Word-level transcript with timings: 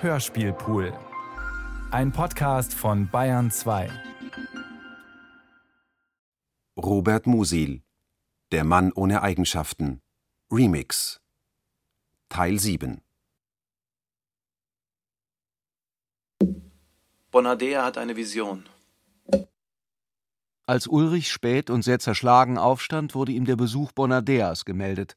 Hörspielpool. 0.00 0.96
Ein 1.90 2.12
Podcast 2.12 2.72
von 2.72 3.10
Bayern 3.10 3.50
2. 3.50 3.90
Robert 6.76 7.26
Musil 7.26 7.82
Der 8.52 8.62
Mann 8.62 8.92
ohne 8.92 9.22
Eigenschaften 9.22 10.00
Remix 10.52 11.20
Teil 12.28 12.60
7 12.60 13.02
Bonadea 17.32 17.84
hat 17.84 17.98
eine 17.98 18.14
Vision. 18.14 18.68
Als 20.64 20.86
Ulrich 20.86 21.32
spät 21.32 21.70
und 21.70 21.82
sehr 21.82 21.98
zerschlagen 21.98 22.56
aufstand, 22.56 23.16
wurde 23.16 23.32
ihm 23.32 23.46
der 23.46 23.56
Besuch 23.56 23.90
Bonadeas 23.90 24.64
gemeldet. 24.64 25.16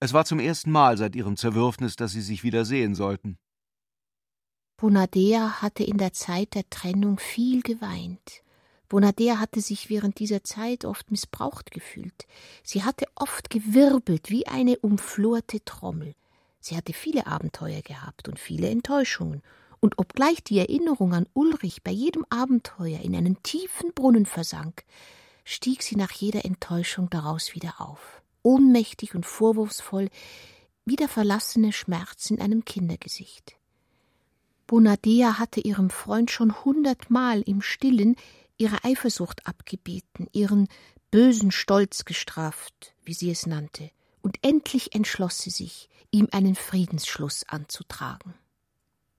Es 0.00 0.14
war 0.14 0.24
zum 0.24 0.40
ersten 0.40 0.70
Mal 0.70 0.96
seit 0.96 1.14
ihrem 1.14 1.36
Zerwürfnis, 1.36 1.96
dass 1.96 2.12
sie 2.12 2.22
sich 2.22 2.42
wieder 2.42 2.64
sehen 2.64 2.94
sollten. 2.94 3.38
Bonadea 4.78 5.62
hatte 5.62 5.84
in 5.84 5.96
der 5.96 6.12
Zeit 6.12 6.54
der 6.54 6.68
Trennung 6.68 7.18
viel 7.18 7.62
geweint. 7.62 8.42
Bonadea 8.90 9.38
hatte 9.38 9.62
sich 9.62 9.88
während 9.88 10.18
dieser 10.18 10.44
Zeit 10.44 10.84
oft 10.84 11.10
missbraucht 11.10 11.70
gefühlt. 11.70 12.26
Sie 12.62 12.84
hatte 12.84 13.06
oft 13.14 13.48
gewirbelt 13.48 14.28
wie 14.28 14.46
eine 14.46 14.78
umflorte 14.78 15.64
Trommel. 15.64 16.14
Sie 16.60 16.76
hatte 16.76 16.92
viele 16.92 17.26
Abenteuer 17.26 17.80
gehabt 17.80 18.28
und 18.28 18.38
viele 18.38 18.68
Enttäuschungen, 18.68 19.42
und 19.80 19.98
obgleich 19.98 20.42
die 20.42 20.58
Erinnerung 20.58 21.14
an 21.14 21.26
Ulrich 21.32 21.82
bei 21.82 21.90
jedem 21.90 22.26
Abenteuer 22.28 23.00
in 23.00 23.14
einen 23.14 23.42
tiefen 23.42 23.92
Brunnen 23.94 24.26
versank, 24.26 24.84
stieg 25.44 25.82
sie 25.82 25.96
nach 25.96 26.12
jeder 26.12 26.44
Enttäuschung 26.44 27.08
daraus 27.08 27.54
wieder 27.54 27.74
auf, 27.78 28.22
ohnmächtig 28.42 29.14
und 29.14 29.24
vorwurfsvoll 29.24 30.08
wie 30.84 30.96
der 30.96 31.08
verlassene 31.08 31.72
Schmerz 31.72 32.30
in 32.30 32.40
einem 32.40 32.64
Kindergesicht. 32.64 33.55
Bonadea 34.66 35.38
hatte 35.38 35.60
ihrem 35.60 35.90
Freund 35.90 36.30
schon 36.30 36.64
hundertmal 36.64 37.42
im 37.42 37.62
Stillen 37.62 38.16
ihre 38.58 38.84
Eifersucht 38.84 39.46
abgebeten, 39.46 40.28
ihren 40.32 40.68
bösen 41.10 41.50
Stolz 41.50 42.04
gestraft, 42.04 42.94
wie 43.04 43.14
sie 43.14 43.30
es 43.30 43.46
nannte, 43.46 43.90
und 44.22 44.38
endlich 44.42 44.94
entschloss 44.94 45.38
sie 45.38 45.50
sich, 45.50 45.88
ihm 46.10 46.28
einen 46.32 46.54
Friedensschluss 46.54 47.44
anzutragen. 47.48 48.34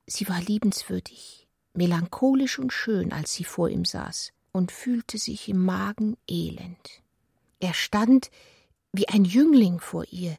Sie 0.06 0.28
war 0.28 0.42
liebenswürdig, 0.42 1.48
melancholisch 1.74 2.60
und 2.60 2.74
schön, 2.74 3.14
als 3.14 3.34
sie 3.34 3.44
vor 3.44 3.70
ihm 3.70 3.86
saß, 3.86 4.34
und 4.52 4.72
fühlte 4.72 5.18
sich 5.18 5.50
im 5.50 5.64
Magen 5.64 6.18
elend. 6.28 7.02
Er 7.60 7.74
stand 7.74 8.32
wie 8.92 9.08
ein 9.08 9.26
Jüngling 9.26 9.80
vor 9.80 10.06
ihr, 10.12 10.38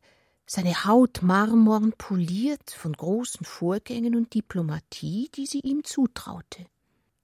seine 0.50 0.86
Haut 0.86 1.20
marmorn 1.22 1.92
poliert 1.92 2.70
von 2.70 2.94
großen 2.94 3.44
Vorgängen 3.44 4.16
und 4.16 4.32
Diplomatie, 4.32 5.30
die 5.34 5.44
sie 5.44 5.60
ihm 5.60 5.84
zutraute. 5.84 6.64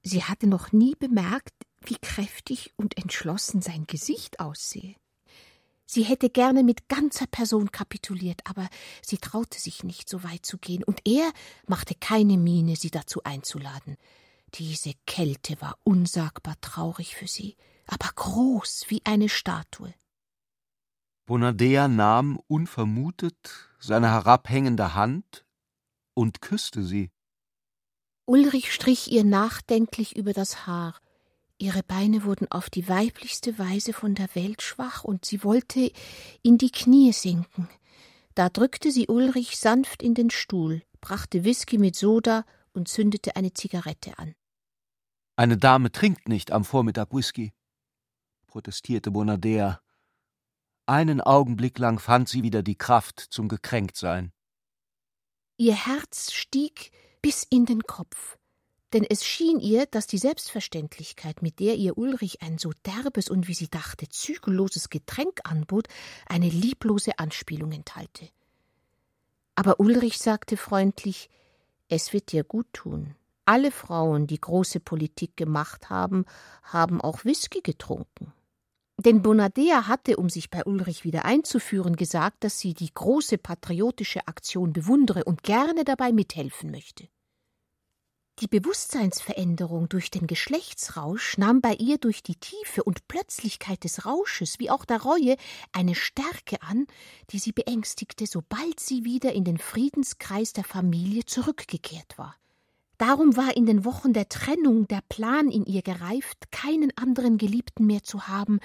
Sie 0.02 0.22
hatte 0.22 0.46
noch 0.46 0.72
nie 0.72 0.94
bemerkt, 0.94 1.54
wie 1.80 1.96
kräftig 1.96 2.74
und 2.76 2.98
entschlossen 2.98 3.62
sein 3.62 3.86
Gesicht 3.86 4.40
aussehe. 4.40 4.94
Sie 5.86 6.02
hätte 6.02 6.28
gerne 6.28 6.62
mit 6.62 6.88
ganzer 6.88 7.26
Person 7.26 7.72
kapituliert, 7.72 8.42
aber 8.44 8.68
sie 9.00 9.18
traute 9.18 9.58
sich 9.58 9.84
nicht, 9.84 10.08
so 10.08 10.22
weit 10.22 10.44
zu 10.44 10.58
gehen, 10.58 10.84
und 10.84 11.00
er 11.06 11.32
machte 11.66 11.94
keine 11.94 12.36
Miene, 12.36 12.76
sie 12.76 12.90
dazu 12.90 13.22
einzuladen. 13.24 13.96
Diese 14.54 14.92
Kälte 15.06 15.58
war 15.62 15.78
unsagbar 15.82 16.56
traurig 16.60 17.16
für 17.16 17.26
sie, 17.26 17.56
aber 17.86 18.10
groß 18.14 18.84
wie 18.88 19.00
eine 19.04 19.30
Statue. 19.30 19.94
Bonadea 21.26 21.88
nahm 21.88 22.38
unvermutet 22.48 23.70
seine 23.78 24.10
herabhängende 24.10 24.94
Hand 24.94 25.46
und 26.12 26.42
küsste 26.42 26.82
sie. 26.82 27.10
Ulrich 28.26 28.72
strich 28.72 29.10
ihr 29.10 29.24
nachdenklich 29.24 30.16
über 30.16 30.32
das 30.32 30.66
Haar. 30.66 30.94
Ihre 31.58 31.82
Beine 31.82 32.24
wurden 32.24 32.50
auf 32.50 32.68
die 32.68 32.88
weiblichste 32.88 33.58
Weise 33.58 33.92
von 33.92 34.14
der 34.14 34.34
Welt 34.34 34.60
schwach, 34.60 35.04
und 35.04 35.24
sie 35.24 35.44
wollte 35.44 35.92
in 36.42 36.58
die 36.58 36.70
Knie 36.70 37.12
sinken. 37.12 37.68
Da 38.34 38.48
drückte 38.48 38.90
sie 38.90 39.06
Ulrich 39.06 39.58
sanft 39.58 40.02
in 40.02 40.14
den 40.14 40.30
Stuhl, 40.30 40.82
brachte 41.00 41.44
Whisky 41.44 41.78
mit 41.78 41.96
Soda 41.96 42.44
und 42.72 42.88
zündete 42.88 43.36
eine 43.36 43.54
Zigarette 43.54 44.18
an. 44.18 44.34
Eine 45.36 45.56
Dame 45.56 45.92
trinkt 45.92 46.28
nicht 46.28 46.50
am 46.50 46.64
Vormittag 46.64 47.12
Whisky, 47.12 47.52
protestierte 48.46 49.10
Bonadea. 49.10 49.83
Einen 50.86 51.22
Augenblick 51.22 51.78
lang 51.78 51.98
fand 51.98 52.28
sie 52.28 52.42
wieder 52.42 52.62
die 52.62 52.76
Kraft 52.76 53.18
zum 53.18 53.48
Gekränktsein. 53.48 54.32
Ihr 55.56 55.74
Herz 55.74 56.30
stieg 56.32 56.90
bis 57.22 57.42
in 57.48 57.64
den 57.64 57.84
Kopf, 57.84 58.36
denn 58.92 59.04
es 59.08 59.24
schien 59.24 59.60
ihr, 59.60 59.86
dass 59.86 60.06
die 60.06 60.18
Selbstverständlichkeit, 60.18 61.40
mit 61.40 61.58
der 61.58 61.76
ihr 61.76 61.96
Ulrich 61.96 62.42
ein 62.42 62.58
so 62.58 62.72
derbes 62.84 63.30
und 63.30 63.48
wie 63.48 63.54
sie 63.54 63.68
dachte 63.68 64.10
zügelloses 64.10 64.90
Getränk 64.90 65.40
anbot, 65.44 65.88
eine 66.26 66.50
lieblose 66.50 67.18
Anspielung 67.18 67.72
enthalte. 67.72 68.28
Aber 69.54 69.80
Ulrich 69.80 70.18
sagte 70.18 70.58
freundlich 70.58 71.30
Es 71.88 72.12
wird 72.12 72.30
dir 72.30 72.44
gut 72.44 72.66
tun. 72.74 73.14
Alle 73.46 73.70
Frauen, 73.70 74.26
die 74.26 74.40
große 74.40 74.80
Politik 74.80 75.36
gemacht 75.36 75.88
haben, 75.88 76.26
haben 76.62 77.00
auch 77.00 77.24
Whisky 77.24 77.62
getrunken. 77.62 78.34
Denn 78.96 79.22
Bonadea 79.22 79.88
hatte, 79.88 80.16
um 80.16 80.28
sich 80.28 80.50
bei 80.50 80.64
Ulrich 80.64 81.04
wieder 81.04 81.24
einzuführen, 81.24 81.96
gesagt, 81.96 82.44
dass 82.44 82.58
sie 82.58 82.74
die 82.74 82.92
große 82.92 83.38
patriotische 83.38 84.26
Aktion 84.28 84.72
bewundere 84.72 85.24
und 85.24 85.42
gerne 85.42 85.84
dabei 85.84 86.12
mithelfen 86.12 86.70
möchte. 86.70 87.08
Die 88.40 88.48
Bewusstseinsveränderung 88.48 89.88
durch 89.88 90.10
den 90.10 90.26
Geschlechtsrausch 90.26 91.38
nahm 91.38 91.60
bei 91.60 91.74
ihr 91.74 91.98
durch 91.98 92.22
die 92.22 92.34
Tiefe 92.34 92.82
und 92.82 93.06
Plötzlichkeit 93.06 93.84
des 93.84 94.06
Rausches 94.06 94.58
wie 94.58 94.70
auch 94.70 94.84
der 94.84 95.02
Reue 95.02 95.36
eine 95.70 95.94
Stärke 95.94 96.60
an, 96.60 96.86
die 97.30 97.38
sie 97.38 97.52
beängstigte, 97.52 98.26
sobald 98.26 98.80
sie 98.80 99.04
wieder 99.04 99.32
in 99.32 99.44
den 99.44 99.58
Friedenskreis 99.58 100.52
der 100.52 100.64
Familie 100.64 101.24
zurückgekehrt 101.24 102.18
war. 102.18 102.34
Darum 102.98 103.36
war 103.36 103.56
in 103.56 103.66
den 103.66 103.84
Wochen 103.84 104.12
der 104.12 104.28
Trennung 104.28 104.86
der 104.86 105.02
Plan 105.08 105.50
in 105.50 105.66
ihr 105.66 105.82
gereift, 105.82 106.50
keinen 106.52 106.96
anderen 106.96 107.38
Geliebten 107.38 107.86
mehr 107.86 108.02
zu 108.02 108.28
haben 108.28 108.60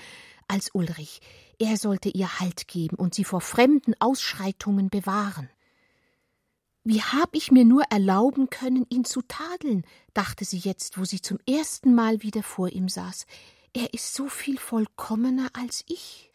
als 0.48 0.70
Ulrich. 0.74 1.22
Er 1.58 1.78
sollte 1.78 2.10
ihr 2.10 2.40
Halt 2.40 2.68
geben 2.68 2.96
und 2.96 3.16
sie 3.16 3.24
vor 3.24 3.42
fremden 3.42 3.94
Ausschreitungen 4.00 4.90
bewahren. 4.90 5.50
Wie 6.84 7.02
hab 7.02 7.36
ich 7.36 7.52
mir 7.52 7.66
nur 7.66 7.84
erlauben 7.90 8.50
können, 8.50 8.86
ihn 8.90 9.04
zu 9.04 9.22
tadeln, 9.22 9.84
dachte 10.14 10.46
sie 10.46 10.58
jetzt, 10.58 10.98
wo 10.98 11.06
sie 11.06 11.22
zum 11.22 11.38
ersten 11.48 11.94
Mal 11.94 12.24
wieder 12.24 12.42
vor 12.42 12.70
ihm 12.70 12.88
saß. 12.88 13.26
Er 13.74 13.94
ist 13.94 14.14
so 14.14 14.28
viel 14.28 14.58
vollkommener 14.58 15.50
als 15.54 15.84
ich. 15.88 16.32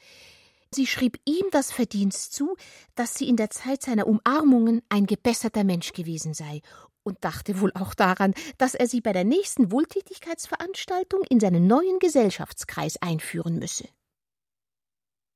Sie 0.75 0.89
schrieb 0.89 1.21
ihm 1.25 1.47
das 1.53 1.71
Verdienst 1.71 2.33
zu, 2.33 2.57
dass 2.97 3.15
sie 3.15 3.29
in 3.29 3.37
der 3.37 3.49
Zeit 3.49 3.81
seiner 3.81 4.09
Umarmungen 4.09 4.83
ein 4.89 5.07
gebesserter 5.07 5.63
Mensch 5.63 5.93
gewesen 5.93 6.35
sei 6.35 6.63
und 7.05 7.23
dachte 7.23 7.61
wohl 7.61 7.71
auch 7.75 7.95
daran, 7.95 8.35
dass 8.59 8.75
er 8.75 8.89
sie 8.89 9.01
bei 9.01 9.13
der 9.13 9.23
nächsten 9.23 9.71
Wohltätigkeitsveranstaltung 9.71 11.23
in 11.31 11.39
seinen 11.39 11.69
neuen 11.69 12.01
Gesellschaftskreis 12.01 13.01
einführen 13.01 13.61
müsse. 13.61 13.87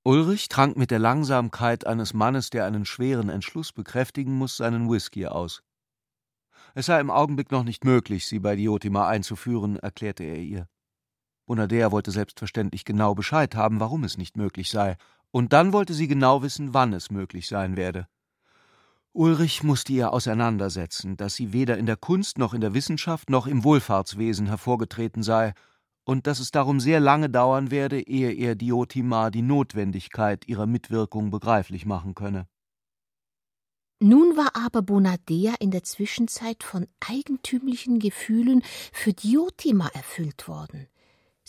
Ulrich 0.02 0.48
trank 0.48 0.76
mit 0.76 0.90
der 0.90 0.98
Langsamkeit 0.98 1.86
eines 1.86 2.14
Mannes, 2.14 2.50
der 2.50 2.64
einen 2.64 2.84
schweren 2.84 3.28
Entschluss 3.28 3.72
bekräftigen 3.72 4.32
muss, 4.32 4.56
seinen 4.56 4.90
Whisky 4.90 5.26
aus. 5.26 5.62
Es 6.74 6.86
sei 6.86 6.98
im 6.98 7.12
Augenblick 7.12 7.52
noch 7.52 7.62
nicht 7.62 7.84
möglich, 7.84 8.26
sie 8.26 8.40
bei 8.40 8.56
Diotima 8.56 9.06
einzuführen, 9.06 9.76
erklärte 9.76 10.24
er 10.24 10.38
ihr. 10.38 10.68
Bonadea 11.46 11.92
wollte 11.92 12.10
selbstverständlich 12.10 12.84
genau 12.84 13.14
Bescheid 13.14 13.54
haben, 13.54 13.80
warum 13.80 14.04
es 14.04 14.18
nicht 14.18 14.36
möglich 14.36 14.70
sei, 14.70 14.96
und 15.30 15.52
dann 15.52 15.72
wollte 15.72 15.94
sie 15.94 16.08
genau 16.08 16.42
wissen, 16.42 16.74
wann 16.74 16.92
es 16.92 17.10
möglich 17.10 17.48
sein 17.48 17.76
werde. 17.76 18.08
Ulrich 19.12 19.62
musste 19.62 19.92
ihr 19.92 20.12
auseinandersetzen, 20.12 21.16
dass 21.16 21.34
sie 21.34 21.52
weder 21.52 21.76
in 21.76 21.86
der 21.86 21.96
Kunst 21.96 22.38
noch 22.38 22.54
in 22.54 22.60
der 22.60 22.74
Wissenschaft 22.74 23.30
noch 23.30 23.46
im 23.46 23.64
Wohlfahrtswesen 23.64 24.46
hervorgetreten 24.46 25.22
sei 25.22 25.54
und 26.04 26.26
dass 26.26 26.38
es 26.38 26.50
darum 26.50 26.80
sehr 26.80 27.00
lange 27.00 27.28
dauern 27.28 27.70
werde, 27.70 28.00
ehe 28.00 28.32
er 28.32 28.54
Diotima 28.54 29.30
die 29.30 29.42
Notwendigkeit 29.42 30.46
ihrer 30.46 30.66
Mitwirkung 30.66 31.30
begreiflich 31.30 31.84
machen 31.84 32.14
könne. 32.14 32.46
Nun 34.00 34.36
war 34.36 34.54
aber 34.54 34.82
Bonadea 34.82 35.56
in 35.58 35.72
der 35.72 35.82
Zwischenzeit 35.82 36.62
von 36.62 36.86
eigentümlichen 37.00 37.98
Gefühlen 37.98 38.62
für 38.92 39.12
Diotima 39.12 39.88
erfüllt 39.88 40.46
worden. 40.46 40.86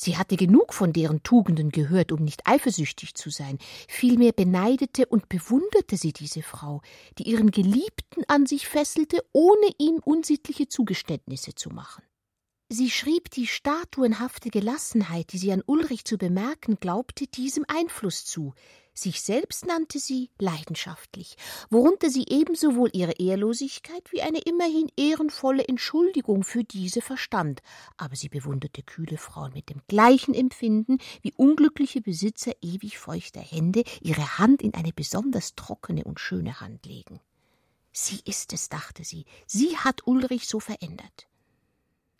Sie 0.01 0.16
hatte 0.16 0.38
genug 0.38 0.74
von 0.74 0.94
deren 0.94 1.24
Tugenden 1.24 1.72
gehört, 1.72 2.13
um 2.13 2.24
nicht 2.24 2.48
eifersüchtig 2.48 3.16
zu 3.16 3.30
sein. 3.30 3.57
Vielmehr 3.90 4.31
beneidete 4.31 5.06
und 5.06 5.28
bewunderte 5.28 5.98
sie 5.98 6.13
diese 6.13 6.42
Frau, 6.42 6.81
die 7.18 7.24
ihren 7.24 7.51
Geliebten 7.51 8.24
an 8.30 8.46
sich 8.46 8.69
fesselte, 8.69 9.22
ohne 9.34 9.68
ihm 9.78 9.98
unsittliche 9.98 10.69
Zugeständnisse 10.69 11.54
zu 11.54 11.69
machen. 11.69 12.01
Sie 12.69 12.90
schrieb, 12.90 13.30
die 13.31 13.46
statuenhafte 13.46 14.51
Gelassenheit, 14.51 15.34
die 15.34 15.38
sie 15.38 15.51
an 15.51 15.63
Ulrich 15.66 16.06
zu 16.06 16.18
bemerken 16.18 16.78
glaubte, 16.80 17.28
diesem 17.28 17.66
Einfluss 17.68 18.24
zu. 18.24 18.54
Sich 19.00 19.22
selbst 19.22 19.66
nannte 19.66 19.98
sie 19.98 20.30
leidenschaftlich, 20.40 21.38
worunter 21.69 22.10
sie 22.10 22.25
ebensowohl 22.28 22.90
ihre 22.92 23.13
Ehrlosigkeit 23.13 24.12
wie 24.12 24.22
eine 24.22 24.40
immerhin 24.40 24.92
ehrenvolle 24.98 25.66
Entschuldigung 25.66 26.44
für 26.44 26.66
diese 26.66 27.00
verstand, 27.00 27.62
aber 27.96 28.18
sie 28.18 28.28
bewunderte 28.28 28.84
kühle 28.84 29.18
Frauen 29.18 29.54
mit 29.54 29.69
dem 29.69 29.80
gleichen 29.88 30.34
Empfinden, 30.34 30.98
wie 31.22 31.31
unglückliche 31.31 32.01
Besitzer 32.01 32.51
ewig 32.62 32.98
feuchter 32.98 33.40
Hände 33.40 33.86
ihre 34.01 34.38
Hand 34.38 34.62
in 34.62 34.74
eine 34.74 34.92
besonders 34.92 35.56
trockene 35.56 36.04
und 36.04 36.19
schöne 36.19 36.60
Hand 36.60 36.86
legen. 36.86 37.22
Sie 37.94 38.19
ist 38.25 38.51
es, 38.51 38.68
dachte 38.68 39.06
sie, 39.06 39.24
sie 39.48 39.78
hat 39.78 40.07
Ulrich 40.07 40.46
so 40.50 40.60
verändert. 40.60 41.28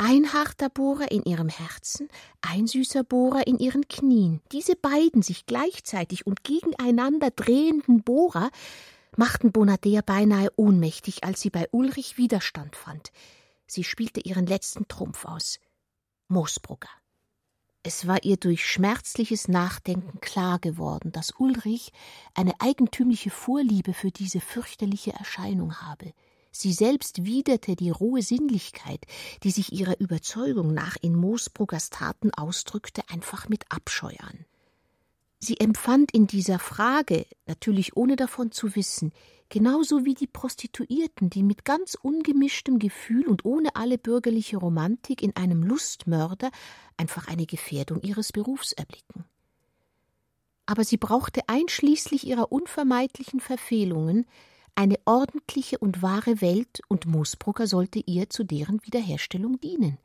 Ein 0.02 0.32
harter 0.32 0.70
Bohrer 0.70 1.12
in 1.12 1.24
ihrem 1.24 1.50
Herzen, 1.50 2.08
ein 2.40 2.68
süßer 2.68 3.04
Bohrer 3.04 3.46
in 3.48 3.60
ihren 3.60 3.86
Knien. 3.90 4.40
Diese 4.54 4.78
beiden 4.78 5.22
sich 5.22 5.46
gleichzeitig 5.46 6.26
und 6.26 6.46
gegeneinander 6.46 7.32
drehenden 7.32 8.02
Bohrer 8.04 8.50
machten 9.18 9.52
Bonadea 9.52 10.00
beinahe 10.02 10.54
ohnmächtig, 10.56 11.26
als 11.26 11.42
sie 11.42 11.50
bei 11.50 11.68
Ulrich 11.72 12.18
Widerstand 12.18 12.78
fand. 12.78 13.12
Sie 13.68 13.84
spielte 13.84 14.22
ihren 14.22 14.46
letzten 14.46 14.88
Trumpf 14.88 15.26
aus. 15.26 15.60
Moosbrugger. 16.30 16.88
Es 17.84 18.08
war 18.08 18.24
ihr 18.24 18.38
durch 18.38 18.66
schmerzliches 18.66 19.50
Nachdenken 19.50 20.22
klar 20.22 20.60
geworden, 20.60 21.12
dass 21.12 21.34
Ulrich 21.38 21.92
eine 22.34 22.54
eigentümliche 22.60 23.32
Vorliebe 23.32 23.94
für 23.94 24.12
diese 24.12 24.40
fürchterliche 24.40 25.12
Erscheinung 25.12 25.82
habe. 25.82 26.14
Sie 26.52 26.74
selbst 26.74 27.26
widerte 27.26 27.76
die 27.76 27.90
rohe 27.90 28.22
Sinnlichkeit, 28.22 29.06
die 29.44 29.52
sich 29.52 29.72
ihrer 29.72 30.00
Überzeugung 30.00 30.74
nach 30.74 30.98
in 31.02 31.16
Moosbruggers 31.16 31.90
Taten 31.90 32.34
ausdrückte, 32.34 33.02
einfach 33.10 33.50
mit 33.50 33.66
Abscheu 33.72 34.14
an. 34.20 34.46
Sie 35.40 35.60
empfand 35.60 36.12
in 36.12 36.28
dieser 36.28 36.60
Frage, 36.60 37.26
natürlich 37.46 37.96
ohne 37.96 38.18
davon 38.18 38.52
zu 38.52 38.76
wissen, 38.76 39.14
genauso 39.48 40.04
wie 40.04 40.14
die 40.14 40.28
Prostituierten, 40.28 41.30
die 41.30 41.44
mit 41.44 41.64
ganz 41.64 41.96
ungemischtem 41.96 42.78
Gefühl 42.78 43.26
und 43.26 43.46
ohne 43.46 43.76
alle 43.76 43.98
bürgerliche 43.98 44.58
Romantik 44.58 45.22
in 45.22 45.36
einem 45.38 45.64
Lustmörder 45.64 46.52
einfach 46.98 47.28
eine 47.28 47.46
Gefährdung 47.46 48.02
ihres 48.02 48.34
Berufs 48.34 48.74
erblicken. 48.74 49.24
Aber 50.66 50.84
sie 50.84 50.98
brauchte 50.98 51.42
einschließlich 51.48 52.28
ihrer 52.28 52.52
unvermeidlichen 52.52 53.40
Verfehlungen 53.40 54.26
eine 54.76 54.98
ordentliche 55.06 55.78
und 55.78 56.02
wahre 56.02 56.42
Welt, 56.42 56.82
und 56.88 57.06
Moosbrugger 57.06 57.68
sollte 57.68 58.00
ihr 58.06 58.30
zu 58.30 58.44
deren 58.44 58.84
Wiederherstellung 58.86 59.60
dienen. 59.60 59.98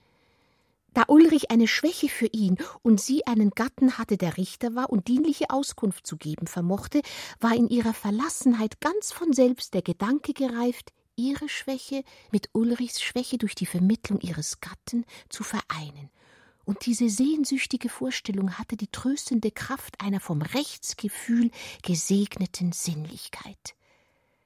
Da 0.94 1.04
Ulrich 1.08 1.50
eine 1.50 1.66
Schwäche 1.66 2.08
für 2.08 2.26
ihn 2.26 2.56
und 2.82 3.00
sie 3.00 3.26
einen 3.26 3.50
Gatten 3.50 3.98
hatte, 3.98 4.16
der 4.16 4.36
Richter 4.36 4.76
war 4.76 4.90
und 4.90 5.08
dienliche 5.08 5.50
Auskunft 5.50 6.06
zu 6.06 6.16
geben 6.16 6.46
vermochte, 6.46 7.02
war 7.40 7.54
in 7.54 7.68
ihrer 7.68 7.94
Verlassenheit 7.94 8.80
ganz 8.80 9.10
von 9.10 9.32
selbst 9.32 9.74
der 9.74 9.82
Gedanke 9.82 10.32
gereift, 10.32 10.92
ihre 11.16 11.48
Schwäche 11.48 12.04
mit 12.30 12.48
Ulrichs 12.52 13.02
Schwäche 13.02 13.38
durch 13.38 13.56
die 13.56 13.66
Vermittlung 13.66 14.20
ihres 14.20 14.60
Gatten 14.60 15.04
zu 15.28 15.42
vereinen. 15.42 16.10
Und 16.64 16.86
diese 16.86 17.10
sehnsüchtige 17.10 17.88
Vorstellung 17.88 18.56
hatte 18.56 18.76
die 18.76 18.88
tröstende 18.88 19.50
Kraft 19.50 20.00
einer 20.00 20.20
vom 20.20 20.42
Rechtsgefühl 20.42 21.50
gesegneten 21.82 22.70
Sinnlichkeit 22.70 23.74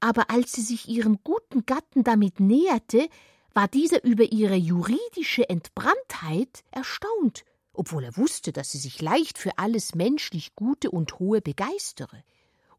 aber 0.00 0.31
als 0.31 0.53
sie 0.53 0.62
sich 0.62 0.89
ihrem 0.89 1.19
guten 1.25 1.67
Gatten 1.67 2.05
damit 2.05 2.41
näherte, 2.41 3.09
war 3.55 3.69
dieser 3.69 4.05
über 4.05 4.25
ihre 4.25 4.55
juridische 4.55 5.49
Entbranntheit 5.49 6.62
erstaunt, 6.71 7.45
obwohl 7.73 8.05
er 8.05 8.17
wusste, 8.17 8.53
dass 8.53 8.71
sie 8.71 8.79
sich 8.79 9.00
leicht 9.03 9.39
für 9.39 9.59
alles 9.59 9.95
menschlich 9.95 10.55
Gute 10.55 10.91
und 10.91 11.19
Hohe 11.19 11.41
begeistere. 11.41 12.23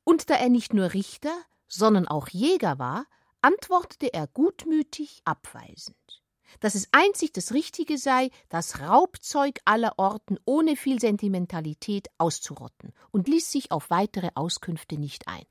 Und 0.04 0.30
da 0.30 0.36
er 0.36 0.50
nicht 0.50 0.74
nur 0.74 0.94
Richter, 0.94 1.34
sondern 1.68 2.08
auch 2.08 2.30
Jäger 2.30 2.80
war, 2.80 3.06
antwortete 3.42 4.14
er 4.14 4.28
gutmütig 4.28 5.22
abweisend, 5.24 6.24
dass 6.60 6.76
es 6.76 6.88
einzig 6.92 7.32
das 7.32 7.54
Richtige 7.54 7.98
sei, 7.98 8.32
das 8.50 8.82
Raubzeug 8.82 9.60
aller 9.66 9.94
Orten 9.98 10.38
ohne 10.46 10.76
viel 10.76 11.00
Sentimentalität 11.00 12.08
auszurotten 12.18 12.94
und 13.12 13.28
ließ 13.28 13.52
sich 13.52 13.72
auf 13.72 13.90
weitere 13.90 14.30
Auskünfte 14.36 14.98
nicht 14.98 15.28
ein. 15.28 15.46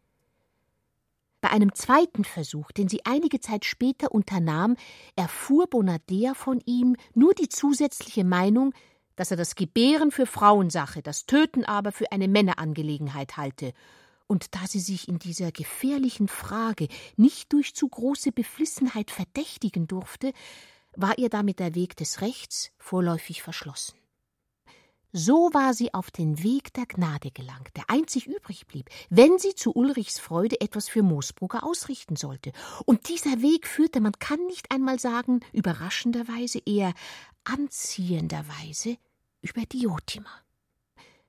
Bei 1.40 1.50
einem 1.50 1.72
zweiten 1.74 2.24
Versuch, 2.24 2.72
den 2.72 2.88
sie 2.88 3.04
einige 3.04 3.40
Zeit 3.40 3.64
später 3.64 4.12
unternahm, 4.12 4.76
erfuhr 5.14 5.68
Bonadea 5.68 6.34
von 6.34 6.60
ihm 6.66 6.96
nur 7.14 7.32
die 7.34 7.48
zusätzliche 7.48 8.24
Meinung, 8.24 8.74
dass 9.14 9.30
er 9.30 9.36
das 9.36 9.54
Gebären 9.54 10.10
für 10.10 10.26
Frauensache, 10.26 11.02
das 11.02 11.26
Töten 11.26 11.64
aber 11.64 11.92
für 11.92 12.10
eine 12.12 12.28
Männerangelegenheit 12.28 13.36
halte, 13.36 13.72
und 14.26 14.54
da 14.54 14.66
sie 14.66 14.80
sich 14.80 15.08
in 15.08 15.18
dieser 15.18 15.52
gefährlichen 15.52 16.28
Frage 16.28 16.88
nicht 17.16 17.52
durch 17.52 17.74
zu 17.74 17.88
große 17.88 18.30
Beflissenheit 18.30 19.10
verdächtigen 19.10 19.88
durfte, 19.88 20.32
war 20.94 21.18
ihr 21.18 21.30
damit 21.30 21.60
der 21.60 21.74
Weg 21.74 21.96
des 21.96 22.20
Rechts 22.20 22.70
vorläufig 22.78 23.42
verschlossen. 23.42 23.97
So 25.12 25.50
war 25.54 25.72
sie 25.72 25.94
auf 25.94 26.10
den 26.10 26.42
Weg 26.42 26.74
der 26.74 26.84
Gnade 26.84 27.30
gelangt, 27.30 27.70
der 27.76 27.84
einzig 27.88 28.26
übrig 28.26 28.66
blieb, 28.66 28.90
wenn 29.08 29.38
sie 29.38 29.54
zu 29.54 29.74
Ulrichs 29.74 30.18
Freude 30.18 30.60
etwas 30.60 30.88
für 30.88 31.02
Moosbrugger 31.02 31.64
ausrichten 31.64 32.16
sollte. 32.16 32.52
Und 32.84 33.08
dieser 33.08 33.40
Weg 33.40 33.66
führte, 33.66 34.00
man 34.00 34.12
kann 34.12 34.44
nicht 34.46 34.70
einmal 34.70 34.98
sagen, 34.98 35.40
überraschenderweise, 35.52 36.60
eher 36.66 36.92
anziehenderweise 37.44 38.98
über 39.40 39.62
Diotima. 39.62 40.30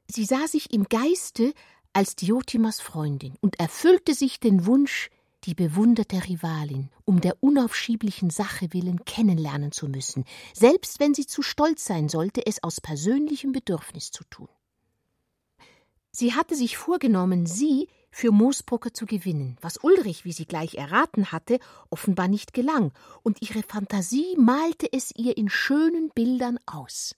Sie 0.07 0.25
sah 0.25 0.47
sich 0.47 0.73
im 0.73 0.85
Geiste 0.85 1.53
als 1.93 2.15
Diotimas 2.15 2.81
Freundin 2.81 3.37
und 3.39 3.59
erfüllte 3.59 4.13
sich 4.13 4.39
den 4.39 4.65
Wunsch, 4.65 5.09
die 5.45 5.55
bewunderte 5.55 6.27
Rivalin, 6.27 6.89
um 7.05 7.21
der 7.21 7.41
unaufschieblichen 7.41 8.29
Sache 8.29 8.73
willen 8.73 9.05
kennenlernen 9.05 9.71
zu 9.71 9.87
müssen, 9.87 10.25
selbst 10.53 10.99
wenn 10.99 11.13
sie 11.13 11.25
zu 11.25 11.41
stolz 11.41 11.85
sein 11.85 12.09
sollte, 12.09 12.45
es 12.45 12.63
aus 12.63 12.81
persönlichem 12.81 13.51
Bedürfnis 13.51 14.11
zu 14.11 14.23
tun. 14.25 14.49
Sie 16.11 16.33
hatte 16.33 16.55
sich 16.55 16.77
vorgenommen, 16.77 17.45
sie 17.45 17.87
für 18.11 18.31
Moosbrucker 18.31 18.93
zu 18.93 19.05
gewinnen, 19.05 19.57
was 19.61 19.77
Ulrich, 19.83 20.25
wie 20.25 20.33
sie 20.33 20.45
gleich 20.45 20.75
erraten 20.75 21.31
hatte, 21.31 21.59
offenbar 21.89 22.27
nicht 22.27 22.53
gelang, 22.53 22.91
und 23.21 23.41
ihre 23.41 23.63
Fantasie 23.63 24.35
malte 24.37 24.91
es 24.91 25.13
ihr 25.15 25.37
in 25.37 25.49
schönen 25.49 26.09
Bildern 26.09 26.59
aus. 26.65 27.15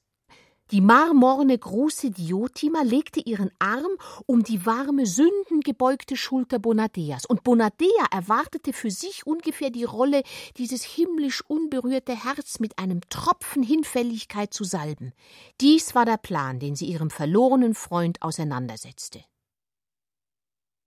Die 0.71 0.79
marmorne 0.79 1.57
große 1.57 2.11
Diotima 2.11 2.81
legte 2.83 3.19
ihren 3.19 3.51
Arm 3.59 3.91
um 4.25 4.41
die 4.41 4.65
warme, 4.65 5.05
sündengebeugte 5.05 6.15
Schulter 6.15 6.59
Bonadeas, 6.59 7.25
und 7.25 7.43
Bonadea 7.43 8.05
erwartete 8.09 8.71
für 8.71 8.89
sich 8.89 9.27
ungefähr 9.27 9.69
die 9.69 9.83
Rolle, 9.83 10.23
dieses 10.55 10.83
himmlisch 10.83 11.43
unberührte 11.45 12.15
Herz 12.15 12.61
mit 12.61 12.79
einem 12.79 13.01
Tropfen 13.09 13.63
Hinfälligkeit 13.63 14.53
zu 14.53 14.63
salben. 14.63 15.11
Dies 15.59 15.93
war 15.93 16.05
der 16.05 16.15
Plan, 16.15 16.59
den 16.59 16.77
sie 16.77 16.85
ihrem 16.85 17.09
verlorenen 17.09 17.75
Freund 17.75 18.21
auseinandersetzte. 18.21 19.25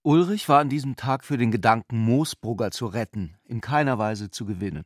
Ulrich 0.01 0.49
war 0.49 0.61
an 0.61 0.69
diesem 0.69 0.95
Tag 0.95 1.23
für 1.23 1.37
den 1.37 1.51
Gedanken, 1.51 1.99
Moosbrugger 1.99 2.71
zu 2.71 2.87
retten, 2.87 3.37
in 3.43 3.61
keiner 3.61 3.99
Weise 3.99 4.31
zu 4.31 4.45
gewinnen. 4.45 4.85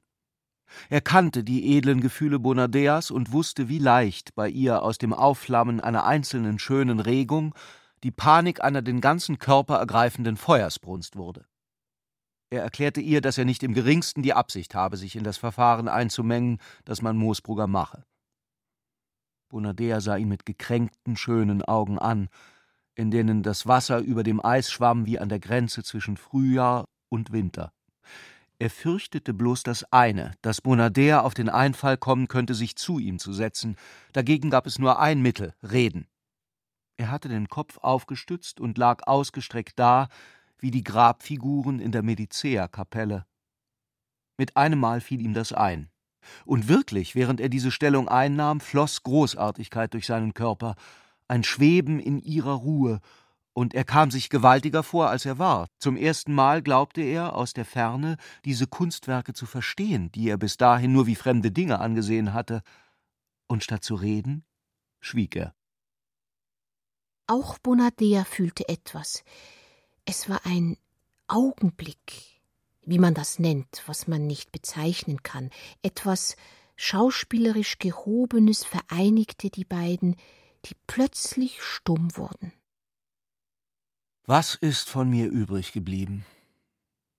Er 0.89 1.01
kannte 1.01 1.43
die 1.43 1.77
edlen 1.77 2.01
Gefühle 2.01 2.39
Bonadeas 2.39 3.11
und 3.11 3.31
wusste, 3.31 3.69
wie 3.69 3.79
leicht 3.79 4.35
bei 4.35 4.49
ihr 4.49 4.83
aus 4.83 4.97
dem 4.97 5.13
Aufflammen 5.13 5.79
einer 5.79 6.05
einzelnen 6.05 6.59
schönen 6.59 6.99
Regung 6.99 7.55
die 8.03 8.11
Panik 8.11 8.63
einer 8.63 8.81
den 8.81 9.01
ganzen 9.01 9.39
Körper 9.39 9.77
ergreifenden 9.77 10.37
Feuersbrunst 10.37 11.15
wurde. 11.15 11.45
Er 12.49 12.63
erklärte 12.63 13.01
ihr, 13.01 13.21
dass 13.21 13.37
er 13.37 13.45
nicht 13.45 13.61
im 13.61 13.73
geringsten 13.73 14.23
die 14.23 14.33
Absicht 14.33 14.73
habe, 14.73 14.97
sich 14.97 15.15
in 15.15 15.23
das 15.23 15.37
Verfahren 15.37 15.87
einzumengen, 15.87 16.59
das 16.83 17.01
man 17.01 17.17
Moosbrugger 17.17 17.67
mache. 17.67 18.05
Bonadea 19.49 19.99
sah 20.01 20.15
ihn 20.15 20.29
mit 20.29 20.45
gekränkten, 20.45 21.15
schönen 21.17 21.63
Augen 21.63 21.99
an, 21.99 22.29
in 22.95 23.11
denen 23.11 23.43
das 23.43 23.67
Wasser 23.67 23.99
über 23.99 24.23
dem 24.23 24.43
Eis 24.43 24.71
schwamm 24.71 25.05
wie 25.05 25.19
an 25.19 25.29
der 25.29 25.39
Grenze 25.39 25.83
zwischen 25.83 26.17
Frühjahr 26.17 26.85
und 27.09 27.31
Winter. 27.31 27.71
Er 28.61 28.69
fürchtete 28.69 29.33
bloß 29.33 29.63
das 29.63 29.85
eine, 29.93 30.33
dass 30.41 30.59
Bonadea 30.59 31.21
auf 31.21 31.33
den 31.33 31.47
Einfall 31.47 31.95
kommen 31.97 32.27
könnte, 32.27 32.53
sich 32.53 32.75
zu 32.75 32.99
ihm 32.99 33.17
zu 33.17 33.31
setzen. 33.31 33.77
Dagegen 34.11 34.49
gab 34.49 34.67
es 34.67 34.79
nur 34.79 34.99
ein 34.99 35.21
Mittel: 35.21 35.53
Reden. 35.63 36.07
Er 36.97 37.09
hatte 37.09 37.29
den 37.29 37.47
Kopf 37.47 37.77
aufgestützt 37.77 38.59
und 38.59 38.77
lag 38.77 39.07
ausgestreckt 39.07 39.79
da, 39.79 40.09
wie 40.57 40.71
die 40.71 40.83
Grabfiguren 40.83 41.79
in 41.79 41.93
der 41.93 42.03
Medicea-Kapelle. 42.03 43.25
Mit 44.37 44.57
einem 44.57 44.79
Mal 44.79 44.99
fiel 44.99 45.21
ihm 45.21 45.33
das 45.33 45.53
ein. 45.53 45.89
Und 46.45 46.67
wirklich, 46.67 47.15
während 47.15 47.39
er 47.39 47.47
diese 47.47 47.71
Stellung 47.71 48.09
einnahm, 48.09 48.59
floss 48.59 49.03
Großartigkeit 49.03 49.93
durch 49.93 50.05
seinen 50.05 50.33
Körper, 50.33 50.75
ein 51.29 51.45
Schweben 51.45 51.99
in 51.99 52.19
ihrer 52.19 52.55
Ruhe, 52.55 52.99
und 53.59 53.73
er 53.73 53.83
kam 53.83 54.09
sich 54.09 54.29
gewaltiger 54.29 54.83
vor, 54.83 55.09
als 55.09 55.25
er 55.25 55.37
war. 55.37 55.67
Zum 55.79 55.97
ersten 55.97 56.33
Mal 56.33 56.61
glaubte 56.61 57.01
er, 57.01 57.35
aus 57.35 57.51
der 57.51 57.65
Ferne 57.65 58.15
diese 58.45 58.67
Kunstwerke 58.67 59.33
zu 59.33 59.45
verstehen, 59.45 60.09
die 60.13 60.29
er 60.29 60.37
bis 60.37 60.55
dahin 60.55 60.93
nur 60.93 61.07
wie 61.07 61.15
fremde 61.15 61.51
Dinge 61.51 61.79
angesehen 61.81 62.33
hatte. 62.33 62.61
und 63.49 63.61
statt 63.61 63.83
zu 63.83 63.95
reden, 63.95 64.45
schwieg 65.01 65.35
er. 65.35 65.53
Auch 67.27 67.57
Bonadea 67.57 68.23
fühlte 68.23 68.69
etwas. 68.69 69.25
Es 70.05 70.29
war 70.29 70.45
ein 70.45 70.77
Augenblick, 71.27 72.41
wie 72.85 72.99
man 72.99 73.13
das 73.13 73.39
nennt, 73.39 73.83
was 73.87 74.07
man 74.07 74.25
nicht 74.25 74.53
bezeichnen 74.53 75.21
kann. 75.21 75.49
Etwas 75.81 76.37
schauspielerisch 76.77 77.77
Gehobenes 77.79 78.63
vereinigte 78.63 79.49
die 79.49 79.65
beiden, 79.65 80.15
die 80.63 80.75
plötzlich 80.87 81.61
stumm 81.61 82.15
wurden. 82.15 82.53
Was 84.31 84.53
ist 84.53 84.87
von 84.91 85.09
mir 85.09 85.27
übrig 85.27 85.71
geblieben? 85.71 86.23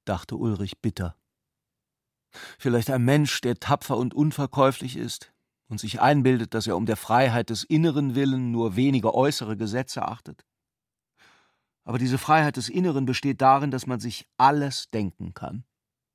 dachte 0.05 0.37
Ulrich 0.37 0.79
bitter. 0.81 1.17
Vielleicht 2.57 2.89
ein 2.89 3.05
Mensch, 3.05 3.41
der 3.41 3.59
tapfer 3.59 3.97
und 3.97 4.15
unverkäuflich 4.15 4.97
ist 4.97 5.33
und 5.67 5.81
sich 5.81 6.01
einbildet, 6.01 6.55
dass 6.55 6.69
er 6.69 6.77
um 6.77 6.87
der 6.87 6.97
Freiheit 6.97 7.51
des 7.51 7.65
Inneren 7.65 8.15
willen 8.15 8.53
nur 8.53 8.77
wenige 8.77 9.13
äußere 9.13 9.57
Gesetze 9.57 10.03
achtet. 10.03 10.47
Aber 11.83 11.99
diese 11.99 12.17
Freiheit 12.17 12.57
des 12.57 12.69
Inneren 12.69 13.07
besteht 13.07 13.41
darin, 13.41 13.73
dass 13.73 13.89
man 13.89 13.99
sich 13.99 14.29
alles 14.37 14.89
denken 14.91 15.35
kann, 15.35 15.65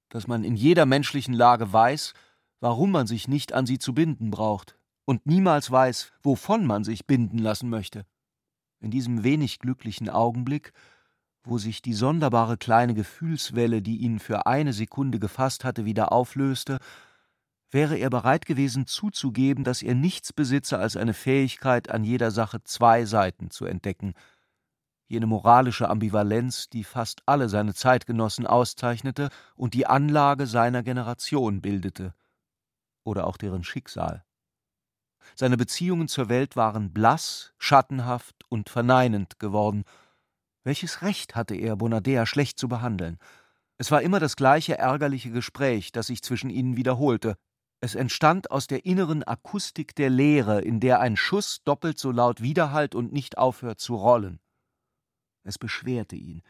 dass 0.08 0.28
man 0.28 0.46
in 0.46 0.56
jeder 0.56 0.86
menschlichen 0.86 1.34
Lage 1.34 1.74
weiß, 1.74 2.14
warum 2.62 2.92
man 2.92 3.06
sich 3.06 3.28
nicht 3.28 3.52
an 3.52 3.66
sie 3.66 3.80
zu 3.80 3.94
binden 3.94 4.32
braucht 4.32 4.80
und 5.04 5.26
niemals 5.26 5.70
weiß, 5.70 6.14
wovon 6.24 6.66
man 6.66 6.86
sich 6.86 7.06
binden 7.06 7.40
lassen 7.40 7.70
möchte. 7.70 8.06
In 8.86 8.92
diesem 8.92 9.24
wenig 9.24 9.60
glücklichen 9.60 10.10
Augenblick 10.10 10.72
wo 11.46 11.58
sich 11.58 11.82
die 11.82 11.94
sonderbare 11.94 12.58
kleine 12.58 12.94
Gefühlswelle, 12.94 13.82
die 13.82 13.98
ihn 13.98 14.20
für 14.20 14.48
eine 14.48 14.74
Sekunde 14.74 15.20
gefasst 15.20 15.64
hatte, 15.64 15.86
wieder 15.86 16.12
auflöste, 16.12 16.80
wäre 17.70 17.98
er 17.98 18.10
bereit 18.10 18.46
gewesen 18.46 18.86
zuzugeben, 18.88 19.64
dass 19.64 19.82
er 19.82 19.96
nichts 19.96 20.34
besitze 20.34 20.78
als 20.80 20.98
eine 20.98 21.14
Fähigkeit, 21.14 21.90
an 21.90 22.04
jeder 22.04 22.32
Sache 22.32 22.64
zwei 22.64 23.06
Seiten 23.06 23.52
zu 23.52 23.66
entdecken, 23.66 24.14
jene 25.08 25.28
moralische 25.28 25.88
Ambivalenz, 25.90 26.70
die 26.70 26.84
fast 26.84 27.22
alle 27.28 27.48
seine 27.48 27.76
Zeitgenossen 27.76 28.48
auszeichnete 28.48 29.30
und 29.56 29.76
die 29.76 29.86
Anlage 29.86 30.48
seiner 30.48 30.82
Generation 30.82 31.62
bildete, 31.62 32.16
oder 33.04 33.28
auch 33.28 33.38
deren 33.38 33.64
Schicksal. 33.64 34.24
Seine 35.34 35.58
Beziehungen 35.58 36.08
zur 36.08 36.30
Welt 36.30 36.56
waren 36.56 36.94
blass, 36.94 37.54
schattenhaft 37.58 38.36
und 38.50 38.70
verneinend 38.70 39.40
geworden, 39.40 39.84
welches 40.64 41.02
Recht 41.04 41.36
hatte 41.36 41.56
er, 41.56 41.76
Bonadea 41.76 42.26
schlecht 42.26 42.58
zu 42.60 42.68
behandeln? 42.68 43.20
Es 43.78 43.92
war 43.92 44.02
immer 44.02 44.20
das 44.20 44.36
gleiche 44.36 44.78
ärgerliche 44.78 45.30
Gespräch, 45.30 45.92
das 45.92 46.08
sich 46.08 46.24
zwischen 46.24 46.50
ihnen 46.50 46.76
wiederholte. 46.76 47.38
Es 47.82 47.94
entstand 47.94 48.50
aus 48.50 48.68
der 48.68 48.86
inneren 48.86 49.24
Akustik 49.24 49.96
der 49.96 50.10
Leere, 50.10 50.62
in 50.62 50.80
der 50.80 51.02
ein 51.02 51.18
Schuss 51.18 51.62
doppelt 51.64 52.00
so 52.00 52.12
laut 52.12 52.42
widerhallt 52.42 52.96
und 52.96 53.14
nicht 53.14 53.38
aufhört 53.38 53.80
zu 53.80 53.96
rollen. 53.96 54.40
Es 55.44 55.60
beschwerte 55.60 56.16
ihn, 56.16 56.42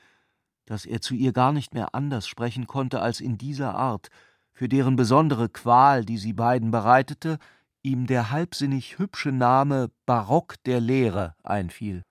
dass 0.66 0.86
er 0.86 1.02
zu 1.02 1.14
ihr 1.14 1.34
gar 1.34 1.52
nicht 1.52 1.74
mehr 1.74 1.94
anders 1.94 2.28
sprechen 2.28 2.68
konnte 2.68 3.02
als 3.02 3.20
in 3.20 3.38
dieser 3.38 3.76
Art, 3.76 4.10
für 4.54 4.70
deren 4.70 4.96
besondere 4.96 5.50
Qual, 5.50 6.06
die 6.06 6.18
sie 6.18 6.32
beiden 6.32 6.72
bereitete, 6.72 7.38
ihm 7.86 8.08
der 8.08 8.32
halbsinnig 8.32 8.98
hübsche 8.98 9.32
Name 9.32 9.92
Barock 10.06 10.56
der 10.64 10.80
Leere 10.80 11.36
einfiel 11.44 12.04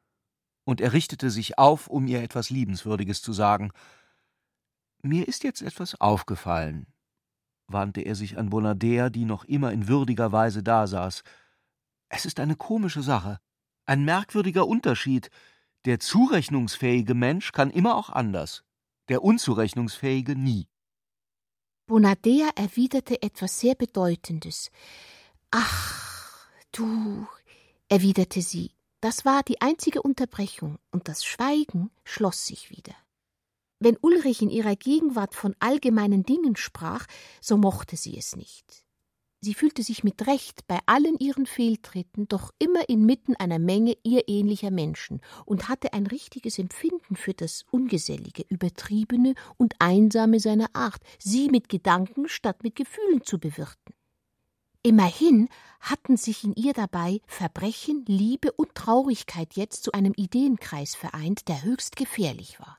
und 0.64 0.81
er 0.81 0.93
richtete 0.93 1.31
sich 1.31 1.59
auf, 1.59 1.88
um 1.88 2.07
ihr 2.07 2.23
etwas 2.23 2.49
Liebenswürdiges 2.49 3.21
zu 3.21 3.33
sagen. 3.33 3.73
Mir 5.02 5.28
ist 5.28 5.45
jetzt 5.45 5.62
etwas 5.62 6.00
aufgefallen, 6.00 6.87
wandte 7.66 8.00
er 8.02 8.14
sich 8.14 8.38
an 8.38 8.50
Bonadea, 8.50 9.11
die 9.11 9.25
noch 9.25 9.45
immer 9.45 9.73
in 9.73 9.88
würdiger 9.88 10.33
Weise 10.33 10.62
dasaß. 10.62 11.23
Es 12.09 12.25
ist 12.25 12.40
eine 12.40 12.57
komische 12.57 13.02
Sache, 13.02 13.40
ein 13.85 14.04
merkwürdiger 14.04 14.66
Unterschied. 14.66 15.28
Der 15.85 16.00
zurechnungsfähige 16.00 17.14
Mensch 17.14 17.52
kann 17.52 17.71
immer 17.71 17.97
auch 17.97 18.09
anders, 18.09 18.64
der 19.09 19.23
unzurechnungsfähige 19.23 20.37
nie. 20.37 20.69
Bonadea 21.87 22.49
erwiderte 22.54 23.21
etwas 23.21 23.61
sehr 23.61 23.75
Bedeutendes. 23.75 24.71
Ach, 25.56 26.49
du, 26.73 27.28
erwiderte 27.88 28.42
sie, 28.42 28.73
das 29.00 29.25
war 29.25 29.44
die 29.44 29.61
einzige 29.61 30.02
Unterbrechung, 30.02 30.80
und 30.90 31.06
das 31.06 31.25
Schweigen 31.25 31.92
schloss 32.02 32.44
sich 32.44 32.70
wieder. 32.70 32.96
Wenn 33.78 33.96
Ulrich 34.00 34.42
in 34.42 34.50
ihrer 34.50 34.75
Gegenwart 34.75 35.37
von 35.37 35.54
allgemeinen 35.61 36.25
Dingen 36.25 36.56
sprach, 36.56 37.06
so 37.40 37.56
mochte 37.56 37.96
sie 37.96 38.18
es 38.18 38.34
nicht. 38.34 38.84
Sie 39.42 39.54
fühlte 39.54 39.84
sich 39.84 40.02
mit 40.02 40.26
Recht 40.26 40.66
bei 40.66 40.80
allen 40.87 41.20
ihren 41.20 41.46
Fehltritten 41.46 42.26
doch 42.26 42.50
immer 42.58 42.88
inmitten 42.88 43.37
einer 43.37 43.61
Menge 43.61 43.96
ihr 44.02 44.26
ähnlicher 44.26 44.73
Menschen 44.73 45.20
und 45.44 45.68
hatte 45.68 45.92
ein 45.92 46.08
richtiges 46.08 46.58
Empfinden 46.58 47.14
für 47.14 47.32
das 47.32 47.64
Ungesellige, 47.70 48.44
Übertriebene 48.49 49.34
und 49.56 49.76
Einsame 49.78 50.40
seiner 50.40 50.75
Art, 50.75 51.00
sie 51.20 51.49
mit 51.49 51.68
Gedanken 51.68 52.28
statt 52.28 52.64
mit 52.64 52.75
Gefühlen 52.75 53.23
zu 53.23 53.38
bewirten. 53.38 53.94
Immerhin 54.87 55.49
hatten 55.81 56.19
sich 56.19 56.45
in 56.45 56.53
ihr 56.57 56.75
dabei 56.75 57.23
Verbrechen, 57.26 58.05
Liebe 58.07 58.53
und 58.53 58.75
Traurigkeit 58.75 59.55
jetzt 59.55 59.83
zu 59.83 59.93
einem 59.93 60.12
Ideenkreis 60.14 60.95
vereint, 60.95 61.49
der 61.49 61.62
höchst 61.62 61.97
gefährlich 61.97 62.61
war. 62.61 62.79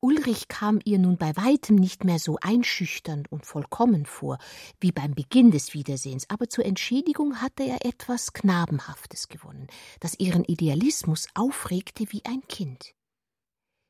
Ulrich 0.00 0.48
kam 0.48 0.80
ihr 0.84 0.98
nun 0.98 1.16
bei 1.16 1.36
weitem 1.36 1.76
nicht 1.76 2.02
mehr 2.02 2.18
so 2.18 2.36
einschüchternd 2.42 3.30
und 3.30 3.46
vollkommen 3.46 4.06
vor 4.06 4.38
wie 4.80 4.90
beim 4.90 5.14
Beginn 5.14 5.52
des 5.52 5.72
Wiedersehens, 5.72 6.28
aber 6.30 6.48
zur 6.48 6.66
Entschädigung 6.66 7.40
hatte 7.40 7.62
er 7.62 7.86
etwas 7.86 8.32
Knabenhaftes 8.32 9.28
gewonnen, 9.28 9.68
das 10.00 10.18
ihren 10.18 10.42
Idealismus 10.42 11.28
aufregte 11.34 12.06
wie 12.10 12.24
ein 12.24 12.42
Kind. 12.48 12.92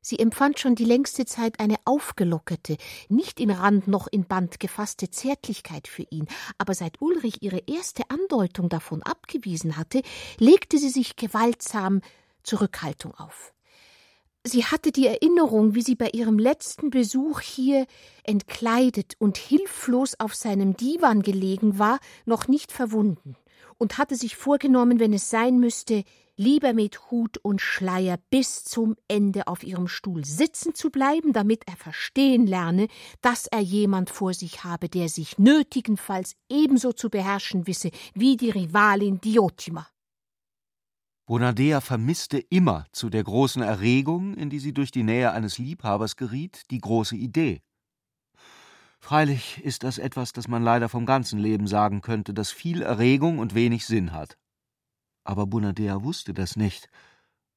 Sie 0.07 0.19
empfand 0.19 0.61
schon 0.61 0.75
die 0.75 0.85
längste 0.85 1.25
Zeit 1.25 1.61
eine 1.61 1.77
aufgelockerte, 1.87 2.77
nicht 3.09 3.41
in 3.41 3.51
Rand 3.51 3.89
noch 3.89 4.07
in 4.07 4.27
Band 4.27 4.61
gefasste 4.61 5.11
Zärtlichkeit 5.11 5.89
für 5.89 6.05
ihn, 6.11 6.27
aber 6.59 6.75
seit 6.75 7.01
Ulrich 7.01 7.41
ihre 7.41 7.63
erste 7.67 8.03
Andeutung 8.11 8.69
davon 8.69 9.03
abgewiesen 9.03 9.79
hatte, 9.79 10.03
legte 10.39 10.77
sie 10.77 10.91
sich 10.91 11.17
gewaltsam 11.17 12.03
Zurückhaltung 12.43 13.15
auf. 13.15 13.55
Sie 14.47 14.67
hatte 14.67 14.93
die 14.93 15.07
Erinnerung, 15.07 15.75
wie 15.75 15.81
sie 15.81 15.95
bei 15.95 16.11
ihrem 16.11 16.39
letzten 16.39 16.91
Besuch 16.91 17.41
hier 17.41 17.87
entkleidet 18.25 19.15
und 19.19 19.39
hilflos 19.39 20.21
auf 20.21 20.35
seinem 20.35 20.77
Divan 20.77 21.23
gelegen 21.23 21.79
war, 21.79 21.99
noch 22.27 22.47
nicht 22.47 22.73
verwunden 22.73 23.37
und 23.79 23.97
hatte 23.97 24.17
sich 24.17 24.37
vorgenommen, 24.37 25.01
wenn 25.01 25.15
es 25.15 25.31
sein 25.31 25.59
müsste, 25.59 26.05
lieber 26.37 26.73
mit 26.73 27.11
Hut 27.11 27.39
und 27.39 27.61
Schleier 27.61 28.19
bis 28.31 28.65
zum 28.65 28.97
Ende 29.09 29.47
auf 29.47 29.63
ihrem 29.63 29.89
Stuhl 29.89 30.25
sitzen 30.25 30.75
zu 30.75 30.91
bleiben, 30.91 31.33
damit 31.33 31.63
er 31.67 31.77
verstehen 31.77 32.47
lerne, 32.47 32.89
dass 33.21 33.47
er 33.47 33.61
jemand 33.61 34.11
vor 34.11 34.35
sich 34.35 34.65
habe, 34.65 34.89
der 34.89 35.09
sich 35.09 35.39
nötigenfalls 35.39 36.35
ebenso 36.49 36.93
zu 36.93 37.11
beherrschen 37.11 37.67
wisse 37.67 37.91
wie 38.15 38.37
die 38.37 38.51
Rivalin 38.51 39.21
Diotima. 39.21 39.87
Bonadea 41.27 41.81
vermisste 41.81 42.39
immer 42.39 42.85
zu 42.93 43.09
der 43.09 43.25
großen 43.25 43.63
Erregung, 43.63 44.35
in 44.35 44.51
die 44.51 44.59
sie 44.59 44.75
durch 44.75 44.91
die 44.91 45.03
Nähe 45.03 45.33
eines 45.33 45.57
Liebhabers 45.57 46.17
geriet, 46.17 46.71
die 46.71 46.79
große 46.79 47.17
Idee. 47.17 47.63
Freilich 49.01 49.63
ist 49.63 49.85
das 49.85 49.99
etwas, 49.99 50.33
das 50.33 50.49
man 50.49 50.63
leider 50.63 50.89
vom 50.89 51.07
ganzen 51.07 51.39
Leben 51.39 51.67
sagen 51.67 52.03
könnte, 52.03 52.35
das 52.35 52.51
viel 52.51 52.83
Erregung 52.83 53.39
und 53.39 53.55
wenig 53.55 53.87
Sinn 53.87 54.13
hat. 54.13 54.37
Aber 55.25 55.47
Bonadea 55.47 56.03
wusste 56.03 56.35
das 56.35 56.57
nicht, 56.57 56.89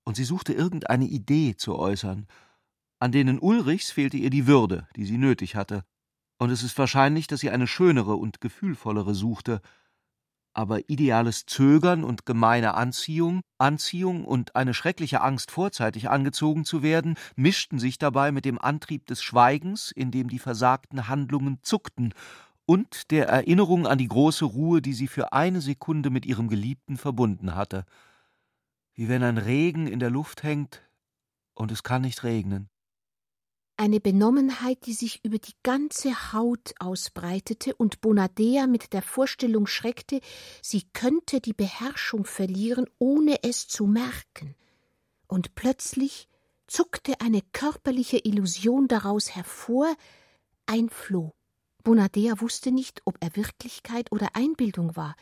und 0.05 0.15
sie 0.15 0.23
suchte 0.23 0.53
irgendeine 0.53 1.05
Idee 1.05 1.55
zu 1.55 1.75
äußern. 1.75 2.27
An 2.99 3.11
denen 3.11 3.39
Ulrichs 3.39 3.91
fehlte 3.91 4.17
ihr 4.17 4.29
die 4.29 4.47
Würde, 4.47 4.87
die 4.95 5.05
sie 5.05 5.17
nötig 5.17 5.55
hatte, 5.55 5.83
und 6.39 6.51
es 6.51 6.63
ist 6.63 6.77
wahrscheinlich, 6.77 7.27
dass 7.27 7.39
sie 7.39 7.49
eine 7.49 7.67
schönere 7.67 8.15
und 8.15 8.41
gefühlvollere 8.41 9.15
suchte, 9.15 9.61
aber 10.53 10.89
ideales 10.89 11.45
Zögern 11.45 12.03
und 12.03 12.25
gemeine 12.25 12.73
Anziehung, 12.73 13.41
Anziehung 13.59 14.25
und 14.25 14.55
eine 14.55 14.73
schreckliche 14.73 15.21
Angst, 15.21 15.51
vorzeitig 15.51 16.09
angezogen 16.09 16.65
zu 16.65 16.81
werden, 16.81 17.15
mischten 17.35 17.77
sich 17.77 17.99
dabei 17.99 18.31
mit 18.31 18.43
dem 18.45 18.59
Antrieb 18.59 19.05
des 19.05 19.21
Schweigens, 19.21 19.91
in 19.91 20.09
dem 20.09 20.29
die 20.29 20.39
versagten 20.39 21.07
Handlungen 21.07 21.59
zuckten 21.61 22.13
und 22.67 23.11
der 23.11 23.27
Erinnerung 23.29 23.87
an 23.87 23.97
die 23.97 24.09
große 24.09 24.45
Ruhe, 24.45 24.81
die 24.81 24.93
sie 24.93 25.07
für 25.07 25.31
eine 25.31 25.61
Sekunde 25.61 26.09
mit 26.09 26.25
ihrem 26.25 26.49
Geliebten 26.49 26.97
verbunden 26.97 27.55
hatte. 27.55 27.85
Wie 28.93 29.07
wenn 29.07 29.23
ein 29.23 29.37
Regen 29.37 29.87
in 29.87 29.99
der 29.99 30.09
Luft 30.09 30.43
hängt 30.43 30.83
und 31.53 31.71
es 31.71 31.81
kann 31.81 32.01
nicht 32.01 32.23
regnen. 32.23 32.69
Eine 33.77 33.99
Benommenheit, 34.01 34.85
die 34.85 34.93
sich 34.93 35.23
über 35.23 35.37
die 35.37 35.53
ganze 35.63 36.33
Haut 36.33 36.73
ausbreitete 36.79 37.73
und 37.75 38.01
Bonadea 38.01 38.67
mit 38.67 38.91
der 38.91 39.01
Vorstellung 39.01 39.65
schreckte, 39.65 40.19
sie 40.61 40.83
könnte 40.93 41.39
die 41.39 41.53
Beherrschung 41.53 42.25
verlieren, 42.25 42.85
ohne 42.97 43.43
es 43.43 43.67
zu 43.67 43.85
merken. 43.85 44.55
Und 45.27 45.55
plötzlich 45.55 46.27
zuckte 46.65 47.21
eine 47.21 47.41
körperliche 47.53 48.17
Illusion 48.17 48.87
daraus 48.87 49.35
hervor, 49.35 49.95
ein 50.65 50.89
Floh. 50.89 51.33
Bonadea 51.87 52.41
wusste 52.41 52.73
nicht, 52.73 53.01
ob 53.05 53.15
er 53.21 53.37
Wirklichkeit 53.37 54.11
oder 54.11 54.31
Einbildung 54.33 54.97
war. 54.97 55.15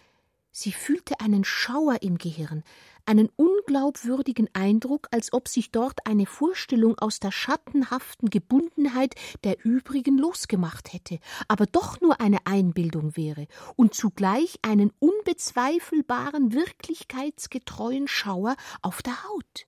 Sie 0.51 0.72
fühlte 0.72 1.19
einen 1.19 1.43
Schauer 1.43 2.01
im 2.01 2.17
Gehirn, 2.17 2.63
einen 3.05 3.29
unglaubwürdigen 3.36 4.50
Eindruck, 4.53 5.07
als 5.12 5.31
ob 5.31 5.48
sich 5.48 5.69
dort 5.69 6.07
eine 6.07 6.25
Vorstellung 6.25 6.98
aus 6.98 7.19
der 7.19 7.31
schattenhaften 7.31 8.31
Gebundenheit 8.31 9.13
der 9.43 9.63
übrigen 9.63 10.17
losgemacht 10.17 10.91
hätte, 10.91 11.19
aber 11.48 11.67
doch 11.67 12.01
nur 12.01 12.19
eine 12.19 12.39
Einbildung 12.48 13.15
wäre 13.15 13.45
und 13.75 13.93
zugleich 13.93 14.57
einen 14.63 14.91
unbezweifelbaren, 14.98 16.51
wirklichkeitsgetreuen 16.51 18.07
Schauer 18.07 18.55
auf 18.81 19.03
der 19.03 19.24
Haut. 19.25 19.67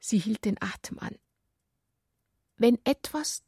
Sie 0.00 0.18
hielt 0.18 0.44
den 0.44 0.60
Atem 0.60 0.98
an. 0.98 1.14
Wenn 2.56 2.80
etwas 2.84 3.44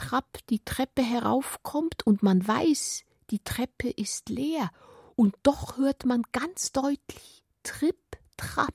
tripp-trapp 0.00 0.38
die 0.48 0.64
Treppe 0.64 1.02
heraufkommt 1.02 2.06
und 2.06 2.22
man 2.22 2.46
weiß, 2.46 3.04
die 3.30 3.40
Treppe 3.40 3.90
ist 3.90 4.28
leer, 4.30 4.70
und 5.14 5.36
doch 5.42 5.76
hört 5.76 6.06
man 6.06 6.22
ganz 6.32 6.72
deutlich 6.72 7.44
Tripp, 7.62 8.16
Trapp, 8.38 8.74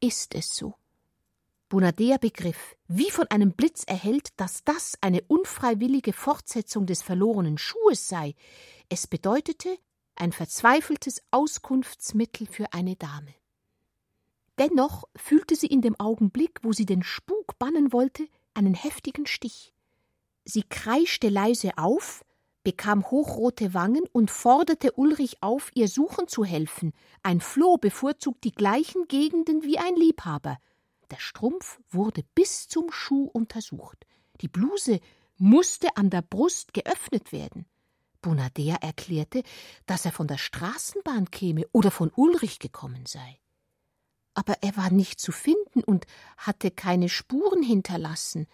ist 0.00 0.36
es 0.36 0.54
so. 0.54 0.74
Bonadea 1.68 2.16
begriff, 2.18 2.76
wie 2.86 3.10
von 3.10 3.26
einem 3.26 3.52
Blitz 3.52 3.82
erhellt, 3.82 4.28
dass 4.36 4.62
das 4.64 4.96
eine 5.00 5.22
unfreiwillige 5.22 6.12
Fortsetzung 6.12 6.86
des 6.86 7.02
verlorenen 7.02 7.58
Schuhes 7.58 8.08
sei. 8.08 8.36
Es 8.88 9.08
bedeutete 9.08 9.76
ein 10.14 10.32
verzweifeltes 10.32 11.20
Auskunftsmittel 11.32 12.46
für 12.46 12.72
eine 12.72 12.94
Dame. 12.94 13.34
Dennoch 14.58 15.04
fühlte 15.16 15.56
sie 15.56 15.66
in 15.66 15.82
dem 15.82 15.98
Augenblick, 15.98 16.60
wo 16.62 16.72
sie 16.72 16.86
den 16.86 17.02
Spuk 17.02 17.58
bannen 17.58 17.92
wollte, 17.92 18.28
einen 18.54 18.74
heftigen 18.74 19.26
Stich. 19.26 19.74
Sie 20.50 20.62
kreischte 20.62 21.28
leise 21.28 21.76
auf, 21.76 22.24
bekam 22.62 23.10
hochrote 23.10 23.74
Wangen 23.74 24.04
und 24.12 24.30
forderte 24.30 24.92
Ulrich 24.92 25.42
auf, 25.42 25.70
ihr 25.74 25.88
suchen 25.88 26.26
zu 26.26 26.42
helfen. 26.42 26.94
Ein 27.22 27.42
Floh 27.42 27.76
bevorzugt 27.76 28.44
die 28.44 28.52
gleichen 28.52 29.08
Gegenden 29.08 29.62
wie 29.62 29.78
ein 29.78 29.94
Liebhaber. 29.94 30.56
Der 31.10 31.18
Strumpf 31.18 31.78
wurde 31.90 32.24
bis 32.34 32.66
zum 32.66 32.90
Schuh 32.90 33.28
untersucht. 33.30 34.06
Die 34.40 34.48
Bluse 34.48 35.00
musste 35.36 35.98
an 35.98 36.08
der 36.08 36.22
Brust 36.22 36.72
geöffnet 36.72 37.30
werden. 37.30 37.66
Bonadea 38.22 38.76
erklärte, 38.76 39.42
dass 39.84 40.06
er 40.06 40.12
von 40.12 40.28
der 40.28 40.38
Straßenbahn 40.38 41.30
käme 41.30 41.66
oder 41.72 41.90
von 41.90 42.10
Ulrich 42.16 42.58
gekommen 42.58 43.04
sei. 43.04 43.38
Aber 44.32 44.62
er 44.62 44.78
war 44.78 44.90
nicht 44.90 45.20
zu 45.20 45.30
finden 45.30 45.84
und 45.84 46.06
hatte 46.38 46.70
keine 46.70 47.10
Spuren 47.10 47.62
hinterlassen. 47.62 48.46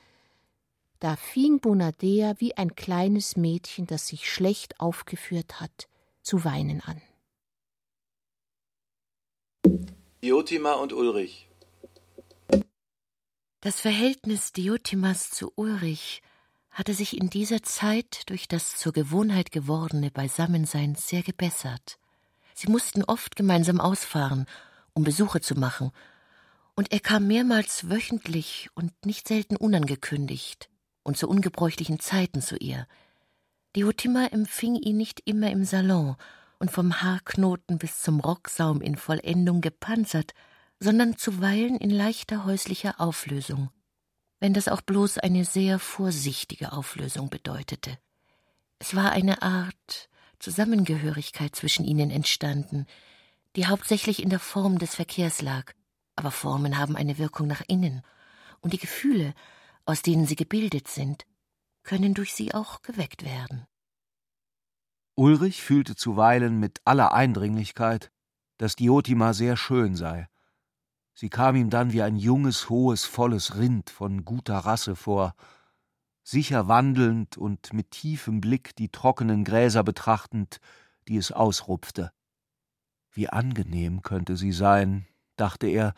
Da 1.05 1.17
fing 1.17 1.61
Bonadea 1.61 2.37
wie 2.39 2.57
ein 2.57 2.77
kleines 2.77 3.37
Mädchen, 3.37 3.87
das 3.87 4.07
sich 4.07 4.27
schlecht 4.33 4.81
aufgeführt 4.81 5.61
hat, 5.61 5.87
zu 6.23 6.45
weinen 6.45 6.81
an. 6.81 7.03
Diotima 10.23 10.73
und 10.73 10.95
Ulrich. 10.95 11.51
Das 13.61 13.81
Verhältnis 13.81 14.55
Diotimas 14.55 15.29
zu 15.29 15.53
Ulrich 15.57 16.23
hatte 16.71 16.95
sich 16.95 17.19
in 17.19 17.29
dieser 17.29 17.63
Zeit 17.63 18.23
durch 18.31 18.49
das 18.49 18.79
zur 18.79 18.95
Gewohnheit 18.95 19.53
gewordene 19.53 20.11
Beisammensein 20.11 20.95
sehr 20.95 21.23
gebessert. 21.23 21.99
Sie 22.55 22.71
mussten 22.71 23.05
oft 23.05 23.37
gemeinsam 23.37 23.79
ausfahren, 23.79 24.47
um 24.95 25.05
Besuche 25.05 25.43
zu 25.43 25.55
machen, 25.55 25.93
und 26.77 26.93
er 26.93 27.01
kam 27.01 27.27
mehrmals 27.27 27.91
wöchentlich 27.91 28.71
und 28.75 29.05
nicht 29.05 29.29
selten 29.29 29.57
unangekündigt 29.57 30.71
und 31.05 31.17
zu 31.17 31.29
ungebräuchlichen 31.29 32.01
Zeiten 32.01 32.43
zu 32.43 32.57
ihr. 32.57 32.89
Diotima 33.77 34.27
empfing 34.27 34.75
ihn 34.75 34.97
nicht 34.97 35.23
immer 35.25 35.51
im 35.51 35.65
Salon 35.65 36.17
und 36.59 36.71
vom 36.71 37.03
Haarknoten 37.03 37.79
bis 37.79 38.01
zum 38.01 38.21
Rocksaum 38.21 38.81
in 38.81 38.97
Vollendung 38.97 39.61
gepanzert, 39.61 40.33
sondern 40.81 41.17
zuweilen 41.17 41.77
in 41.77 41.91
leichter 41.91 42.45
häuslicher 42.45 43.01
Auflösung, 43.01 43.71
wenn 44.41 44.55
das 44.55 44.69
auch 44.69 44.81
bloß 44.81 45.19
eine 45.19 45.45
sehr 45.45 45.79
vorsichtige 45.79 46.73
Auflösung 46.73 47.31
bedeutete. 47.31 47.99
Es 48.79 48.95
war 48.95 49.13
eine 49.13 49.43
Art 49.43 50.09
Zusammengehörigkeit 50.39 51.55
zwischen 51.55 51.85
ihnen 51.85 52.11
entstanden, 52.11 52.87
die 53.57 53.67
hauptsächlich 53.67 54.23
in 54.23 54.31
der 54.31 54.41
Form 54.41 54.79
des 54.79 54.95
Verkehrs 54.95 55.43
lag, 55.43 55.73
aber 56.17 56.31
Formen 56.31 56.77
haben 56.79 56.97
eine 56.97 57.19
Wirkung 57.19 57.47
nach 57.47 57.63
innen, 57.67 58.03
und 58.61 58.73
die 58.73 58.79
Gefühle 58.79 59.35
aus 59.85 60.03
denen 60.03 60.27
sie 60.27 60.37
gebildet 60.37 60.89
sind, 60.89 61.27
können 61.83 62.15
durch 62.15 62.35
sie 62.35 62.55
auch 62.55 62.83
geweckt 62.83 63.25
werden. 63.25 63.67
Ulrich 65.17 65.63
fühlte 65.63 65.95
zuweilen 65.95 66.59
mit 66.59 66.81
aller 66.85 67.13
Eindringlichkeit, 67.13 68.11
dass 68.57 68.77
Diotima 68.77 69.33
sehr 69.33 69.57
schön 69.57 69.95
sei. 69.95 70.29
Sie 71.13 71.29
kam 71.29 71.55
ihm 71.55 71.71
dann 71.71 71.93
wie 71.93 72.03
ein 72.03 72.17
junges, 72.17 72.69
hohes, 72.69 73.05
volles 73.05 73.57
Rind 73.57 73.91
von 73.91 74.25
guter 74.25 74.59
Rasse 74.59 74.97
vor, 74.97 75.35
sicher 76.25 76.67
wandelnd 76.67 77.37
und 77.37 77.73
mit 77.73 77.93
tiefem 77.93 78.41
Blick 78.41 78.75
die 78.77 78.89
trockenen 78.89 79.45
Gräser 79.45 79.85
betrachtend, 79.85 80.61
die 81.07 81.17
es 81.17 81.31
ausrupfte. 81.31 82.13
Wie 83.13 83.29
angenehm 83.29 84.03
könnte 84.03 84.37
sie 84.37 84.51
sein, 84.51 85.07
dachte 85.37 85.69
er, 85.69 85.95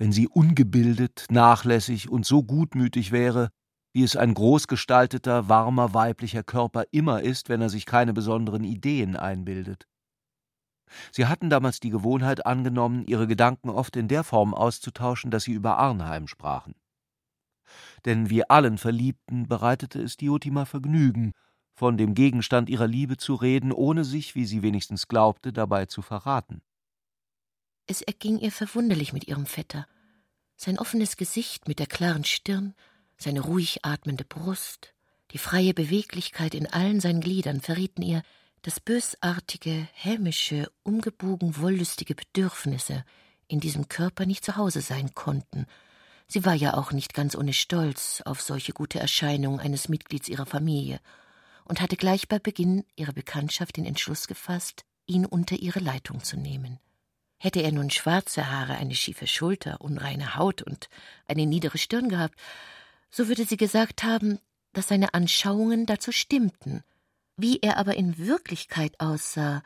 wenn 0.00 0.12
sie 0.12 0.28
ungebildet, 0.28 1.26
nachlässig 1.28 2.08
und 2.08 2.24
so 2.24 2.42
gutmütig 2.42 3.12
wäre, 3.12 3.50
wie 3.92 4.02
es 4.02 4.16
ein 4.16 4.32
großgestalteter, 4.32 5.50
warmer 5.50 5.92
weiblicher 5.92 6.42
Körper 6.42 6.84
immer 6.90 7.20
ist, 7.20 7.50
wenn 7.50 7.60
er 7.60 7.68
sich 7.68 7.84
keine 7.84 8.14
besonderen 8.14 8.64
Ideen 8.64 9.14
einbildet. 9.14 9.86
Sie 11.12 11.26
hatten 11.26 11.50
damals 11.50 11.80
die 11.80 11.90
Gewohnheit 11.90 12.46
angenommen, 12.46 13.04
ihre 13.04 13.26
Gedanken 13.26 13.68
oft 13.68 13.94
in 13.94 14.08
der 14.08 14.24
Form 14.24 14.54
auszutauschen, 14.54 15.30
dass 15.30 15.44
sie 15.44 15.52
über 15.52 15.76
Arnheim 15.76 16.28
sprachen. 16.28 16.74
Denn 18.06 18.30
wie 18.30 18.48
allen 18.48 18.78
Verliebten 18.78 19.48
bereitete 19.48 20.00
es 20.00 20.16
Diotima 20.16 20.64
Vergnügen, 20.64 21.32
von 21.74 21.98
dem 21.98 22.14
Gegenstand 22.14 22.70
ihrer 22.70 22.86
Liebe 22.86 23.18
zu 23.18 23.34
reden, 23.34 23.70
ohne 23.70 24.04
sich, 24.04 24.34
wie 24.34 24.46
sie 24.46 24.62
wenigstens 24.62 25.08
glaubte, 25.08 25.52
dabei 25.52 25.84
zu 25.84 26.00
verraten. 26.00 26.62
Es 27.90 28.02
erging 28.02 28.38
ihr 28.38 28.52
verwunderlich 28.52 29.12
mit 29.12 29.26
ihrem 29.26 29.46
Vetter. 29.46 29.84
Sein 30.54 30.78
offenes 30.78 31.16
Gesicht 31.16 31.66
mit 31.66 31.80
der 31.80 31.88
klaren 31.88 32.22
Stirn, 32.22 32.76
seine 33.16 33.40
ruhig 33.40 33.84
atmende 33.84 34.24
Brust, 34.24 34.94
die 35.32 35.38
freie 35.38 35.74
Beweglichkeit 35.74 36.54
in 36.54 36.68
allen 36.68 37.00
seinen 37.00 37.20
Gliedern 37.20 37.60
verrieten 37.60 38.02
ihr, 38.02 38.22
dass 38.62 38.78
bösartige, 38.78 39.88
hämische, 39.92 40.70
umgebogen 40.84 41.56
wollüstige 41.56 42.14
Bedürfnisse 42.14 43.04
in 43.48 43.58
diesem 43.58 43.88
Körper 43.88 44.24
nicht 44.24 44.44
zu 44.44 44.54
Hause 44.54 44.82
sein 44.82 45.12
konnten. 45.14 45.66
Sie 46.28 46.44
war 46.44 46.54
ja 46.54 46.74
auch 46.74 46.92
nicht 46.92 47.12
ganz 47.12 47.34
ohne 47.34 47.54
Stolz 47.54 48.22
auf 48.24 48.40
solche 48.40 48.72
gute 48.72 49.00
Erscheinung 49.00 49.58
eines 49.58 49.88
Mitglieds 49.88 50.28
ihrer 50.28 50.46
Familie 50.46 51.00
und 51.64 51.80
hatte 51.80 51.96
gleich 51.96 52.28
bei 52.28 52.38
Beginn 52.38 52.84
ihrer 52.94 53.12
Bekanntschaft 53.12 53.78
den 53.78 53.84
Entschluss 53.84 54.28
gefasst, 54.28 54.84
ihn 55.06 55.26
unter 55.26 55.56
ihre 55.56 55.80
Leitung 55.80 56.22
zu 56.22 56.36
nehmen. 56.36 56.78
Hätte 57.42 57.62
er 57.62 57.72
nun 57.72 57.88
schwarze 57.88 58.50
Haare, 58.50 58.74
eine 58.74 58.94
schiefe 58.94 59.26
Schulter, 59.26 59.80
unreine 59.80 60.36
Haut 60.36 60.60
und 60.60 60.90
eine 61.26 61.46
niedere 61.46 61.78
Stirn 61.78 62.10
gehabt, 62.10 62.38
so 63.10 63.28
würde 63.28 63.46
sie 63.46 63.56
gesagt 63.56 64.04
haben, 64.04 64.38
dass 64.74 64.88
seine 64.88 65.14
Anschauungen 65.14 65.86
dazu 65.86 66.12
stimmten. 66.12 66.84
Wie 67.38 67.58
er 67.60 67.78
aber 67.78 67.96
in 67.96 68.18
Wirklichkeit 68.18 69.00
aussah, 69.00 69.62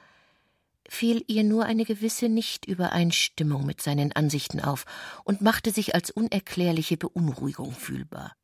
fiel 0.88 1.24
ihr 1.26 1.42
nur 1.42 1.64
eine 1.64 1.84
gewisse 1.84 2.28
Nichtübereinstimmung 2.28 3.66
mit 3.66 3.80
seinen 3.80 4.12
Ansichten 4.12 4.60
auf 4.60 4.84
und 5.24 5.40
machte 5.40 5.72
sich 5.72 5.96
als 5.96 6.12
unerklärliche 6.12 6.96
Beunruhigung 6.96 7.72
fühlbar. 7.72 8.36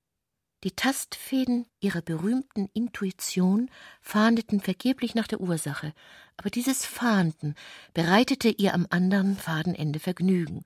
Die 0.65 0.73
Tastfäden 0.73 1.67
ihrer 1.79 2.03
berühmten 2.03 2.69
Intuition 2.75 3.71
fahndeten 4.03 4.61
vergeblich 4.61 5.15
nach 5.15 5.29
der 5.29 5.41
Ursache, 5.41 5.95
aber 6.41 6.49
dieses 6.49 6.87
Fahnden 6.87 7.55
bereitete 7.93 8.49
ihr 8.49 8.73
am 8.73 8.87
anderen 8.89 9.37
Fadenende 9.37 10.01
Vergnügen. 10.01 10.65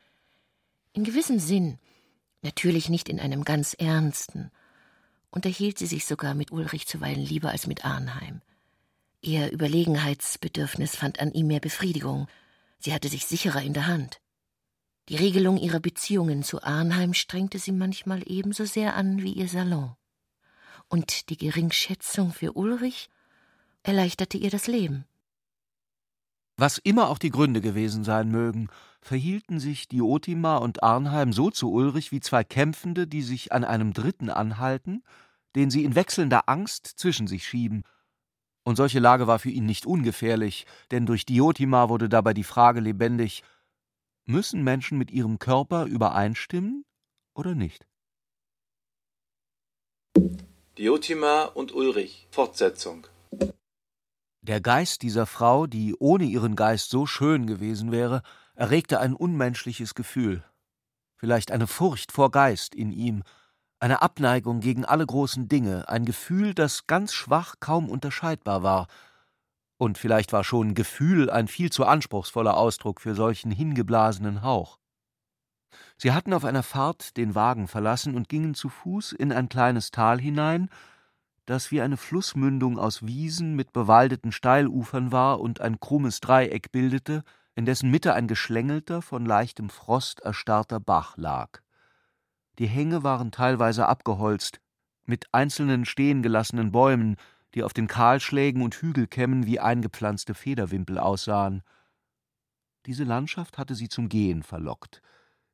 In 0.92 1.02
gewissem 1.02 1.40
Sinn, 1.40 1.80
natürlich 2.42 2.88
nicht 2.88 3.08
in 3.08 3.18
einem 3.18 3.42
ganz 3.42 3.74
ernsten, 3.74 4.52
unterhielt 5.32 5.76
sie 5.80 5.86
sich 5.86 6.06
sogar 6.06 6.34
mit 6.34 6.52
Ulrich 6.52 6.86
zuweilen 6.86 7.22
lieber 7.22 7.50
als 7.50 7.66
mit 7.66 7.84
Arnheim. 7.84 8.40
Ihr 9.20 9.50
Überlegenheitsbedürfnis 9.50 10.94
fand 10.94 11.18
an 11.18 11.32
ihm 11.32 11.48
mehr 11.48 11.58
Befriedigung, 11.58 12.28
sie 12.78 12.94
hatte 12.94 13.08
sich 13.08 13.26
sicherer 13.26 13.62
in 13.62 13.72
der 13.72 13.88
Hand. 13.88 14.20
Die 15.08 15.16
Regelung 15.16 15.56
ihrer 15.56 15.80
Beziehungen 15.80 16.44
zu 16.44 16.62
Arnheim 16.62 17.14
strengte 17.14 17.58
sie 17.58 17.72
manchmal 17.72 18.22
ebenso 18.26 18.64
sehr 18.64 18.94
an 18.94 19.24
wie 19.24 19.32
ihr 19.32 19.48
Salon. 19.48 19.96
Und 20.86 21.30
die 21.30 21.36
Geringschätzung 21.36 22.32
für 22.32 22.52
Ulrich 22.52 23.10
erleichterte 23.82 24.38
ihr 24.38 24.50
das 24.50 24.68
Leben. 24.68 25.04
Was 26.56 26.78
immer 26.78 27.08
auch 27.08 27.18
die 27.18 27.30
Gründe 27.30 27.60
gewesen 27.60 28.04
sein 28.04 28.30
mögen, 28.30 28.68
verhielten 29.00 29.58
sich 29.58 29.88
Diotima 29.88 30.56
und 30.58 30.82
Arnheim 30.84 31.32
so 31.32 31.50
zu 31.50 31.72
Ulrich 31.72 32.12
wie 32.12 32.20
zwei 32.20 32.44
Kämpfende, 32.44 33.08
die 33.08 33.22
sich 33.22 33.52
an 33.52 33.64
einem 33.64 33.92
Dritten 33.92 34.30
anhalten, 34.30 35.02
den 35.56 35.70
sie 35.70 35.84
in 35.84 35.94
wechselnder 35.94 36.48
Angst 36.48 36.86
zwischen 36.86 37.26
sich 37.26 37.46
schieben, 37.46 37.84
Und 38.66 38.76
solche 38.76 38.98
Lage 38.98 39.26
war 39.26 39.38
für 39.38 39.50
ihn 39.50 39.66
nicht 39.66 39.84
ungefährlich, 39.84 40.64
denn 40.90 41.04
durch 41.04 41.26
Diotima 41.26 41.90
wurde 41.90 42.08
dabei 42.08 42.32
die 42.32 42.44
Frage 42.44 42.80
lebendig: 42.80 43.42
Müssen 44.24 44.64
Menschen 44.64 44.96
mit 44.96 45.10
ihrem 45.10 45.38
Körper 45.38 45.84
übereinstimmen 45.84 46.84
oder 47.34 47.54
nicht? 47.54 47.86
Diotima 50.78 51.44
und 51.44 51.72
Ulrich, 51.74 52.26
Fortsetzung. 52.30 53.06
Der 54.46 54.60
Geist 54.60 55.00
dieser 55.00 55.24
Frau, 55.24 55.66
die 55.66 55.96
ohne 55.98 56.24
ihren 56.24 56.54
Geist 56.54 56.90
so 56.90 57.06
schön 57.06 57.46
gewesen 57.46 57.90
wäre, 57.92 58.20
erregte 58.54 59.00
ein 59.00 59.14
unmenschliches 59.14 59.94
Gefühl, 59.94 60.44
vielleicht 61.16 61.50
eine 61.50 61.66
Furcht 61.66 62.12
vor 62.12 62.30
Geist 62.30 62.74
in 62.74 62.92
ihm, 62.92 63.22
eine 63.78 64.02
Abneigung 64.02 64.60
gegen 64.60 64.84
alle 64.84 65.06
großen 65.06 65.48
Dinge, 65.48 65.88
ein 65.88 66.04
Gefühl, 66.04 66.52
das 66.52 66.86
ganz 66.86 67.14
schwach 67.14 67.54
kaum 67.58 67.88
unterscheidbar 67.88 68.62
war, 68.62 68.86
und 69.78 69.96
vielleicht 69.96 70.34
war 70.34 70.44
schon 70.44 70.74
Gefühl 70.74 71.30
ein 71.30 71.48
viel 71.48 71.72
zu 71.72 71.86
anspruchsvoller 71.86 72.58
Ausdruck 72.58 73.00
für 73.00 73.14
solchen 73.14 73.50
hingeblasenen 73.50 74.42
Hauch. 74.42 74.78
Sie 75.96 76.12
hatten 76.12 76.34
auf 76.34 76.44
einer 76.44 76.62
Fahrt 76.62 77.16
den 77.16 77.34
Wagen 77.34 77.66
verlassen 77.66 78.14
und 78.14 78.28
gingen 78.28 78.52
zu 78.52 78.68
Fuß 78.68 79.12
in 79.12 79.32
ein 79.32 79.48
kleines 79.48 79.90
Tal 79.90 80.20
hinein, 80.20 80.68
das 81.46 81.70
wie 81.70 81.80
eine 81.80 81.96
Flussmündung 81.96 82.78
aus 82.78 83.06
Wiesen 83.06 83.54
mit 83.54 83.72
bewaldeten 83.72 84.32
Steilufern 84.32 85.12
war 85.12 85.40
und 85.40 85.60
ein 85.60 85.80
krummes 85.80 86.20
Dreieck 86.20 86.72
bildete, 86.72 87.22
in 87.54 87.66
dessen 87.66 87.90
Mitte 87.90 88.14
ein 88.14 88.26
geschlängelter, 88.26 89.02
von 89.02 89.24
leichtem 89.24 89.68
Frost 89.68 90.20
erstarrter 90.20 90.80
Bach 90.80 91.16
lag. 91.16 91.60
Die 92.58 92.66
Hänge 92.66 93.02
waren 93.02 93.30
teilweise 93.30 93.86
abgeholzt, 93.86 94.60
mit 95.04 95.26
einzelnen 95.32 95.84
stehen 95.84 96.22
gelassenen 96.22 96.72
Bäumen, 96.72 97.16
die 97.54 97.62
auf 97.62 97.72
den 97.72 97.86
Kahlschlägen 97.86 98.62
und 98.62 98.74
Hügelkämmen 98.74 99.46
wie 99.46 99.60
eingepflanzte 99.60 100.34
Federwimpel 100.34 100.98
aussahen. 100.98 101.62
Diese 102.86 103.04
Landschaft 103.04 103.58
hatte 103.58 103.74
sie 103.74 103.88
zum 103.88 104.08
Gehen 104.08 104.42
verlockt. 104.42 105.02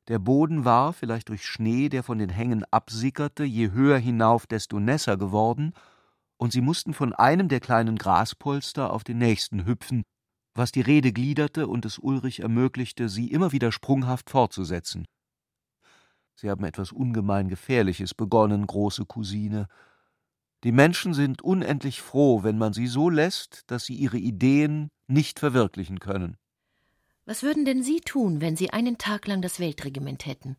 Der 0.07 0.19
Boden 0.19 0.65
war, 0.65 0.93
vielleicht 0.93 1.29
durch 1.29 1.45
Schnee, 1.45 1.89
der 1.89 2.03
von 2.03 2.17
den 2.17 2.29
Hängen 2.29 2.65
absickerte, 2.71 3.43
je 3.43 3.71
höher 3.71 3.97
hinauf, 3.97 4.47
desto 4.47 4.79
nässer 4.79 5.17
geworden, 5.17 5.73
und 6.37 6.51
sie 6.51 6.61
mussten 6.61 6.93
von 6.93 7.13
einem 7.13 7.49
der 7.49 7.59
kleinen 7.59 7.97
Graspolster 7.97 8.91
auf 8.91 9.03
den 9.03 9.19
nächsten 9.19 9.65
hüpfen, 9.65 10.03
was 10.55 10.71
die 10.71 10.81
Rede 10.81 11.13
gliederte 11.13 11.67
und 11.67 11.85
es 11.85 11.99
Ulrich 11.99 12.39
ermöglichte, 12.39 13.09
sie 13.09 13.27
immer 13.27 13.51
wieder 13.51 13.71
sprunghaft 13.71 14.29
fortzusetzen. 14.29 15.05
Sie 16.35 16.49
haben 16.49 16.63
etwas 16.63 16.91
ungemein 16.91 17.47
Gefährliches 17.47 18.15
begonnen, 18.15 18.65
große 18.65 19.05
Cousine. 19.05 19.67
Die 20.63 20.71
Menschen 20.71 21.13
sind 21.13 21.43
unendlich 21.43 22.01
froh, 22.01 22.41
wenn 22.41 22.57
man 22.57 22.73
sie 22.73 22.87
so 22.87 23.09
lässt, 23.09 23.69
dass 23.69 23.85
sie 23.85 23.93
ihre 23.93 24.17
Ideen 24.17 24.89
nicht 25.07 25.39
verwirklichen 25.39 25.99
können. 25.99 26.37
Was 27.31 27.43
würden 27.43 27.63
denn 27.63 27.81
Sie 27.81 28.01
tun, 28.01 28.41
wenn 28.41 28.57
Sie 28.57 28.71
einen 28.71 28.97
Tag 28.97 29.25
lang 29.25 29.41
das 29.41 29.61
Weltregiment 29.61 30.25
hätten? 30.25 30.57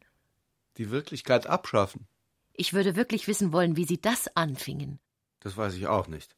Die 0.79 0.91
Wirklichkeit 0.91 1.47
abschaffen. 1.47 2.09
Ich 2.55 2.73
würde 2.73 2.97
wirklich 2.97 3.29
wissen 3.29 3.53
wollen, 3.53 3.77
wie 3.77 3.85
Sie 3.85 4.01
das 4.01 4.35
anfingen. 4.39 4.99
Das 5.41 5.55
weiß 5.59 5.75
ich 5.75 5.87
auch 5.87 6.09
nicht. 6.09 6.35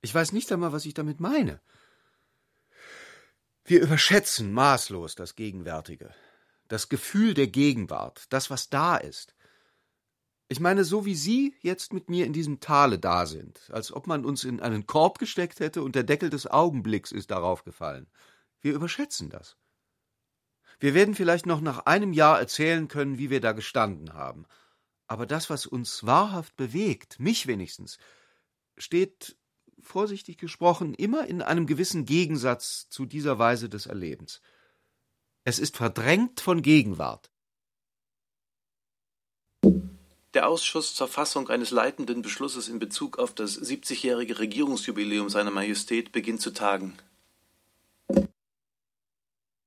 Ich 0.00 0.14
weiß 0.14 0.32
nicht 0.32 0.50
einmal, 0.52 0.72
was 0.72 0.86
ich 0.86 0.94
damit 0.94 1.20
meine. 1.20 1.60
Wir 3.66 3.82
überschätzen 3.82 4.54
maßlos 4.54 5.16
das 5.16 5.34
Gegenwärtige, 5.34 6.14
das 6.68 6.88
Gefühl 6.88 7.34
der 7.34 7.48
Gegenwart, 7.48 8.24
das, 8.30 8.48
was 8.48 8.70
da 8.70 8.96
ist. 8.96 9.34
Ich 10.48 10.60
meine, 10.60 10.82
so 10.82 11.04
wie 11.04 11.14
Sie 11.14 11.54
jetzt 11.60 11.92
mit 11.92 12.08
mir 12.08 12.24
in 12.24 12.32
diesem 12.32 12.58
Tale 12.60 12.98
da 12.98 13.26
sind, 13.26 13.68
als 13.70 13.92
ob 13.92 14.06
man 14.06 14.24
uns 14.24 14.44
in 14.44 14.60
einen 14.60 14.86
Korb 14.86 15.18
gesteckt 15.18 15.60
hätte 15.60 15.82
und 15.82 15.94
der 15.94 16.04
Deckel 16.04 16.30
des 16.30 16.46
Augenblicks 16.46 17.12
ist 17.12 17.30
darauf 17.30 17.64
gefallen. 17.64 18.06
Wir 18.60 18.74
überschätzen 18.74 19.30
das. 19.30 19.56
Wir 20.78 20.94
werden 20.94 21.14
vielleicht 21.14 21.46
noch 21.46 21.60
nach 21.60 21.86
einem 21.86 22.12
Jahr 22.12 22.38
erzählen 22.38 22.88
können, 22.88 23.18
wie 23.18 23.30
wir 23.30 23.40
da 23.40 23.52
gestanden 23.52 24.12
haben. 24.12 24.46
Aber 25.06 25.26
das, 25.26 25.48
was 25.48 25.66
uns 25.66 26.04
wahrhaft 26.04 26.56
bewegt, 26.56 27.20
mich 27.20 27.46
wenigstens, 27.46 27.98
steht, 28.76 29.36
vorsichtig 29.80 30.36
gesprochen, 30.38 30.94
immer 30.94 31.26
in 31.26 31.42
einem 31.42 31.66
gewissen 31.66 32.04
Gegensatz 32.04 32.88
zu 32.88 33.06
dieser 33.06 33.38
Weise 33.38 33.68
des 33.68 33.86
Erlebens. 33.86 34.40
Es 35.44 35.58
ist 35.58 35.76
verdrängt 35.76 36.40
von 36.40 36.60
Gegenwart. 36.60 37.30
Der 40.34 40.48
Ausschuss 40.48 40.94
zur 40.94 41.08
Fassung 41.08 41.48
eines 41.48 41.70
leitenden 41.70 42.20
Beschlusses 42.20 42.68
in 42.68 42.78
Bezug 42.78 43.18
auf 43.18 43.34
das 43.34 43.58
70-jährige 43.58 44.38
Regierungsjubiläum 44.38 45.30
seiner 45.30 45.50
Majestät 45.50 46.12
beginnt 46.12 46.42
zu 46.42 46.50
tagen. 46.50 46.98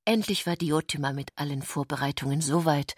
Endlich 0.04 0.46
war 0.46 0.56
Diotima 0.56 1.12
mit 1.12 1.30
allen 1.36 1.62
Vorbereitungen 1.62 2.40
so 2.40 2.64
weit, 2.64 2.94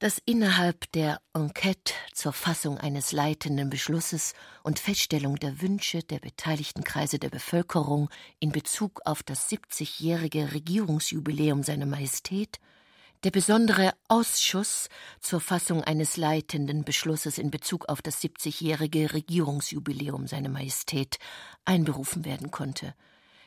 dass 0.00 0.20
innerhalb 0.26 0.90
der 0.92 1.20
Enquete 1.32 1.94
zur 2.12 2.32
Fassung 2.32 2.76
eines 2.76 3.12
leitenden 3.12 3.70
Beschlusses 3.70 4.34
und 4.64 4.80
Feststellung 4.80 5.36
der 5.36 5.62
Wünsche 5.62 6.02
der 6.02 6.18
beteiligten 6.18 6.82
Kreise 6.82 7.18
der 7.18 7.30
Bevölkerung 7.30 8.10
in 8.40 8.50
Bezug 8.50 9.00
auf 9.04 9.22
das 9.22 9.48
70-jährige 9.48 10.52
Regierungsjubiläum 10.52 11.62
seiner 11.62 11.86
Majestät 11.86 12.58
der 13.22 13.30
besondere 13.30 13.94
Ausschuss 14.08 14.90
zur 15.20 15.40
Fassung 15.40 15.82
eines 15.82 16.18
leitenden 16.18 16.84
Beschlusses 16.84 17.38
in 17.38 17.50
Bezug 17.50 17.88
auf 17.88 18.02
das 18.02 18.20
70-jährige 18.20 19.14
Regierungsjubiläum 19.14 20.26
seiner 20.26 20.50
Majestät 20.50 21.18
einberufen 21.64 22.24
werden 22.24 22.50
konnte– 22.50 22.94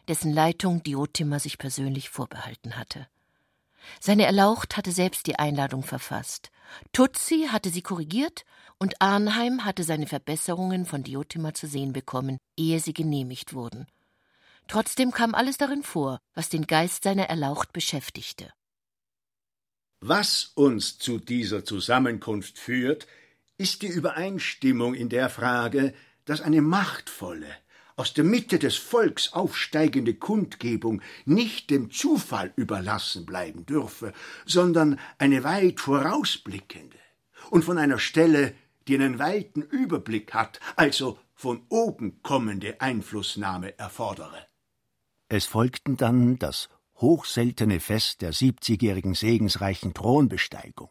dessen 0.08 0.34
Leitung 0.34 0.84
Diotima 0.84 1.40
sich 1.40 1.58
persönlich 1.58 2.10
vorbehalten 2.10 2.78
hatte. 2.78 3.08
Seine 4.00 4.26
Erlaucht 4.26 4.78
hatte 4.78 4.92
selbst 4.92 5.28
die 5.28 5.40
Einladung 5.40 5.84
verfasst. 5.84 6.52
Tutsi 6.92 7.48
hatte 7.50 7.70
sie 7.70 7.82
korrigiert 7.82 8.46
und 8.78 9.02
Arnheim 9.02 9.66
hatte 9.66 9.84
seine 9.84 10.08
Verbesserungen 10.08 10.86
von 10.86 11.04
Diotima 11.04 11.54
zu 11.54 11.68
sehen 11.68 11.94
bekommen, 11.94 12.38
ehe 12.58 12.80
sie 12.80 12.94
genehmigt 12.94 13.54
wurden. 13.54 13.88
Trotzdem 14.68 15.12
kam 15.12 15.34
alles 15.34 15.58
darin 15.58 15.84
vor, 15.84 16.20
was 16.34 16.50
den 16.50 16.68
Geist 16.68 17.04
seiner 17.04 17.30
Erlaucht 17.30 17.72
beschäftigte. 17.72 18.52
Was 20.02 20.52
uns 20.56 21.00
zu 21.00 21.18
dieser 21.20 21.64
Zusammenkunft 21.64 22.60
führt, 22.60 23.08
ist 23.58 23.82
die 23.82 23.88
Übereinstimmung 23.88 24.94
in 24.94 25.10
der 25.10 25.30
Frage, 25.30 25.94
dass 26.26 26.42
eine 26.42 26.62
machtvolle, 26.62 27.48
aus 27.98 28.14
der 28.14 28.24
Mitte 28.24 28.60
des 28.60 28.78
Volks 28.78 29.34
aufsteigende 29.34 30.14
Kundgebung 30.14 31.02
nicht 31.26 31.72
dem 31.72 31.92
Zufall 31.92 32.54
überlassen 32.56 33.26
bleiben 33.26 33.66
dürfe, 33.66 34.14
sondern 34.46 35.00
eine 35.18 35.44
weit 35.44 35.82
vorausblickende 35.82 36.98
und 37.50 37.66
von 37.66 37.78
einer 37.78 38.00
Stelle, 38.00 38.54
die 38.88 38.96
einen 38.96 39.20
weiten 39.20 39.64
Überblick 39.64 40.34
hat, 40.34 40.60
also 40.76 41.18
von 41.34 41.66
oben 41.70 42.22
kommende 42.22 42.80
Einflussnahme 42.82 43.78
erfordere. 43.78 44.48
Es 45.28 45.46
folgten 45.46 45.98
dann 45.98 46.40
das 46.40 46.70
hochseltene 46.98 47.80
Fest 47.80 48.22
der 48.22 48.32
siebzigjährigen 48.32 49.16
segensreichen 49.16 49.94
Thronbesteigung, 49.94 50.90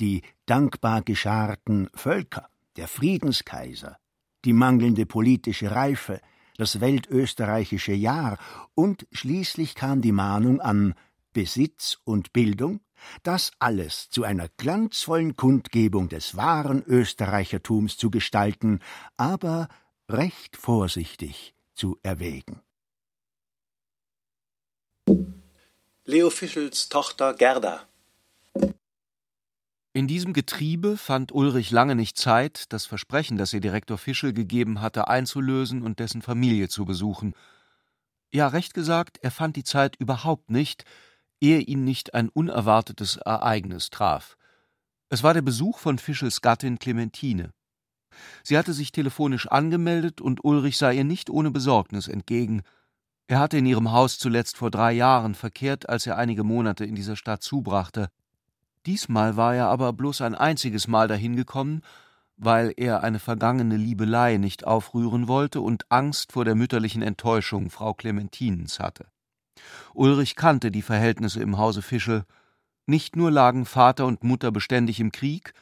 die 0.00 0.22
dankbar 0.46 1.02
gescharten 1.02 1.88
Völker, 1.94 2.48
der 2.76 2.88
Friedenskaiser, 2.88 3.98
die 4.44 4.52
mangelnde 4.52 5.06
politische 5.06 5.70
Reife, 5.70 6.20
das 6.60 6.80
weltösterreichische 6.80 7.92
Jahr, 7.92 8.38
und 8.74 9.06
schließlich 9.12 9.74
kam 9.74 10.02
die 10.02 10.12
Mahnung 10.12 10.60
an 10.60 10.94
Besitz 11.32 11.98
und 12.04 12.32
Bildung, 12.32 12.80
das 13.22 13.52
alles 13.58 14.10
zu 14.10 14.24
einer 14.24 14.48
glanzvollen 14.56 15.36
Kundgebung 15.36 16.08
des 16.08 16.36
wahren 16.36 16.84
Österreichertums 16.86 17.96
zu 17.96 18.10
gestalten, 18.10 18.80
aber 19.16 19.68
recht 20.08 20.56
vorsichtig 20.56 21.54
zu 21.74 21.98
erwägen. 22.02 22.60
Leo 26.04 26.30
Fischels 26.30 26.88
Tochter 26.88 27.34
Gerda 27.34 27.86
in 29.92 30.06
diesem 30.06 30.32
Getriebe 30.32 30.96
fand 30.96 31.32
Ulrich 31.32 31.72
lange 31.72 31.96
nicht 31.96 32.16
Zeit, 32.16 32.72
das 32.72 32.86
Versprechen, 32.86 33.36
das 33.36 33.52
ihr 33.52 33.60
Direktor 33.60 33.98
Fischel 33.98 34.32
gegeben 34.32 34.80
hatte, 34.80 35.08
einzulösen 35.08 35.82
und 35.82 35.98
dessen 35.98 36.22
Familie 36.22 36.68
zu 36.68 36.84
besuchen. 36.84 37.34
Ja, 38.32 38.46
recht 38.46 38.72
gesagt, 38.74 39.18
er 39.22 39.32
fand 39.32 39.56
die 39.56 39.64
Zeit 39.64 39.96
überhaupt 39.96 40.50
nicht, 40.50 40.84
ehe 41.40 41.58
ihn 41.58 41.82
nicht 41.82 42.14
ein 42.14 42.28
unerwartetes 42.28 43.16
Ereignis 43.16 43.90
traf. 43.90 44.36
Es 45.08 45.24
war 45.24 45.34
der 45.34 45.42
Besuch 45.42 45.78
von 45.78 45.98
Fischels 45.98 46.40
Gattin 46.40 46.78
Clementine. 46.78 47.52
Sie 48.44 48.56
hatte 48.56 48.72
sich 48.72 48.92
telefonisch 48.92 49.48
angemeldet 49.48 50.20
und 50.20 50.44
Ulrich 50.44 50.76
sah 50.76 50.92
ihr 50.92 51.04
nicht 51.04 51.30
ohne 51.30 51.50
Besorgnis 51.50 52.06
entgegen. 52.06 52.62
Er 53.26 53.40
hatte 53.40 53.58
in 53.58 53.66
ihrem 53.66 53.90
Haus 53.90 54.18
zuletzt 54.18 54.56
vor 54.56 54.70
drei 54.70 54.92
Jahren 54.92 55.34
verkehrt, 55.34 55.88
als 55.88 56.06
er 56.06 56.16
einige 56.16 56.44
Monate 56.44 56.84
in 56.84 56.94
dieser 56.94 57.16
Stadt 57.16 57.42
zubrachte. 57.42 58.10
Diesmal 58.86 59.36
war 59.36 59.54
er 59.54 59.68
aber 59.68 59.92
bloß 59.92 60.22
ein 60.22 60.34
einziges 60.34 60.88
Mal 60.88 61.08
dahin 61.08 61.36
gekommen, 61.36 61.82
weil 62.36 62.72
er 62.76 63.02
eine 63.02 63.18
vergangene 63.18 63.76
Liebelei 63.76 64.38
nicht 64.38 64.66
aufrühren 64.66 65.28
wollte 65.28 65.60
und 65.60 65.84
Angst 65.90 66.32
vor 66.32 66.46
der 66.46 66.54
mütterlichen 66.54 67.02
Enttäuschung 67.02 67.68
Frau 67.68 67.92
Clementinens 67.92 68.80
hatte. 68.80 69.06
Ulrich 69.92 70.36
kannte 70.36 70.70
die 70.70 70.80
Verhältnisse 70.80 71.42
im 71.42 71.58
Hause 71.58 71.82
Fischel. 71.82 72.24
Nicht 72.86 73.14
nur 73.14 73.30
lagen 73.30 73.66
Vater 73.66 74.06
und 74.06 74.24
Mutter 74.24 74.50
beständig 74.50 75.00
im 75.00 75.12
Krieg, 75.12 75.52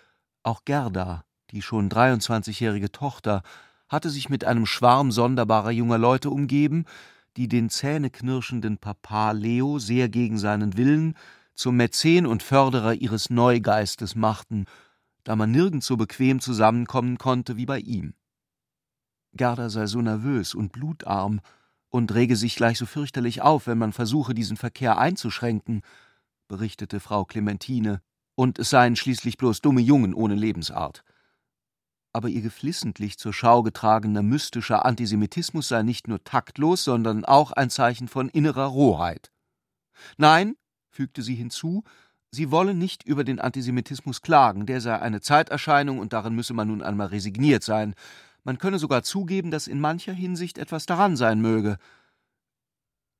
auch 0.45 0.65
Gerda, 0.65 1.25
die 1.51 1.63
schon 1.63 1.91
23-jährige 1.91 2.93
Tochter, 2.93 3.43
hatte 3.89 4.11
sich 4.11 4.29
mit 4.29 4.45
einem 4.45 4.67
Schwarm 4.67 5.11
sonderbarer 5.11 5.73
junger 5.73 5.99
Leute 5.99 6.31
umgeben, 6.31 6.85
die 7.37 7.49
den 7.49 7.71
zähneknirschenden 7.71 8.79
Papa 8.79 9.33
Leo 9.33 9.79
sehr 9.79 10.09
gegen 10.09 10.39
seinen 10.39 10.77
Willen 10.77 11.17
zum 11.59 11.77
Mäzen 11.77 12.27
und 12.27 12.43
Förderer 12.43 12.95
ihres 12.95 13.31
Neugeistes 13.31 14.15
machten, 14.15 14.67
da 15.25 15.37
man 15.37 15.51
nirgends 15.51 15.87
so 15.87 15.97
bequem 15.97 16.41
zusammenkommen 16.41 17.19
konnte 17.19 17.57
wie 17.57 17.67
bei 17.67 17.81
ihm. 17.81 18.15
Gerda 19.33 19.69
sei 19.69 19.87
so 19.87 20.01
nervös 20.01 20.55
und 20.55 20.73
blutarm 20.73 21.41
und 21.89 22.15
rege 22.15 22.37
sich 22.37 22.57
gleich 22.57 22.79
so 22.79 22.87
fürchterlich 22.87 23.43
auf, 23.43 23.67
wenn 23.67 23.79
man 23.79 23.93
versuche, 23.93 24.35
diesen 24.35 24.57
Verkehr 24.57 24.99
einzuschränken, 24.99 25.83
berichtete 26.47 27.01
Frau 27.01 27.25
Clementine, 27.25 28.01
und 28.35 28.59
es 28.59 28.71
seien 28.71 28.95
schließlich 28.95 29.37
bloß 29.37 29.61
dumme 29.61 29.81
Jungen 29.81 30.15
ohne 30.15 30.35
Lebensart 30.35 31.05
aber 32.13 32.29
ihr 32.29 32.41
geflissentlich 32.41 33.19
zur 33.19 33.33
Schau 33.33 33.63
getragener 33.63 34.23
mystischer 34.23 34.85
Antisemitismus 34.85 35.69
sei 35.69 35.83
nicht 35.83 36.09
nur 36.09 36.25
taktlos, 36.25 36.85
sondern 36.85 37.25
auch 37.25 37.53
ein 37.53 37.71
Zeichen 37.71 38.09
von 38.09 38.29
innerer 38.29 38.67
Rohheit. 38.67 39.31
Nein, 40.17 40.57
fügte 40.99 41.23
sie 41.23 41.37
hinzu, 41.37 41.85
sie 42.33 42.51
wolle 42.51 42.75
nicht 42.75 43.05
über 43.05 43.23
den 43.23 43.39
Antisemitismus 43.39 44.21
klagen, 44.21 44.67
der 44.67 44.81
sei 44.81 44.99
eine 44.99 45.21
Zeiterscheinung 45.21 46.01
und 46.01 46.13
darin 46.13 46.35
müsse 46.35 46.55
man 46.55 46.67
nun 46.67 46.83
einmal 46.83 47.07
resigniert 47.07 47.63
sein. 47.63 47.95
Man 48.43 48.59
könne 48.59 48.81
sogar 48.81 49.05
zugeben, 49.05 49.53
dass 49.53 49.69
in 49.69 49.79
mancher 49.79 50.13
Hinsicht 50.13 50.59
etwas 50.59 50.87
daran 50.87 51.17
sein 51.17 51.41
möge. 51.41 51.79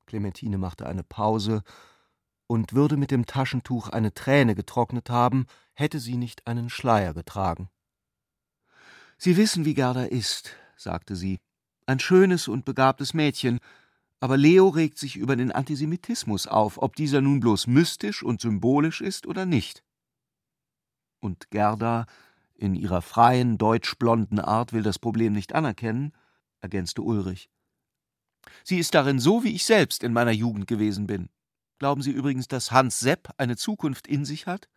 Clementine 0.07 0.57
machte 0.57 0.87
eine 0.87 1.03
Pause 1.03 1.63
und 2.47 2.73
würde 2.73 2.97
mit 2.97 3.11
dem 3.11 3.25
Taschentuch 3.25 3.87
eine 3.87 4.13
Träne 4.13 4.55
getrocknet 4.55 5.09
haben, 5.09 5.45
hätte 5.73 6.01
sie 6.01 6.17
nicht 6.17 6.47
einen 6.47 6.69
Schleier 6.69 7.13
getragen. 7.13 7.69
Sie 9.17 9.37
wissen, 9.37 9.63
wie 9.63 9.73
Gerda 9.73 10.03
ist, 10.03 10.49
sagte 10.75 11.15
sie. 11.15 11.39
Ein 11.85 12.01
schönes 12.01 12.49
und 12.49 12.65
begabtes 12.65 13.13
Mädchen, 13.13 13.59
aber 14.19 14.37
Leo 14.37 14.67
regt 14.67 14.97
sich 14.97 15.15
über 15.15 15.35
den 15.35 15.51
Antisemitismus 15.51 16.47
auf, 16.47 16.77
ob 16.77 16.95
dieser 16.95 17.21
nun 17.21 17.39
bloß 17.39 17.67
mystisch 17.67 18.21
und 18.21 18.41
symbolisch 18.41 19.01
ist 19.01 19.27
oder 19.27 19.45
nicht. 19.45 19.83
Und 21.19 21.49
Gerda, 21.51 22.05
in 22.55 22.75
ihrer 22.75 23.01
freien, 23.01 23.57
deutschblonden 23.57 24.39
Art, 24.39 24.73
will 24.73 24.83
das 24.83 24.99
Problem 24.99 25.33
nicht 25.33 25.55
anerkennen, 25.55 26.13
ergänzte 26.59 27.01
Ulrich. 27.01 27.49
Sie 28.63 28.77
ist 28.77 28.93
darin 28.93 29.19
so, 29.19 29.43
wie 29.43 29.55
ich 29.55 29.65
selbst 29.65 30.03
in 30.03 30.13
meiner 30.13 30.31
Jugend 30.31 30.67
gewesen 30.67 31.07
bin. 31.07 31.29
Glauben 31.77 32.01
Sie 32.01 32.11
übrigens, 32.11 32.47
dass 32.49 32.71
Hans 32.71 32.99
Sepp 32.99 33.29
eine 33.37 33.55
Zukunft 33.55 34.07
in 34.07 34.25
sich 34.25 34.47
hat? 34.47 34.69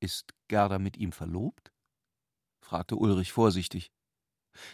Ist 0.00 0.34
Gerda 0.48 0.78
mit 0.78 0.98
ihm 0.98 1.12
verlobt? 1.12 1.72
fragte 2.60 2.96
Ulrich 2.96 3.32
vorsichtig. 3.32 3.90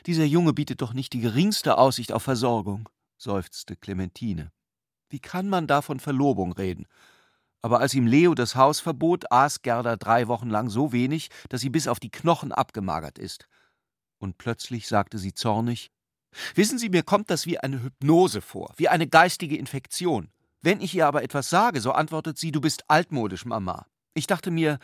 Dieser 0.07 0.25
Junge 0.25 0.53
bietet 0.53 0.83
doch 0.83 0.93
nicht 0.93 1.13
die 1.13 1.21
geringste 1.21 1.79
Aussicht 1.79 2.13
auf 2.13 2.23
Versorgung, 2.23 2.89
seufzte 3.21 3.77
Clementine. 3.77 4.53
Wie 5.09 5.21
kann 5.21 5.49
man 5.49 5.67
da 5.67 5.83
von 5.83 6.01
Verlobung 6.01 6.53
reden? 6.53 6.87
Aber 7.63 7.81
als 7.81 7.93
ihm 7.95 8.07
Leo 8.07 8.35
das 8.35 8.55
Haus 8.55 8.81
verbot, 8.81 9.31
aß 9.31 9.63
Gerda 9.63 9.97
drei 9.97 10.29
Wochen 10.29 10.49
lang 10.49 10.71
so 10.71 10.93
wenig, 10.93 11.29
dass 11.49 11.61
sie 11.61 11.71
bis 11.71 11.89
auf 11.89 12.01
die 12.01 12.11
Knochen 12.11 12.53
abgemagert 12.53 13.19
ist. 13.19 13.49
Und 14.19 14.39
plötzlich 14.39 14.89
sagte 14.89 15.19
sie 15.19 15.35
zornig 15.35 15.91
Wissen 16.55 16.79
Sie, 16.79 16.91
mir 16.91 17.03
kommt 17.03 17.29
das 17.29 17.45
wie 17.45 17.59
eine 17.59 17.83
Hypnose 17.83 18.41
vor, 18.41 18.73
wie 18.77 18.89
eine 18.89 19.09
geistige 19.09 19.57
Infektion. 19.57 20.31
Wenn 20.63 20.81
ich 20.81 20.95
ihr 20.95 21.09
aber 21.09 21.25
etwas 21.25 21.51
sage, 21.51 21.81
so 21.81 21.91
antwortet 21.91 22.39
sie, 22.39 22.53
du 22.53 22.61
bist 22.61 22.89
altmodisch, 22.89 23.45
Mama. 23.45 23.87
Ich 24.15 24.29
dachte 24.29 24.53
mir, 24.53 24.79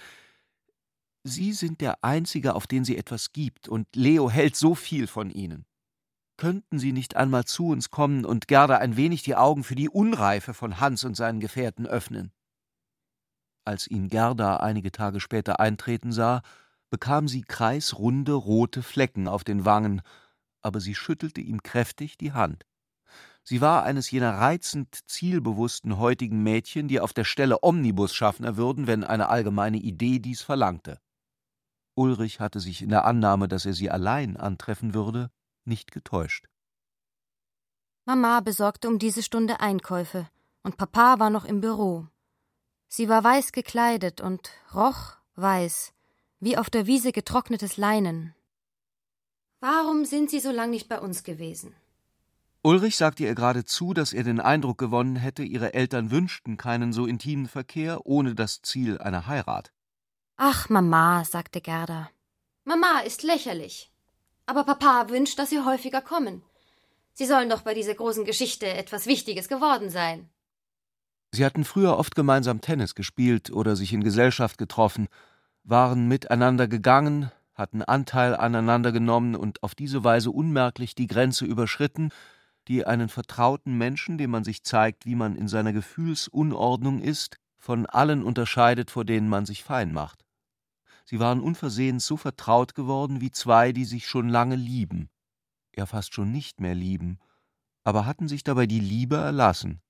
Sie 1.23 1.53
sind 1.53 1.81
der 1.81 2.03
Einzige, 2.05 2.55
auf 2.55 2.67
den 2.67 2.85
sie 2.85 2.97
etwas 2.97 3.33
gibt, 3.33 3.69
und 3.69 3.87
Leo 3.95 4.31
hält 4.31 4.55
so 4.57 4.75
viel 4.75 5.07
von 5.07 5.31
Ihnen. 5.31 5.67
Könnten 6.37 6.79
Sie 6.79 6.93
nicht 6.93 7.17
einmal 7.17 7.45
zu 7.45 7.69
uns 7.69 7.91
kommen 7.91 8.27
und 8.27 8.47
Gerda 8.47 8.77
ein 8.77 8.97
wenig 8.97 9.23
die 9.23 9.37
Augen 9.37 9.65
für 9.65 9.75
die 9.75 9.89
Unreife 9.89 10.53
von 10.53 10.81
Hans 10.81 11.05
und 11.05 11.17
seinen 11.17 11.41
Gefährten 11.41 11.87
öffnen? 11.87 12.33
Als 13.65 13.87
ihn 13.87 14.09
Gerda 14.09 14.59
einige 14.59 14.93
Tage 14.93 15.21
später 15.21 15.61
eintreten 15.61 16.13
sah, 16.13 16.43
bekam 16.91 17.27
sie 17.27 17.43
kreisrunde 17.43 18.33
rote 18.33 18.83
Flecken 18.83 19.29
auf 19.29 19.45
den 19.45 19.65
Wangen, 19.65 20.03
aber 20.61 20.81
sie 20.81 20.95
schüttelte 20.95 21.41
ihm 21.41 21.63
kräftig 21.63 22.19
die 22.19 22.33
Hand. 22.33 22.67
Sie 23.43 23.61
war 23.61 23.85
eines 23.85 24.11
jener 24.11 24.35
reizend 24.35 25.09
zielbewussten 25.09 25.99
heutigen 25.99 26.43
Mädchen, 26.43 26.87
die 26.87 27.01
auf 27.01 27.13
der 27.13 27.25
Stelle 27.25 27.63
Omnibusschaffner 27.63 28.57
würden, 28.57 28.87
wenn 28.87 29.05
eine 29.05 29.29
allgemeine 29.29 29.79
Idee 29.79 30.19
dies 30.19 30.43
verlangte. 30.43 31.01
Ulrich 31.95 32.41
hatte 32.41 32.61
sich 32.61 32.83
in 32.83 32.91
der 32.91 33.05
Annahme, 33.05 33.49
dass 33.49 33.65
er 33.65 33.73
sie 33.73 33.91
allein 33.91 34.37
antreffen 34.37 34.93
würde, 34.93 35.31
nicht 35.67 35.93
getäuscht. 35.93 36.47
Mama 38.05 38.41
besorgte 38.41 38.89
um 38.89 38.99
diese 38.99 39.23
Stunde 39.23 39.61
Einkäufe, 39.61 40.29
und 40.63 40.77
Papa 40.77 41.19
war 41.19 41.31
noch 41.31 41.45
im 41.45 41.61
Büro. 41.61 42.07
Sie 42.89 43.09
war 43.09 43.25
weiß 43.25 43.53
gekleidet 43.53 44.21
und 44.21 44.51
roch 44.75 45.17
weiß, 45.35 45.93
wie 46.41 46.57
auf 46.57 46.71
der 46.71 46.87
Wiese 46.87 47.13
getrocknetes 47.13 47.77
Leinen. 47.77 48.35
Warum 49.61 50.05
sind 50.05 50.31
Sie 50.31 50.41
so 50.41 50.51
lang 50.51 50.71
nicht 50.71 50.89
bei 50.89 51.01
uns 51.01 51.25
gewesen? 51.25 51.75
Ulrich 52.63 52.97
sagte 52.97 53.25
ihr 53.25 53.35
geradezu, 53.35 53.95
dass 53.95 54.13
er 54.13 54.25
den 54.25 54.41
Eindruck 54.41 54.79
gewonnen 54.79 55.17
hätte, 55.17 55.43
ihre 55.43 55.75
Eltern 55.75 56.11
wünschten 56.11 56.57
keinen 56.57 56.93
so 56.93 57.07
intimen 57.07 57.47
Verkehr 57.47 58.07
ohne 58.07 58.35
das 58.35 58.61
Ziel 58.63 58.99
einer 58.99 59.27
Heirat. 59.27 59.73
Ach, 60.37 60.69
Mama, 60.69 61.25
sagte 61.25 61.61
Gerda. 61.61 62.11
Mama 62.65 63.01
ist 63.01 63.23
lächerlich. 63.23 63.93
Aber 64.47 64.65
Papa 64.65 65.09
wünscht, 65.09 65.39
dass 65.39 65.51
Sie 65.51 65.61
häufiger 65.61 66.01
kommen. 66.01 66.43
Sie 67.13 67.27
sollen 67.27 67.49
doch 67.49 67.63
bei 67.63 67.75
dieser 67.75 67.95
großen 67.95 68.25
Geschichte 68.25 68.67
etwas 68.67 69.07
Wichtiges 69.07 69.49
geworden 69.49 69.91
sein. 69.91 70.29
Sie 71.33 71.45
hatten 71.45 71.65
früher 71.65 71.99
oft 71.99 72.15
gemeinsam 72.15 72.61
Tennis 72.61 72.95
gespielt 72.95 73.51
oder 73.51 73.75
sich 73.77 73.93
in 73.93 74.05
Gesellschaft 74.05 74.59
getroffen, 74.59 75.09
waren 75.65 76.07
miteinander 76.09 76.69
gegangen, 76.69 77.31
hatten 77.55 77.83
Anteil 77.83 78.37
aneinander 78.37 78.93
genommen 78.93 79.35
und 79.35 79.63
auf 79.63 79.75
diese 79.75 80.05
Weise 80.05 80.31
unmerklich 80.31 80.95
die 80.95 81.07
Grenze 81.07 81.45
überschritten, 81.45 82.11
die 82.69 82.87
einen 82.87 83.09
vertrauten 83.09 83.77
Menschen, 83.77 84.19
dem 84.19 84.31
man 84.31 84.45
sich 84.45 84.63
zeigt, 84.63 85.07
wie 85.07 85.15
man 85.15 85.37
in 85.37 85.49
seiner 85.49 85.73
Gefühlsunordnung 85.73 87.01
ist, 87.01 87.39
von 87.57 87.87
allen 87.87 88.23
unterscheidet, 88.23 88.91
vor 88.91 89.05
denen 89.05 89.29
man 89.29 89.47
sich 89.47 89.65
fein 89.65 89.93
macht. 89.93 90.26
Sie 91.09 91.21
waren 91.21 91.41
unversehens 91.41 92.05
so 92.05 92.17
vertraut 92.17 92.75
geworden 92.75 93.21
wie 93.21 93.31
zwei, 93.31 93.71
die 93.73 93.85
sich 93.85 94.09
schon 94.09 94.29
lange 94.29 94.57
lieben, 94.57 95.09
ja 95.77 95.87
fast 95.87 96.13
schon 96.13 96.33
nicht 96.33 96.61
mehr 96.61 96.75
lieben, 96.75 97.21
aber 97.85 98.07
hatten 98.07 98.27
sich 98.27 98.43
dabei 98.43 98.67
die 98.67 98.81
Liebe 98.81 99.17
erlassen. 99.17 99.81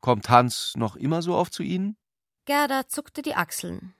Kommt 0.00 0.30
Hans 0.30 0.72
noch 0.76 0.96
immer 0.96 1.20
so 1.20 1.34
oft 1.34 1.52
zu 1.52 1.62
Ihnen? 1.62 1.98
Gerda 2.46 2.88
zuckte 2.88 3.20
die 3.20 3.34
Achseln. 3.34 3.94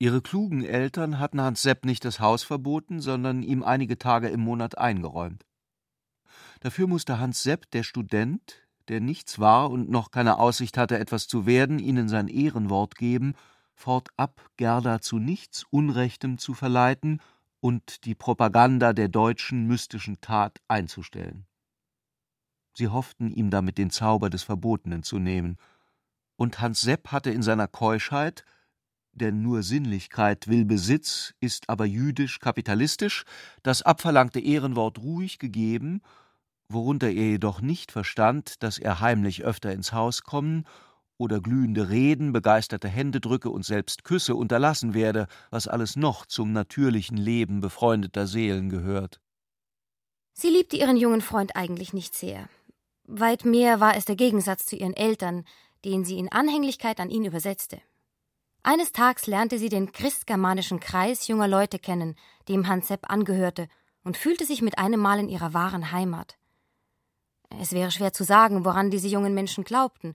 Ihre 0.00 0.20
klugen 0.20 0.64
Eltern 0.64 1.20
hatten 1.20 1.40
Hans 1.40 1.62
Sepp 1.62 1.84
nicht 1.84 2.04
das 2.04 2.18
Haus 2.18 2.42
verboten, 2.42 3.00
sondern 3.00 3.44
ihm 3.44 3.62
einige 3.62 3.98
Tage 3.98 4.28
im 4.30 4.40
Monat 4.40 4.78
eingeräumt. 4.78 5.46
Dafür 6.60 6.88
musste 6.88 7.20
Hans 7.20 7.42
Sepp, 7.44 7.70
der 7.70 7.84
Student, 7.84 8.66
der 8.88 9.00
nichts 9.00 9.38
war 9.38 9.70
und 9.70 9.90
noch 9.90 10.10
keine 10.10 10.38
Aussicht 10.38 10.76
hatte, 10.76 10.98
etwas 10.98 11.28
zu 11.28 11.46
werden, 11.46 11.78
ihnen 11.78 12.08
sein 12.08 12.26
Ehrenwort 12.26 12.96
geben 12.96 13.34
fortab 13.80 14.50
Gerda 14.56 15.00
zu 15.00 15.18
nichts 15.18 15.64
Unrechtem 15.70 16.38
zu 16.38 16.54
verleiten 16.54 17.20
und 17.60 18.04
die 18.04 18.14
Propaganda 18.14 18.92
der 18.92 19.08
deutschen 19.08 19.66
mystischen 19.66 20.20
Tat 20.20 20.60
einzustellen. 20.68 21.46
Sie 22.74 22.88
hofften, 22.88 23.30
ihm 23.32 23.50
damit 23.50 23.78
den 23.78 23.90
Zauber 23.90 24.30
des 24.30 24.42
Verbotenen 24.42 25.02
zu 25.02 25.18
nehmen, 25.18 25.56
und 26.36 26.60
Hans 26.60 26.80
Sepp 26.80 27.12
hatte 27.12 27.30
in 27.30 27.42
seiner 27.42 27.68
Keuschheit 27.68 28.44
denn 29.12 29.42
nur 29.42 29.62
Sinnlichkeit 29.62 30.46
will 30.46 30.64
Besitz, 30.64 31.34
ist 31.40 31.68
aber 31.68 31.84
jüdisch 31.84 32.38
kapitalistisch, 32.38 33.24
das 33.62 33.82
abverlangte 33.82 34.40
Ehrenwort 34.40 34.98
ruhig 34.98 35.38
gegeben, 35.38 36.00
worunter 36.68 37.08
er 37.08 37.30
jedoch 37.30 37.60
nicht 37.60 37.90
verstand, 37.90 38.62
dass 38.62 38.78
er 38.78 39.00
heimlich 39.00 39.42
öfter 39.42 39.72
ins 39.72 39.92
Haus 39.92 40.22
kommen 40.22 40.64
oder 41.20 41.40
glühende 41.40 41.90
Reden, 41.90 42.32
begeisterte 42.32 42.88
Händedrücke 42.88 43.50
und 43.50 43.64
selbst 43.64 44.04
Küsse 44.04 44.34
unterlassen 44.34 44.94
werde, 44.94 45.26
was 45.50 45.68
alles 45.68 45.94
noch 45.94 46.24
zum 46.24 46.52
natürlichen 46.52 47.18
Leben 47.18 47.60
befreundeter 47.60 48.26
Seelen 48.26 48.70
gehört. 48.70 49.20
Sie 50.32 50.48
liebte 50.48 50.76
ihren 50.76 50.96
jungen 50.96 51.20
Freund 51.20 51.54
eigentlich 51.54 51.92
nicht 51.92 52.14
sehr. 52.14 52.48
Weit 53.04 53.44
mehr 53.44 53.80
war 53.80 53.96
es 53.96 54.06
der 54.06 54.16
Gegensatz 54.16 54.64
zu 54.64 54.76
ihren 54.76 54.94
Eltern, 54.94 55.44
den 55.84 56.04
sie 56.04 56.18
in 56.18 56.32
Anhänglichkeit 56.32 56.98
an 57.00 57.10
ihn 57.10 57.24
übersetzte. 57.24 57.80
Eines 58.62 58.92
Tags 58.92 59.26
lernte 59.26 59.58
sie 59.58 59.68
den 59.68 59.92
christgermanischen 59.92 60.80
Kreis 60.80 61.28
junger 61.28 61.48
Leute 61.48 61.78
kennen, 61.78 62.14
dem 62.48 62.66
Hans 62.66 62.88
Sepp 62.88 63.10
angehörte, 63.10 63.68
und 64.04 64.16
fühlte 64.16 64.46
sich 64.46 64.62
mit 64.62 64.78
einem 64.78 65.00
Mal 65.00 65.18
in 65.18 65.28
ihrer 65.28 65.52
wahren 65.52 65.92
Heimat. 65.92 66.38
Es 67.58 67.72
wäre 67.72 67.90
schwer 67.90 68.12
zu 68.12 68.24
sagen, 68.24 68.64
woran 68.64 68.90
diese 68.90 69.08
jungen 69.08 69.34
Menschen 69.34 69.64
glaubten. 69.64 70.14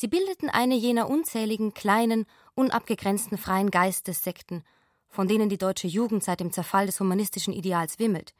Sie 0.00 0.06
bildeten 0.06 0.48
eine 0.48 0.76
jener 0.76 1.10
unzähligen, 1.10 1.74
kleinen, 1.74 2.24
unabgegrenzten 2.54 3.36
freien 3.36 3.68
Geistessekten, 3.68 4.62
von 5.08 5.26
denen 5.26 5.48
die 5.48 5.58
deutsche 5.58 5.88
Jugend 5.88 6.22
seit 6.22 6.38
dem 6.38 6.52
Zerfall 6.52 6.86
des 6.86 7.00
humanistischen 7.00 7.52
Ideals 7.52 7.98
wimmelt. 7.98 8.32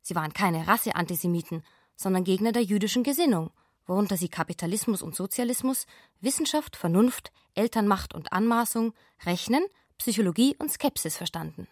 Sie 0.00 0.14
waren 0.14 0.32
keine 0.32 0.66
Rasseantisemiten, 0.66 1.62
sondern 1.96 2.24
Gegner 2.24 2.50
der 2.50 2.62
jüdischen 2.62 3.02
Gesinnung, 3.02 3.50
worunter 3.84 4.16
sie 4.16 4.30
Kapitalismus 4.30 5.02
und 5.02 5.14
Sozialismus, 5.14 5.84
Wissenschaft, 6.22 6.76
Vernunft, 6.76 7.30
Elternmacht 7.54 8.14
und 8.14 8.32
Anmaßung, 8.32 8.94
Rechnen, 9.26 9.66
Psychologie 9.98 10.56
und 10.58 10.72
Skepsis 10.72 11.18
verstanden. 11.18 11.68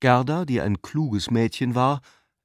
Gerda, 0.00 0.46
die 0.46 0.62
ein 0.62 0.80
kluges 0.80 1.30
Mädchen 1.30 1.74
war, 1.74 2.00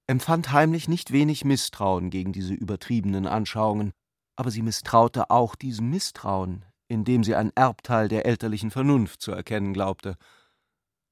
empfand 0.06 0.52
heimlich 0.52 0.90
nicht 0.90 1.14
wenig 1.14 1.46
Misstrauen 1.46 2.10
gegen 2.10 2.34
diese 2.34 2.54
übertriebenen 2.54 3.26
Anschauungen, 3.26 3.94
aber 4.36 4.52
sie 4.52 4.62
misstraute 4.62 5.30
auch 5.30 5.56
diesem 5.56 5.90
Misstrauen, 5.90 6.66
indem 6.88 7.24
sie 7.24 7.36
ein 7.36 7.52
Erbteil 7.56 8.08
der 8.08 8.26
elterlichen 8.26 8.72
Vernunft 8.72 9.22
zu 9.22 9.32
erkennen 9.32 9.74
glaubte. 9.74 10.18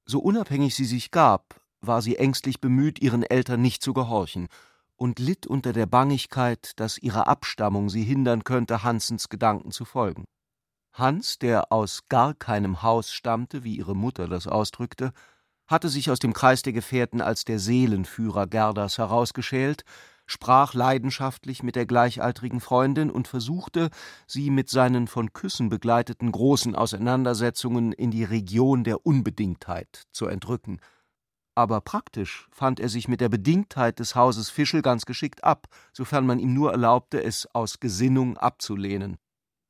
So 0.06 0.20
unabhängig 0.20 0.74
sie 0.74 0.84
sich 0.84 1.10
gab, 1.10 1.60
war 1.80 2.02
sie 2.02 2.16
ängstlich 2.16 2.60
bemüht, 2.60 3.00
ihren 3.00 3.22
Eltern 3.22 3.62
nicht 3.62 3.82
zu 3.82 3.92
gehorchen, 3.92 4.48
und 4.96 5.18
litt 5.18 5.46
unter 5.46 5.72
der 5.72 5.86
Bangigkeit, 5.86 6.72
dass 6.76 6.98
ihre 6.98 7.26
Abstammung 7.26 7.90
sie 7.90 8.04
hindern 8.04 8.44
könnte, 8.44 8.84
Hansens 8.84 9.28
Gedanken 9.28 9.72
zu 9.72 9.84
folgen. 9.84 10.24
Hans, 10.92 11.38
der 11.38 11.72
aus 11.72 12.02
gar 12.08 12.34
keinem 12.34 12.82
Haus 12.82 13.12
stammte, 13.12 13.64
wie 13.64 13.76
ihre 13.76 13.96
Mutter 13.96 14.28
das 14.28 14.46
ausdrückte, 14.46 15.12
hatte 15.66 15.88
sich 15.88 16.10
aus 16.10 16.20
dem 16.20 16.32
Kreis 16.32 16.62
der 16.62 16.72
Gefährten 16.72 17.20
als 17.20 17.44
der 17.44 17.58
Seelenführer 17.58 18.46
Gerdas 18.46 18.98
herausgeschält, 18.98 19.84
sprach 20.26 20.74
leidenschaftlich 20.74 21.62
mit 21.62 21.76
der 21.76 21.86
gleichaltrigen 21.86 22.60
Freundin 22.60 23.10
und 23.10 23.28
versuchte, 23.28 23.90
sie 24.26 24.50
mit 24.50 24.70
seinen 24.70 25.06
von 25.06 25.32
Küssen 25.32 25.68
begleiteten 25.68 26.32
großen 26.32 26.74
Auseinandersetzungen 26.74 27.92
in 27.92 28.10
die 28.10 28.24
Region 28.24 28.84
der 28.84 29.06
Unbedingtheit 29.06 30.04
zu 30.12 30.26
entrücken. 30.26 30.80
Aber 31.54 31.80
praktisch 31.80 32.48
fand 32.50 32.80
er 32.80 32.88
sich 32.88 33.06
mit 33.06 33.20
der 33.20 33.28
Bedingtheit 33.28 34.00
des 34.00 34.16
Hauses 34.16 34.50
Fischel 34.50 34.82
ganz 34.82 35.06
geschickt 35.06 35.44
ab, 35.44 35.66
sofern 35.92 36.26
man 36.26 36.40
ihm 36.40 36.52
nur 36.52 36.72
erlaubte, 36.72 37.22
es 37.22 37.46
aus 37.54 37.78
Gesinnung 37.78 38.36
abzulehnen, 38.36 39.18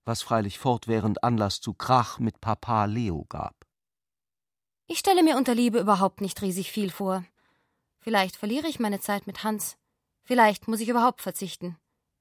was 0.05 0.23
freilich 0.23 0.59
fortwährend 0.59 1.23
Anlass 1.23 1.61
zu 1.61 1.75
Krach 1.75 2.19
mit 2.19 2.41
Papa 2.41 2.87
Leo 2.87 3.27
gab. 3.29 3.55
Ich 4.87 4.99
stelle 4.99 5.23
mir 5.23 5.37
unter 5.37 5.55
Liebe 5.55 5.79
überhaupt 5.79 6.21
nicht 6.21 6.41
riesig 6.43 6.71
viel 6.71 6.91
vor. 6.91 7.25
Vielleicht 8.01 8.37
verliere 8.37 8.69
ich 8.69 8.81
meine 8.81 9.01
Zeit 9.01 9.27
mit 9.27 9.45
Hans. 9.45 9.77
Vielleicht 10.25 10.69
muss 10.69 10.81
ich 10.81 10.89
überhaupt 10.89 11.21
verzichten 11.23 11.77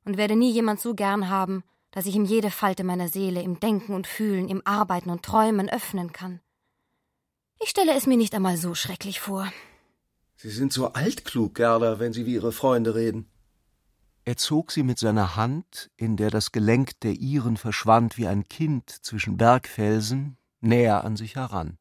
und 0.06 0.18
werde 0.18 0.36
nie 0.36 0.52
jemand 0.52 0.80
so 0.80 0.94
gern 0.94 1.30
haben, 1.30 1.64
dass 1.92 2.06
ich 2.06 2.16
ihm 2.16 2.26
jede 2.26 2.52
Falte 2.52 2.84
meiner 2.84 3.08
Seele 3.08 3.42
im 3.42 3.60
Denken 3.60 3.94
und 3.94 4.08
Fühlen, 4.08 4.50
im 4.50 4.62
Arbeiten 4.66 5.10
und 5.10 5.24
Träumen 5.24 5.70
öffnen 5.70 6.12
kann. 6.12 6.42
Ich 7.62 7.70
stelle 7.70 7.94
es 7.94 8.08
mir 8.08 8.18
nicht 8.18 8.36
einmal 8.36 8.58
so 8.58 8.76
schrecklich 8.76 9.20
vor. 9.20 9.52
Sie 10.36 10.50
sind 10.50 10.74
so 10.74 10.92
altklug, 10.92 11.56
Gerda, 11.56 12.00
wenn 12.00 12.12
Sie 12.12 12.26
wie 12.26 12.34
Ihre 12.34 12.52
Freunde 12.52 12.96
reden. 12.96 13.30
Er 14.26 14.38
zog 14.38 14.72
sie 14.72 14.84
mit 14.84 15.00
seiner 15.00 15.36
Hand, 15.36 15.92
in 15.98 16.16
der 16.16 16.30
das 16.30 16.54
Gelenk 16.54 17.00
der 17.02 17.12
ihren 17.12 17.58
verschwand 17.58 18.18
wie 18.18 18.28
ein 18.28 18.48
Kind 18.48 18.90
zwischen 18.90 19.36
Bergfelsen, 19.36 20.38
näher 20.62 21.04
an 21.04 21.18
sich 21.18 21.36
heran. 21.36 21.78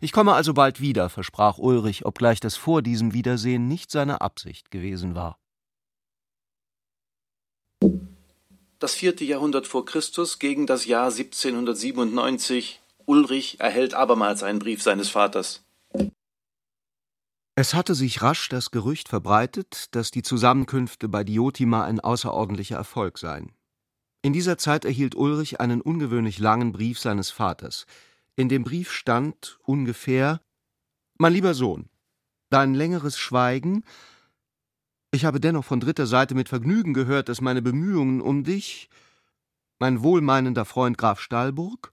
Ich 0.00 0.12
komme 0.12 0.34
also 0.34 0.54
bald 0.54 0.80
wieder, 0.80 1.08
versprach 1.08 1.58
Ulrich, 1.58 2.04
obgleich 2.04 2.40
das 2.40 2.56
vor 2.56 2.82
diesem 2.82 3.12
Wiedersehen 3.12 3.68
nicht 3.68 3.90
seine 3.90 4.20
Absicht 4.20 4.70
gewesen 4.70 5.14
war. 5.14 5.38
Das 8.78 8.94
vierte 8.94 9.24
Jahrhundert 9.24 9.66
vor 9.66 9.84
Christus 9.84 10.38
gegen 10.38 10.66
das 10.66 10.84
Jahr 10.84 11.06
1797. 11.06 12.80
Ulrich 13.06 13.60
erhält 13.60 13.94
abermals 13.94 14.42
einen 14.42 14.58
Brief 14.58 14.82
seines 14.82 15.08
Vaters. 15.08 15.62
Es 17.56 17.72
hatte 17.72 17.94
sich 17.94 18.20
rasch 18.20 18.48
das 18.48 18.72
Gerücht 18.72 19.08
verbreitet, 19.08 19.94
dass 19.94 20.10
die 20.10 20.22
Zusammenkünfte 20.22 21.08
bei 21.08 21.22
Diotima 21.22 21.84
ein 21.84 22.00
außerordentlicher 22.00 22.76
Erfolg 22.76 23.18
seien. 23.18 23.52
In 24.22 24.32
dieser 24.32 24.58
Zeit 24.58 24.84
erhielt 24.84 25.14
Ulrich 25.14 25.60
einen 25.60 25.80
ungewöhnlich 25.80 26.38
langen 26.38 26.72
Brief 26.72 26.98
seines 26.98 27.30
Vaters, 27.30 27.86
in 28.36 28.48
dem 28.48 28.64
Brief 28.64 28.92
stand 28.92 29.58
ungefähr 29.62 30.40
Mein 31.18 31.32
lieber 31.32 31.54
Sohn, 31.54 31.88
dein 32.50 32.74
längeres 32.74 33.18
Schweigen 33.18 33.84
ich 35.14 35.24
habe 35.24 35.38
dennoch 35.38 35.64
von 35.64 35.78
dritter 35.78 36.08
Seite 36.08 36.34
mit 36.34 36.48
Vergnügen 36.48 36.92
gehört, 36.92 37.28
dass 37.28 37.40
meine 37.40 37.62
Bemühungen 37.62 38.20
um 38.20 38.42
dich, 38.42 38.90
mein 39.78 40.02
wohlmeinender 40.02 40.64
Freund 40.64 40.98
Graf 40.98 41.20
Stallburg, 41.20 41.92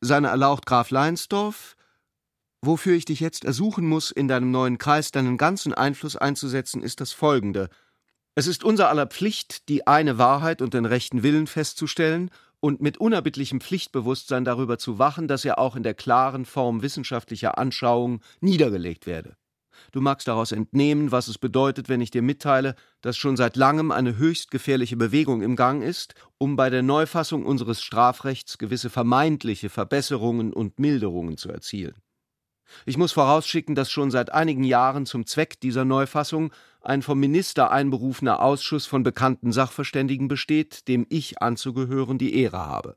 seine 0.00 0.28
Erlaucht 0.28 0.64
Graf 0.64 0.90
Leinsdorf, 0.90 1.76
wofür 2.62 2.94
ich 2.94 3.04
dich 3.04 3.18
jetzt 3.18 3.44
ersuchen 3.44 3.88
muss, 3.88 4.12
in 4.12 4.28
deinem 4.28 4.52
neuen 4.52 4.78
Kreis 4.78 5.10
deinen 5.10 5.38
ganzen 5.38 5.74
Einfluss 5.74 6.14
einzusetzen, 6.14 6.84
ist 6.84 7.00
das 7.00 7.10
folgende. 7.10 7.68
Es 8.36 8.46
ist 8.46 8.62
unser 8.62 8.90
aller 8.90 9.08
Pflicht, 9.08 9.68
die 9.68 9.88
eine 9.88 10.16
Wahrheit 10.16 10.62
und 10.62 10.72
den 10.72 10.84
rechten 10.84 11.24
Willen 11.24 11.48
festzustellen 11.48 12.30
und 12.66 12.82
mit 12.82 12.98
unerbittlichem 12.98 13.60
Pflichtbewusstsein 13.60 14.44
darüber 14.44 14.76
zu 14.76 14.98
wachen, 14.98 15.28
dass 15.28 15.44
er 15.44 15.60
auch 15.60 15.76
in 15.76 15.84
der 15.84 15.94
klaren 15.94 16.44
Form 16.44 16.82
wissenschaftlicher 16.82 17.58
Anschauung 17.58 18.22
niedergelegt 18.40 19.06
werde. 19.06 19.36
Du 19.92 20.00
magst 20.00 20.26
daraus 20.26 20.50
entnehmen, 20.50 21.12
was 21.12 21.28
es 21.28 21.38
bedeutet, 21.38 21.88
wenn 21.88 22.00
ich 22.00 22.10
dir 22.10 22.22
mitteile, 22.22 22.74
dass 23.02 23.16
schon 23.16 23.36
seit 23.36 23.54
langem 23.54 23.92
eine 23.92 24.16
höchst 24.16 24.50
gefährliche 24.50 24.96
Bewegung 24.96 25.42
im 25.42 25.54
Gang 25.54 25.80
ist, 25.80 26.14
um 26.38 26.56
bei 26.56 26.68
der 26.68 26.82
Neufassung 26.82 27.46
unseres 27.46 27.82
Strafrechts 27.82 28.58
gewisse 28.58 28.90
vermeintliche 28.90 29.68
Verbesserungen 29.68 30.52
und 30.52 30.80
Milderungen 30.80 31.36
zu 31.36 31.50
erzielen. 31.50 31.94
Ich 32.84 32.96
muss 32.96 33.12
vorausschicken, 33.12 33.74
dass 33.74 33.90
schon 33.90 34.10
seit 34.10 34.32
einigen 34.32 34.64
Jahren 34.64 35.06
zum 35.06 35.26
Zweck 35.26 35.60
dieser 35.60 35.84
Neufassung 35.84 36.52
ein 36.80 37.02
vom 37.02 37.18
Minister 37.18 37.70
einberufener 37.70 38.40
Ausschuss 38.40 38.86
von 38.86 39.02
bekannten 39.02 39.52
Sachverständigen 39.52 40.28
besteht, 40.28 40.88
dem 40.88 41.06
ich 41.08 41.42
anzugehören 41.42 42.18
die 42.18 42.34
Ehre 42.34 42.58
habe. 42.58 42.96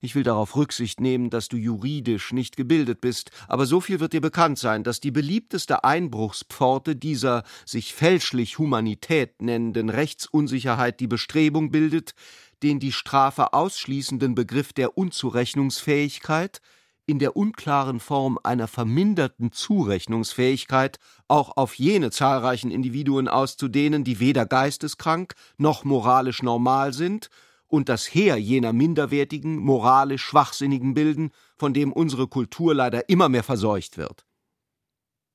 Ich 0.00 0.14
will 0.14 0.22
darauf 0.22 0.54
Rücksicht 0.54 1.00
nehmen, 1.00 1.28
dass 1.28 1.48
du 1.48 1.56
juridisch 1.56 2.32
nicht 2.32 2.56
gebildet 2.56 3.00
bist, 3.00 3.32
aber 3.48 3.66
so 3.66 3.80
viel 3.80 3.98
wird 3.98 4.12
dir 4.12 4.20
bekannt 4.20 4.58
sein, 4.58 4.84
dass 4.84 5.00
die 5.00 5.10
beliebteste 5.10 5.82
Einbruchspforte 5.82 6.94
dieser 6.94 7.42
sich 7.66 7.94
fälschlich 7.94 8.58
Humanität 8.58 9.42
nennenden 9.42 9.90
Rechtsunsicherheit 9.90 11.00
die 11.00 11.08
Bestrebung 11.08 11.72
bildet, 11.72 12.14
den 12.62 12.78
die 12.78 12.92
Strafe 12.92 13.52
ausschließenden 13.52 14.36
Begriff 14.36 14.72
der 14.72 14.96
Unzurechnungsfähigkeit 14.96 16.60
in 17.08 17.18
der 17.18 17.36
unklaren 17.36 18.00
Form 18.00 18.38
einer 18.42 18.68
verminderten 18.68 19.50
Zurechnungsfähigkeit 19.50 20.98
auch 21.26 21.56
auf 21.56 21.74
jene 21.74 22.10
zahlreichen 22.10 22.70
Individuen 22.70 23.28
auszudehnen, 23.28 24.04
die 24.04 24.20
weder 24.20 24.44
geisteskrank 24.44 25.34
noch 25.56 25.84
moralisch 25.84 26.42
normal 26.42 26.92
sind 26.92 27.30
und 27.66 27.88
das 27.88 28.04
Heer 28.12 28.36
jener 28.36 28.74
minderwertigen, 28.74 29.56
moralisch 29.56 30.22
Schwachsinnigen 30.22 30.92
bilden, 30.92 31.30
von 31.56 31.72
dem 31.72 31.94
unsere 31.94 32.28
Kultur 32.28 32.74
leider 32.74 33.08
immer 33.08 33.30
mehr 33.30 33.42
verseucht 33.42 33.96
wird. 33.96 34.26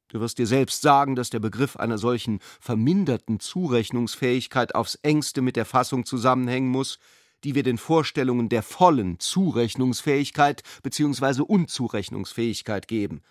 Du 0.10 0.20
wirst 0.20 0.38
dir 0.38 0.46
selbst 0.46 0.84
sagen, 0.84 1.16
dass 1.16 1.32
der 1.32 1.40
Begriff 1.40 1.76
einer 1.76 1.98
solchen 1.98 2.40
verminderten 2.62 3.40
Zurechnungsfähigkeit 3.40 4.76
aufs 4.76 4.94
engste 5.02 5.42
mit 5.42 5.56
der 5.56 5.66
Fassung 5.66 6.06
zusammenhängen 6.06 6.70
muss, 6.70 7.00
die 7.44 7.56
wir 7.56 7.64
den 7.64 7.78
Vorstellungen 7.78 8.50
der 8.50 8.64
vollen 8.64 9.20
Zurechnungsfähigkeit 9.20 10.64
bzw. 10.84 11.42
Unzurechnungsfähigkeit 11.42 12.88
geben. 12.88 13.22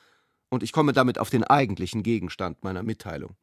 Und 0.51 0.62
ich 0.62 0.72
komme 0.72 0.92
damit 0.92 1.18
auf 1.18 1.31
den 1.31 1.44
eigentlichen 1.44 2.03
Gegenstand 2.03 2.62
meiner 2.62 2.83
Mitteilung. 2.83 3.37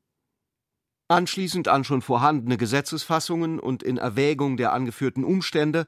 Anschließend 1.08 1.68
an 1.68 1.84
schon 1.84 2.04
vorhandene 2.04 2.58
Gesetzesfassungen 2.58 3.60
und 3.60 3.82
in 3.82 3.98
Erwägung 3.98 4.58
der 4.58 4.74
angeführten 4.74 5.24
Umstände 5.24 5.88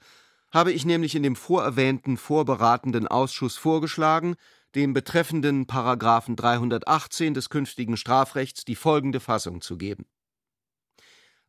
habe 0.52 0.72
ich 0.72 0.84
nämlich 0.84 1.16
in 1.16 1.24
dem 1.24 1.36
vorerwähnten 1.36 2.18
vorberatenden 2.18 3.08
Ausschuss 3.08 3.56
vorgeschlagen, 3.56 4.36
dem 4.74 4.94
betreffenden 4.94 5.68
Paragraphen 5.68 6.36
318 6.36 7.34
des 7.34 7.50
künftigen 7.50 7.98
Strafrechts 7.98 8.66
die 8.66 8.76
folgende 8.76 9.20
Fassung 9.20 9.62
zu 9.62 9.78
geben. 9.78 10.06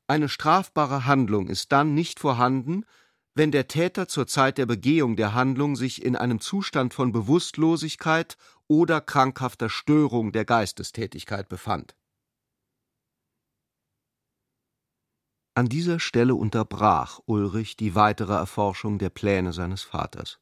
Eine 0.07 0.28
strafbare 0.28 1.07
Handlung 1.07 1.49
ist 1.49 1.72
dann 1.72 1.95
nicht 1.95 2.20
vorhanden, 2.20 2.85
wenn 3.35 3.51
der 3.51 3.68
Täter 3.68 4.09
zur 4.09 4.26
Zeit 4.26 4.59
der 4.59 4.66
Begehung 4.66 5.16
der 5.16 5.35
Handlung 5.35 5.76
sich 5.76 6.05
in 6.05 6.16
einem 6.16 6.41
Zustand 6.41 6.93
von 6.93 7.12
Bewusstlosigkeit 7.12 8.37
oder 8.68 9.01
krankhafter 9.01 9.70
Störung 9.70 10.33
der 10.33 10.45
Geistestätigkeit 10.45 11.49
befand. 11.49 11.97
An 15.55 15.68
dieser 15.68 16.01
Stelle 16.01 16.35
unterbrach 16.35 17.20
Ulrich 17.26 17.76
die 17.76 17.95
weitere 17.95 18.33
Erforschung 18.33 18.99
der 18.99 19.11
Pläne 19.11 19.53
seines 19.53 19.83
Vaters. 19.83 20.39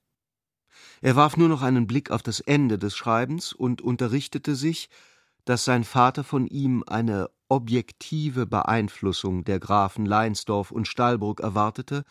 Er 1.00 1.16
warf 1.16 1.36
nur 1.36 1.48
noch 1.48 1.62
einen 1.62 1.86
Blick 1.86 2.10
auf 2.10 2.22
das 2.22 2.40
Ende 2.40 2.78
des 2.78 2.96
Schreibens 2.96 3.52
und 3.52 3.82
unterrichtete 3.82 4.54
sich, 4.54 4.88
dass 5.44 5.64
sein 5.64 5.82
Vater 5.82 6.22
von 6.22 6.46
ihm 6.46 6.84
eine 6.86 7.28
objektive 7.48 8.46
Beeinflussung 8.46 9.42
der 9.42 9.58
Grafen 9.58 10.06
Leinsdorf 10.06 10.70
und 10.70 10.86
Stallburg 10.86 11.40
erwartete 11.40 12.04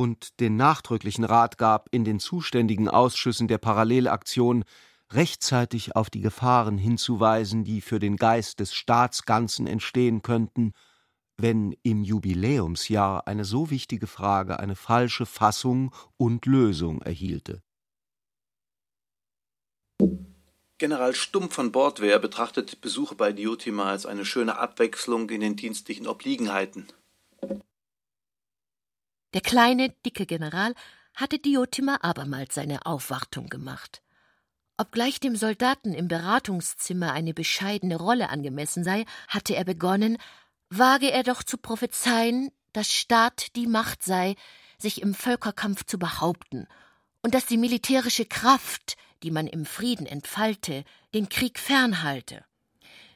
und 0.00 0.40
den 0.40 0.56
nachdrücklichen 0.56 1.24
Rat 1.24 1.58
gab, 1.58 1.90
in 1.90 2.06
den 2.06 2.20
zuständigen 2.20 2.88
Ausschüssen 2.88 3.48
der 3.48 3.58
Parallelaktion 3.58 4.64
rechtzeitig 5.12 5.94
auf 5.94 6.08
die 6.08 6.22
Gefahren 6.22 6.78
hinzuweisen, 6.78 7.64
die 7.64 7.82
für 7.82 7.98
den 7.98 8.16
Geist 8.16 8.60
des 8.60 8.72
Staatsganzen 8.72 9.66
entstehen 9.66 10.22
könnten, 10.22 10.72
wenn 11.36 11.76
im 11.82 12.02
Jubiläumsjahr 12.02 13.28
eine 13.28 13.44
so 13.44 13.68
wichtige 13.68 14.06
Frage 14.06 14.58
eine 14.58 14.74
falsche 14.74 15.26
Fassung 15.26 15.94
und 16.16 16.46
Lösung 16.46 17.02
erhielte. 17.02 17.62
General 20.78 21.14
Stumpf 21.14 21.52
von 21.52 21.72
Bordwehr 21.72 22.18
betrachtet 22.18 22.80
Besuche 22.80 23.16
bei 23.16 23.34
Diotima 23.34 23.90
als 23.90 24.06
eine 24.06 24.24
schöne 24.24 24.56
Abwechslung 24.56 25.28
in 25.28 25.42
den 25.42 25.56
dienstlichen 25.56 26.06
Obliegenheiten. 26.06 26.86
Der 29.34 29.40
kleine, 29.40 29.90
dicke 30.04 30.26
General 30.26 30.74
hatte 31.14 31.38
Diotima 31.38 31.98
abermals 32.02 32.54
seine 32.54 32.86
Aufwartung 32.86 33.48
gemacht. 33.48 34.02
Obgleich 34.76 35.20
dem 35.20 35.36
Soldaten 35.36 35.92
im 35.92 36.08
Beratungszimmer 36.08 37.12
eine 37.12 37.34
bescheidene 37.34 37.96
Rolle 37.96 38.30
angemessen 38.30 38.82
sei, 38.82 39.04
hatte 39.28 39.54
er 39.54 39.64
begonnen, 39.64 40.16
wage 40.70 41.10
er 41.10 41.22
doch 41.22 41.42
zu 41.42 41.58
prophezeien, 41.58 42.50
dass 42.72 42.92
Staat 42.92 43.54
die 43.56 43.66
Macht 43.66 44.02
sei, 44.02 44.36
sich 44.78 45.02
im 45.02 45.14
Völkerkampf 45.14 45.84
zu 45.84 45.98
behaupten, 45.98 46.66
und 47.22 47.34
dass 47.34 47.44
die 47.44 47.58
militärische 47.58 48.24
Kraft, 48.24 48.96
die 49.22 49.30
man 49.30 49.46
im 49.46 49.66
Frieden 49.66 50.06
entfalte, 50.06 50.84
den 51.12 51.28
Krieg 51.28 51.58
fernhalte. 51.58 52.44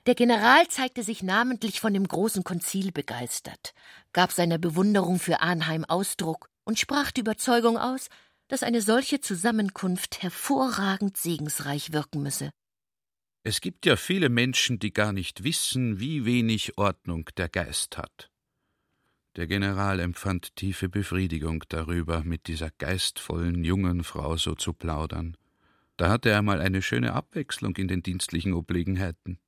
Der 0.07 0.15
General 0.15 0.69
zeigte 0.69 1.03
sich 1.03 1.23
namentlich 1.23 1.81
von 1.81 1.95
dem 1.95 2.07
großen 2.07 2.45
Konzil 2.45 2.93
begeistert, 2.93 3.73
gab 4.13 4.33
seiner 4.33 4.59
Bewunderung 4.59 5.19
für 5.19 5.41
Arnheim 5.41 5.85
Ausdruck 5.87 6.51
und 6.65 6.79
sprach 6.79 7.11
die 7.11 7.23
Überzeugung 7.23 7.79
aus, 7.79 8.09
dass 8.49 8.63
eine 8.63 8.83
solche 8.83 9.21
Zusammenkunft 9.21 10.23
hervorragend 10.23 11.17
segensreich 11.17 11.93
wirken 11.93 12.23
müsse. 12.23 12.51
Es 13.45 13.63
gibt 13.63 13.87
ja 13.87 13.97
viele 13.97 14.29
Menschen, 14.29 14.79
die 14.79 14.93
gar 14.93 15.13
nicht 15.13 15.43
wissen, 15.43 16.01
wie 16.01 16.27
wenig 16.27 16.77
Ordnung 16.77 17.31
der 17.39 17.49
Geist 17.49 17.97
hat. 17.97 18.31
Der 19.37 19.47
General 19.47 20.01
empfand 20.01 20.55
tiefe 20.55 20.91
Befriedigung 20.91 21.65
darüber, 21.69 22.23
mit 22.25 22.47
dieser 22.47 22.71
geistvollen 22.71 23.65
jungen 23.65 24.05
Frau 24.05 24.37
so 24.37 24.55
zu 24.55 24.75
plaudern. 24.75 25.37
Da 25.97 26.11
hatte 26.11 26.29
er 26.29 26.43
mal 26.43 26.61
eine 26.61 26.83
schöne 26.83 27.15
Abwechslung 27.15 27.75
in 27.77 27.89
den 27.89 28.03
dienstlichen 28.03 28.53
Obliegenheiten. 28.53 29.39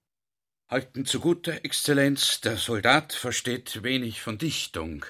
Halten 0.68 1.06
zugute, 1.06 1.62
Exzellenz, 1.62 2.40
der 2.40 2.56
Soldat 2.56 3.12
versteht 3.12 3.84
wenig 3.84 4.20
von 4.20 4.36
Dichtung, 4.36 5.06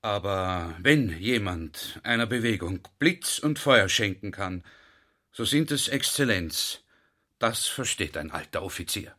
aber 0.00 0.74
wenn 0.80 1.18
jemand 1.18 2.00
einer 2.02 2.24
Bewegung 2.24 2.80
Blitz 2.98 3.38
und 3.38 3.58
Feuer 3.58 3.90
schenken 3.90 4.32
kann, 4.32 4.64
so 5.32 5.44
sind 5.44 5.70
es 5.70 5.88
Exzellenz. 5.88 6.80
Das 7.38 7.66
versteht 7.66 8.16
ein 8.16 8.30
alter 8.30 8.62
Offizier. 8.62 9.14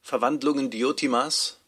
Verwandlungen 0.00 0.70
Diotimas 0.70 1.60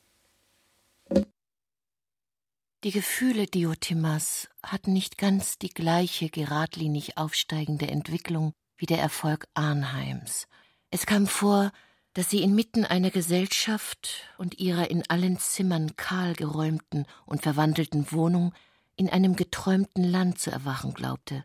Die 2.84 2.92
Gefühle 2.92 3.48
Diotimas 3.48 4.48
hatten 4.62 4.92
nicht 4.92 5.18
ganz 5.18 5.58
die 5.58 5.70
gleiche 5.70 6.30
geradlinig 6.30 7.18
aufsteigende 7.18 7.88
Entwicklung 7.88 8.54
wie 8.78 8.86
der 8.86 8.98
Erfolg 8.98 9.46
Arnheims. 9.54 10.46
Es 10.90 11.06
kam 11.06 11.26
vor, 11.26 11.72
dass 12.14 12.30
sie 12.30 12.42
inmitten 12.42 12.84
einer 12.84 13.10
Gesellschaft 13.10 14.24
und 14.38 14.58
ihrer 14.58 14.90
in 14.90 15.02
allen 15.10 15.38
Zimmern 15.38 15.96
kahl 15.96 16.34
geräumten 16.34 17.06
und 17.26 17.42
verwandelten 17.42 18.10
Wohnung 18.10 18.54
in 18.96 19.10
einem 19.10 19.36
geträumten 19.36 20.02
Land 20.02 20.38
zu 20.38 20.50
erwachen 20.50 20.94
glaubte. 20.94 21.44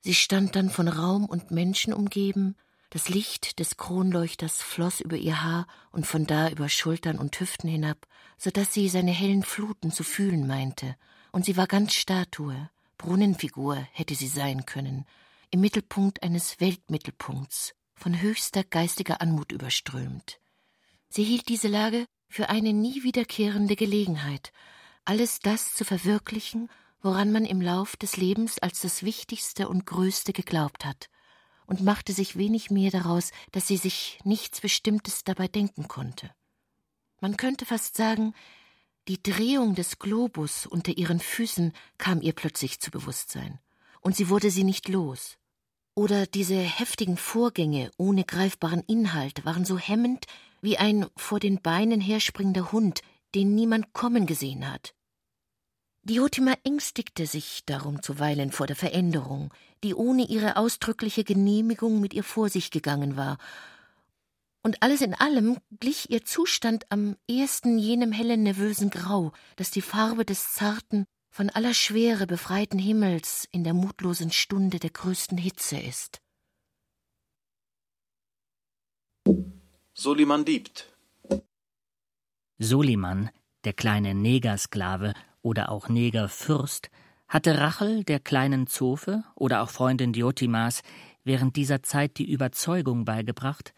Sie 0.00 0.14
stand 0.14 0.54
dann 0.56 0.70
von 0.70 0.88
Raum 0.88 1.26
und 1.26 1.50
Menschen 1.50 1.92
umgeben, 1.92 2.56
das 2.90 3.08
Licht 3.08 3.58
des 3.58 3.76
Kronleuchters 3.76 4.62
floss 4.62 5.00
über 5.00 5.16
ihr 5.16 5.42
Haar 5.42 5.66
und 5.92 6.06
von 6.06 6.26
da 6.26 6.48
über 6.48 6.68
Schultern 6.68 7.18
und 7.18 7.38
Hüften 7.38 7.68
hinab, 7.68 8.06
so 8.36 8.50
dass 8.50 8.72
sie 8.72 8.88
seine 8.88 9.12
hellen 9.12 9.42
Fluten 9.42 9.90
zu 9.90 10.02
fühlen 10.02 10.46
meinte, 10.46 10.96
und 11.32 11.44
sie 11.44 11.56
war 11.56 11.66
ganz 11.66 11.94
Statue, 11.94 12.70
Brunnenfigur 12.98 13.76
hätte 13.92 14.14
sie 14.14 14.26
sein 14.26 14.66
können, 14.66 15.06
im 15.50 15.60
Mittelpunkt 15.60 16.22
eines 16.22 16.60
Weltmittelpunkts, 16.60 17.74
von 17.94 18.20
höchster 18.20 18.64
geistiger 18.64 19.20
Anmut 19.20 19.52
überströmt. 19.52 20.40
Sie 21.08 21.24
hielt 21.24 21.48
diese 21.48 21.68
Lage 21.68 22.06
für 22.28 22.48
eine 22.48 22.72
nie 22.72 23.02
wiederkehrende 23.02 23.76
Gelegenheit, 23.76 24.52
alles 25.04 25.40
das 25.40 25.74
zu 25.74 25.84
verwirklichen, 25.84 26.70
woran 27.02 27.32
man 27.32 27.44
im 27.44 27.60
Lauf 27.60 27.96
des 27.96 28.16
Lebens 28.16 28.58
als 28.58 28.80
das 28.80 29.02
Wichtigste 29.02 29.68
und 29.68 29.86
Größte 29.86 30.32
geglaubt 30.32 30.84
hat, 30.84 31.08
und 31.66 31.82
machte 31.82 32.12
sich 32.12 32.36
wenig 32.36 32.70
mehr 32.70 32.90
daraus, 32.90 33.30
dass 33.52 33.66
sie 33.66 33.76
sich 33.76 34.18
nichts 34.24 34.60
Bestimmtes 34.60 35.24
dabei 35.24 35.48
denken 35.48 35.88
konnte. 35.88 36.30
Man 37.20 37.36
könnte 37.36 37.64
fast 37.66 37.96
sagen, 37.96 38.34
die 39.08 39.22
Drehung 39.22 39.74
des 39.74 39.98
Globus 39.98 40.66
unter 40.66 40.96
ihren 40.96 41.20
Füßen 41.20 41.72
kam 41.98 42.22
ihr 42.22 42.32
plötzlich 42.32 42.80
zu 42.80 42.90
Bewusstsein, 42.90 43.58
und 44.00 44.16
sie 44.16 44.28
wurde 44.28 44.50
sie 44.50 44.64
nicht 44.64 44.88
los. 44.88 45.38
Oder 45.94 46.26
diese 46.26 46.56
heftigen 46.56 47.16
Vorgänge 47.16 47.90
ohne 47.96 48.24
greifbaren 48.24 48.82
Inhalt 48.86 49.44
waren 49.44 49.64
so 49.64 49.78
hemmend 49.78 50.26
wie 50.62 50.78
ein 50.78 51.06
vor 51.16 51.40
den 51.40 51.60
Beinen 51.60 52.00
herspringender 52.00 52.72
Hund, 52.72 53.02
den 53.34 53.54
niemand 53.54 53.92
kommen 53.92 54.26
gesehen 54.26 54.70
hat. 54.70 54.94
Diotima 56.02 56.54
ängstigte 56.64 57.26
sich 57.26 57.64
darum 57.66 58.02
zuweilen 58.02 58.52
vor 58.52 58.66
der 58.66 58.76
Veränderung, 58.76 59.52
die 59.84 59.94
ohne 59.94 60.26
ihre 60.26 60.56
ausdrückliche 60.56 61.24
Genehmigung 61.24 62.00
mit 62.00 62.14
ihr 62.14 62.24
vor 62.24 62.48
sich 62.48 62.70
gegangen 62.70 63.16
war, 63.16 63.38
und 64.62 64.82
alles 64.82 65.00
in 65.00 65.14
allem 65.14 65.58
glich 65.78 66.10
ihr 66.10 66.24
Zustand 66.24 66.84
am 66.90 67.16
ehesten 67.26 67.78
jenem 67.78 68.12
hellen 68.12 68.42
nervösen 68.42 68.90
Grau, 68.90 69.32
das 69.56 69.70
die 69.70 69.80
Farbe 69.80 70.24
des 70.24 70.52
zarten, 70.52 71.06
von 71.30 71.48
aller 71.48 71.74
Schwere 71.74 72.26
befreiten 72.26 72.78
Himmels 72.78 73.48
in 73.52 73.64
der 73.64 73.72
mutlosen 73.72 74.32
Stunde 74.32 74.78
der 74.78 74.90
größten 74.90 75.38
Hitze 75.38 75.78
ist. 75.78 76.20
Soliman 79.94 80.44
liebt. 80.44 80.92
Soliman, 82.58 83.30
der 83.64 83.72
kleine 83.72 84.14
Negersklave 84.14 85.14
oder 85.40 85.70
auch 85.70 85.88
Negerfürst, 85.88 86.90
hatte 87.28 87.58
Rachel, 87.58 88.02
der 88.04 88.18
kleinen 88.18 88.66
Zofe 88.66 89.22
oder 89.36 89.62
auch 89.62 89.70
Freundin 89.70 90.12
Diotimas, 90.12 90.82
während 91.22 91.56
dieser 91.56 91.82
Zeit 91.82 92.18
die 92.18 92.30
Überzeugung 92.30 93.04
beigebracht, 93.04 93.72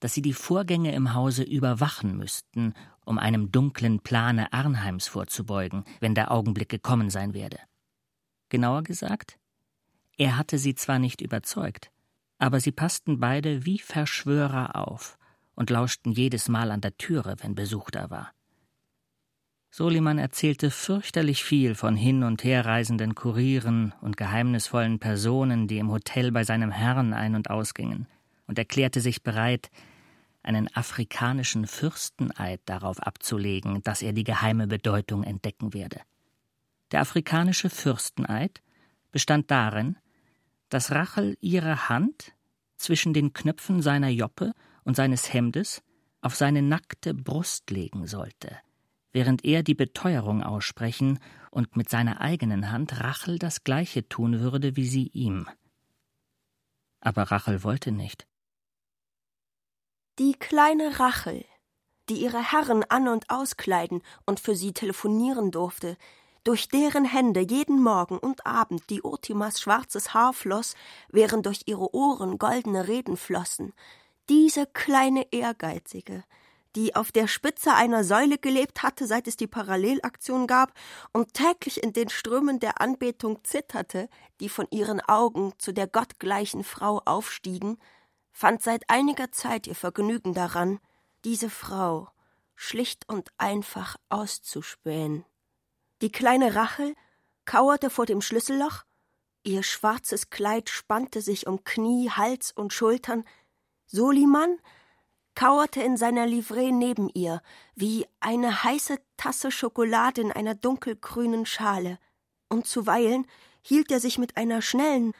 dass 0.00 0.14
sie 0.14 0.22
die 0.22 0.34
Vorgänge 0.34 0.94
im 0.94 1.14
Hause 1.14 1.42
überwachen 1.42 2.16
müssten, 2.16 2.74
um 3.08 3.18
einem 3.18 3.50
dunklen 3.50 4.00
Plane 4.00 4.52
Arnheims 4.52 5.08
vorzubeugen, 5.08 5.84
wenn 6.00 6.14
der 6.14 6.30
Augenblick 6.30 6.68
gekommen 6.68 7.08
sein 7.08 7.32
werde. 7.32 7.58
Genauer 8.50 8.82
gesagt, 8.82 9.38
er 10.18 10.36
hatte 10.36 10.58
sie 10.58 10.74
zwar 10.74 10.98
nicht 10.98 11.20
überzeugt, 11.20 11.90
aber 12.38 12.60
sie 12.60 12.72
passten 12.72 13.18
beide 13.18 13.64
wie 13.64 13.78
Verschwörer 13.78 14.76
auf 14.76 15.18
und 15.54 15.70
lauschten 15.70 16.12
jedes 16.12 16.48
Mal 16.48 16.70
an 16.70 16.82
der 16.82 16.96
Türe, 16.98 17.36
wenn 17.40 17.54
Besuch 17.54 17.90
da 17.90 18.10
war. 18.10 18.32
Soliman 19.70 20.18
erzählte 20.18 20.70
fürchterlich 20.70 21.44
viel 21.44 21.74
von 21.74 21.96
hin 21.96 22.22
und 22.22 22.42
her 22.44 22.64
reisenden 22.64 23.14
Kurieren 23.14 23.94
und 24.00 24.16
geheimnisvollen 24.16 24.98
Personen, 24.98 25.66
die 25.66 25.78
im 25.78 25.90
Hotel 25.90 26.32
bei 26.32 26.44
seinem 26.44 26.70
Herrn 26.70 27.12
ein- 27.12 27.34
und 27.34 27.50
ausgingen, 27.50 28.06
und 28.46 28.58
erklärte 28.58 29.00
sich 29.00 29.22
bereit, 29.22 29.70
einen 30.48 30.74
afrikanischen 30.74 31.66
Fürsteneid 31.66 32.62
darauf 32.64 33.00
abzulegen, 33.00 33.82
dass 33.82 34.00
er 34.00 34.14
die 34.14 34.24
geheime 34.24 34.66
Bedeutung 34.66 35.22
entdecken 35.22 35.74
werde. 35.74 36.00
Der 36.90 37.02
afrikanische 37.02 37.68
Fürsteneid 37.68 38.62
bestand 39.12 39.50
darin, 39.50 39.98
dass 40.70 40.90
Rachel 40.90 41.36
ihre 41.40 41.90
Hand 41.90 42.32
zwischen 42.76 43.12
den 43.12 43.34
Knöpfen 43.34 43.82
seiner 43.82 44.08
Joppe 44.08 44.54
und 44.84 44.96
seines 44.96 45.32
Hemdes 45.32 45.82
auf 46.22 46.34
seine 46.34 46.62
nackte 46.62 47.12
Brust 47.12 47.70
legen 47.70 48.06
sollte, 48.06 48.56
während 49.12 49.44
er 49.44 49.62
die 49.62 49.74
Beteuerung 49.74 50.42
aussprechen 50.42 51.18
und 51.50 51.76
mit 51.76 51.90
seiner 51.90 52.20
eigenen 52.22 52.70
Hand 52.70 53.00
Rachel 53.00 53.38
das 53.38 53.64
gleiche 53.64 54.08
tun 54.08 54.40
würde 54.40 54.76
wie 54.76 54.86
sie 54.86 55.08
ihm. 55.08 55.46
Aber 57.00 57.24
Rachel 57.24 57.62
wollte 57.62 57.92
nicht. 57.92 58.27
Die 60.18 60.32
kleine 60.32 60.98
Rachel, 60.98 61.44
die 62.08 62.16
ihre 62.16 62.42
Herren 62.42 62.82
an 62.88 63.06
und 63.06 63.30
auskleiden 63.30 64.02
und 64.26 64.40
für 64.40 64.56
sie 64.56 64.72
telefonieren 64.72 65.52
durfte, 65.52 65.96
durch 66.42 66.68
deren 66.68 67.04
Hände 67.04 67.38
jeden 67.38 67.80
Morgen 67.80 68.18
und 68.18 68.44
Abend 68.44 68.90
die 68.90 69.04
Otimas 69.04 69.60
schwarzes 69.60 70.14
Haar 70.14 70.32
floss, 70.32 70.74
während 71.08 71.46
durch 71.46 71.62
ihre 71.66 71.94
Ohren 71.94 72.36
goldene 72.36 72.88
Reden 72.88 73.16
flossen, 73.16 73.72
diese 74.28 74.66
kleine 74.66 75.24
Ehrgeizige, 75.30 76.24
die 76.74 76.96
auf 76.96 77.12
der 77.12 77.28
Spitze 77.28 77.74
einer 77.74 78.02
Säule 78.02 78.38
gelebt 78.38 78.82
hatte, 78.82 79.06
seit 79.06 79.28
es 79.28 79.36
die 79.36 79.46
Parallelaktion 79.46 80.48
gab 80.48 80.72
und 81.12 81.32
täglich 81.32 81.80
in 81.80 81.92
den 81.92 82.08
Strömen 82.08 82.58
der 82.58 82.80
Anbetung 82.80 83.44
zitterte, 83.44 84.08
die 84.40 84.48
von 84.48 84.66
ihren 84.72 85.00
Augen 85.00 85.52
zu 85.58 85.72
der 85.72 85.86
gottgleichen 85.86 86.64
Frau 86.64 87.02
aufstiegen, 87.04 87.78
fand 88.38 88.62
seit 88.62 88.88
einiger 88.88 89.32
Zeit 89.32 89.66
ihr 89.66 89.74
Vergnügen 89.74 90.32
daran, 90.32 90.78
diese 91.24 91.50
Frau 91.50 92.08
schlicht 92.54 93.08
und 93.08 93.30
einfach 93.36 93.96
auszuspähen. 94.10 95.24
Die 96.02 96.12
kleine 96.12 96.54
Rachel 96.54 96.94
kauerte 97.46 97.90
vor 97.90 98.06
dem 98.06 98.20
Schlüsselloch, 98.20 98.84
ihr 99.42 99.64
schwarzes 99.64 100.30
Kleid 100.30 100.68
spannte 100.68 101.20
sich 101.20 101.48
um 101.48 101.64
Knie, 101.64 102.10
Hals 102.10 102.52
und 102.52 102.72
Schultern, 102.72 103.24
Soliman 103.86 104.60
kauerte 105.34 105.82
in 105.82 105.96
seiner 105.96 106.28
Livree 106.28 106.70
neben 106.70 107.08
ihr, 107.08 107.42
wie 107.74 108.06
eine 108.20 108.62
heiße 108.62 109.00
Tasse 109.16 109.50
Schokolade 109.50 110.20
in 110.20 110.30
einer 110.30 110.54
dunkelgrünen 110.54 111.44
Schale, 111.44 111.98
und 112.48 112.68
zuweilen 112.68 113.26
hielt 113.62 113.90
er 113.90 113.98
sich 113.98 114.16
mit 114.16 114.36
einer 114.36 114.62
schnellen, 114.62 115.12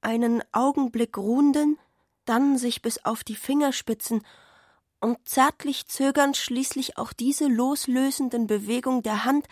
einen 0.00 0.42
Augenblick 0.50 1.16
ruhenden, 1.16 1.78
dann 2.30 2.56
sich 2.56 2.80
bis 2.80 3.04
auf 3.04 3.24
die 3.24 3.34
Fingerspitzen 3.34 4.24
und 5.00 5.28
zärtlich 5.28 5.86
zögernd 5.88 6.36
schließlich 6.36 6.96
auch 6.96 7.12
diese 7.12 7.48
loslösenden 7.48 8.46
Bewegung 8.46 9.02
der 9.02 9.24
Hand 9.24 9.46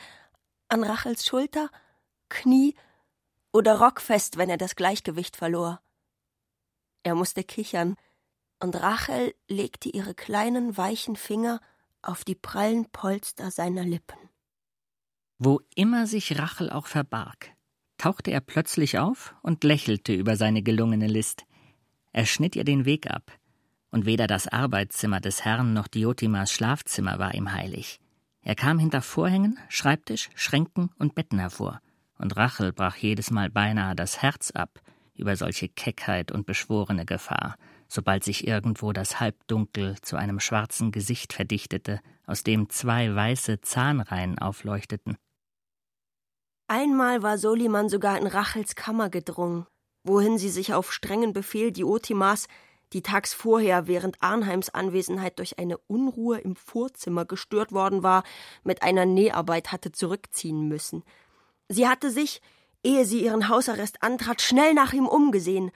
an 0.69 0.85
Rachels 0.85 1.27
Schulter, 1.27 1.71
Knie 2.29 2.77
oder 3.53 3.81
Rock 3.81 4.01
fest, 4.01 4.37
wenn 4.37 4.49
er 4.49 4.59
das 4.59 4.77
Gleichgewicht 4.77 5.37
verlor. 5.37 5.81
Er 7.03 7.17
musste 7.17 7.43
kichern, 7.43 7.97
und 8.61 8.77
Rachel 8.77 9.35
legte 9.49 9.89
ihre 9.89 10.15
kleinen 10.15 10.77
weichen 10.77 11.17
Finger 11.17 11.61
auf 12.03 12.25
die 12.25 12.35
prallen 12.37 12.91
Polster 12.91 13.51
seiner 13.51 13.83
Lippen. 13.83 14.19
Wo 15.39 15.61
immer 15.75 16.07
sich 16.07 16.39
Rachel 16.39 16.71
auch 16.71 16.87
verbarg, 16.87 17.53
tauchte 17.97 18.31
er 18.31 18.41
plötzlich 18.41 18.99
auf 18.99 19.35
und 19.43 19.65
lächelte 19.65 20.13
über 20.13 20.37
seine 20.37 20.63
gelungene 20.63 21.07
List. 21.09 21.45
Er 22.19 22.27
schnitt 22.27 22.57
ihr 22.57 22.65
den 22.65 22.85
Weg 22.85 23.09
ab, 23.09 23.31
und 23.93 24.05
weder 24.05 24.27
das 24.27 24.49
Arbeitszimmer 24.49 25.21
des 25.21 25.45
Herrn 25.45 25.73
noch 25.73 25.87
Diotimas 25.87 26.51
Schlafzimmer 26.51 27.21
war 27.21 27.33
ihm 27.33 27.53
heilig. 27.53 28.01
Er 28.43 28.57
kam 28.57 28.81
hinter 28.81 29.03
Vorhängen, 29.03 29.57
Schreibtisch, 29.69 30.29
Schränken 30.35 30.91
und 30.99 31.15
Betten 31.15 31.39
hervor, 31.39 31.81
und 32.19 32.37
Rachel 32.37 32.73
brach 32.73 32.97
jedes 32.97 33.31
Mal 33.31 33.51
beinahe 33.51 33.95
das 33.95 34.21
Herz 34.21 34.51
ab 34.51 34.81
über 35.15 35.37
solche 35.37 35.69
Keckheit 35.69 36.33
und 36.33 36.45
beschworene 36.45 37.07
Gefahr, 37.07 37.55
sobald 37.87 38.25
sich 38.25 38.49
irgendwo 38.49 38.93
das 38.93 39.21
Halbdunkel 39.21 39.95
zu 40.03 40.17
einem 40.17 40.41
schwarzen 40.41 40.91
Gesicht 40.91 41.33
verdichtete, 41.33 42.01
aus 42.27 42.43
dem 42.43 42.69
zwei 42.69 43.15
weiße 43.15 43.61
Zahnreihen 43.61 44.41
aufleuchteten. 44.41 45.17
Einmal 46.67 47.23
war 47.23 47.39
Soliman 47.39 47.89
sogar 47.89 48.19
in 48.19 48.27
Rachels 48.27 48.75
Kammer 48.75 49.09
gedrungen, 49.09 49.69
wohin 50.09 50.39
sie 50.39 50.49
sich 50.49 50.75
auf 50.75 50.93
strengen 50.93 51.33
Befehl 51.33 51.71
Diotimas, 51.71 52.49
die 52.93 53.03
tags 53.03 53.35
vorher 53.35 53.87
während 53.87 54.23
Arnheims 54.23 54.71
Anwesenheit 54.71 55.39
durch 55.39 55.59
eine 55.59 55.77
Unruhe 55.79 56.39
im 56.39 56.57
Vorzimmer 56.57 57.27
gestört 57.27 57.71
worden 57.71 58.03
war, 58.03 58.25
mit 58.65 58.83
einer 58.83 59.05
Näharbeit 59.05 59.71
hatte 59.71 59.93
zurückziehen 59.93 60.67
müssen. 60.67 61.05
Sie 61.69 61.87
hatte 61.87 62.11
sich, 62.11 62.41
ehe 62.83 63.05
sie 63.05 63.23
ihren 63.23 63.49
Hausarrest 63.49 64.03
antrat, 64.03 64.41
schnell 64.41 64.73
nach 64.73 64.95
ihm 64.95 65.07
umgesehen, 65.07 65.71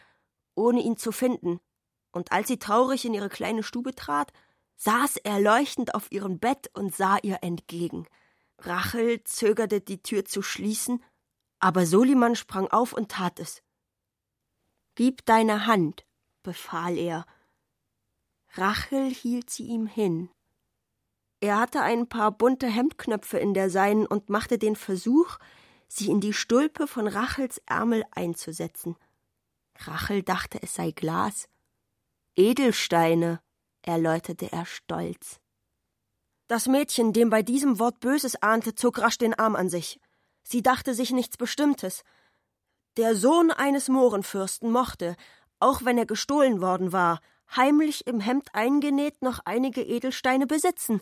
ohne 0.55 0.81
ihn 0.81 0.97
zu 0.97 1.13
finden, 1.13 1.61
und 2.13 2.33
als 2.33 2.49
sie 2.49 2.59
traurig 2.59 3.05
in 3.05 3.15
ihre 3.15 3.29
kleine 3.29 3.63
Stube 3.63 3.95
trat, 3.95 4.33
saß 4.77 5.19
er 5.19 5.41
leuchtend 5.41 5.95
auf 5.95 6.11
ihrem 6.11 6.39
Bett 6.39 6.71
und 6.75 6.95
sah 6.95 7.19
ihr 7.23 7.39
entgegen. 7.43 8.07
Rachel 8.59 9.23
zögerte, 9.25 9.81
die 9.81 10.03
Tür 10.03 10.25
zu 10.25 10.43
schließen, 10.43 11.03
aber 11.59 11.87
Soliman 11.87 12.37
sprang 12.37 12.69
auf 12.69 12.93
und 12.93 13.11
tat 13.11 13.39
es. 13.39 13.63
Gib 15.05 15.27
deine 15.27 15.67
Hand, 15.67 16.07
befahl 16.45 16.97
er. 16.97 17.27
Rachel 18.53 19.13
hielt 19.13 19.51
sie 19.51 19.65
ihm 19.65 19.89
hin. 19.89 20.31
Er 21.41 21.59
hatte 21.59 21.81
ein 21.81 22.09
paar 22.09 22.31
bunte 22.31 22.69
Hemdknöpfe 22.69 23.37
in 23.37 23.53
der 23.53 23.69
seinen 23.69 24.07
und 24.07 24.31
machte 24.31 24.59
den 24.59 24.77
Versuch, 24.77 25.39
sie 25.89 26.09
in 26.09 26.21
die 26.21 26.33
Stulpe 26.33 26.87
von 26.87 27.09
Rachels 27.09 27.61
Ärmel 27.67 28.05
einzusetzen. 28.13 28.95
Rachel 29.75 30.23
dachte, 30.23 30.63
es 30.63 30.75
sei 30.75 30.93
Glas. 30.93 31.49
Edelsteine, 32.37 33.41
erläuterte 33.83 34.53
er 34.53 34.67
stolz. 34.67 35.41
Das 36.47 36.69
Mädchen, 36.69 37.13
dem 37.13 37.29
bei 37.29 37.43
diesem 37.43 37.81
Wort 37.81 37.99
Böses 37.99 38.41
ahnte, 38.41 38.77
zog 38.77 39.01
rasch 39.01 39.19
den 39.19 39.35
Arm 39.35 39.57
an 39.57 39.69
sich. 39.69 39.99
Sie 40.45 40.63
dachte 40.63 40.95
sich 40.95 41.11
nichts 41.11 41.37
Bestimmtes. 41.37 42.05
Der 42.97 43.17
Sohn 43.17 43.51
eines 43.51 43.89
Mohrenfürsten 43.89 44.71
mochte, 44.71 45.17
auch 45.61 45.85
wenn 45.85 45.97
er 45.97 46.07
gestohlen 46.07 46.61
worden 46.61 46.93
war, 46.93 47.21
heimlich 47.55 48.07
im 48.07 48.21
Hemd 48.21 48.55
eingenäht 48.55 49.23
noch 49.23 49.41
einige 49.45 49.83
Edelsteine 49.83 50.47
besitzen. 50.47 51.01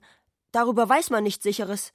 Darüber 0.53 0.89
weiß 0.89 1.11
man 1.11 1.25
nichts 1.25 1.43
Sicheres. 1.43 1.93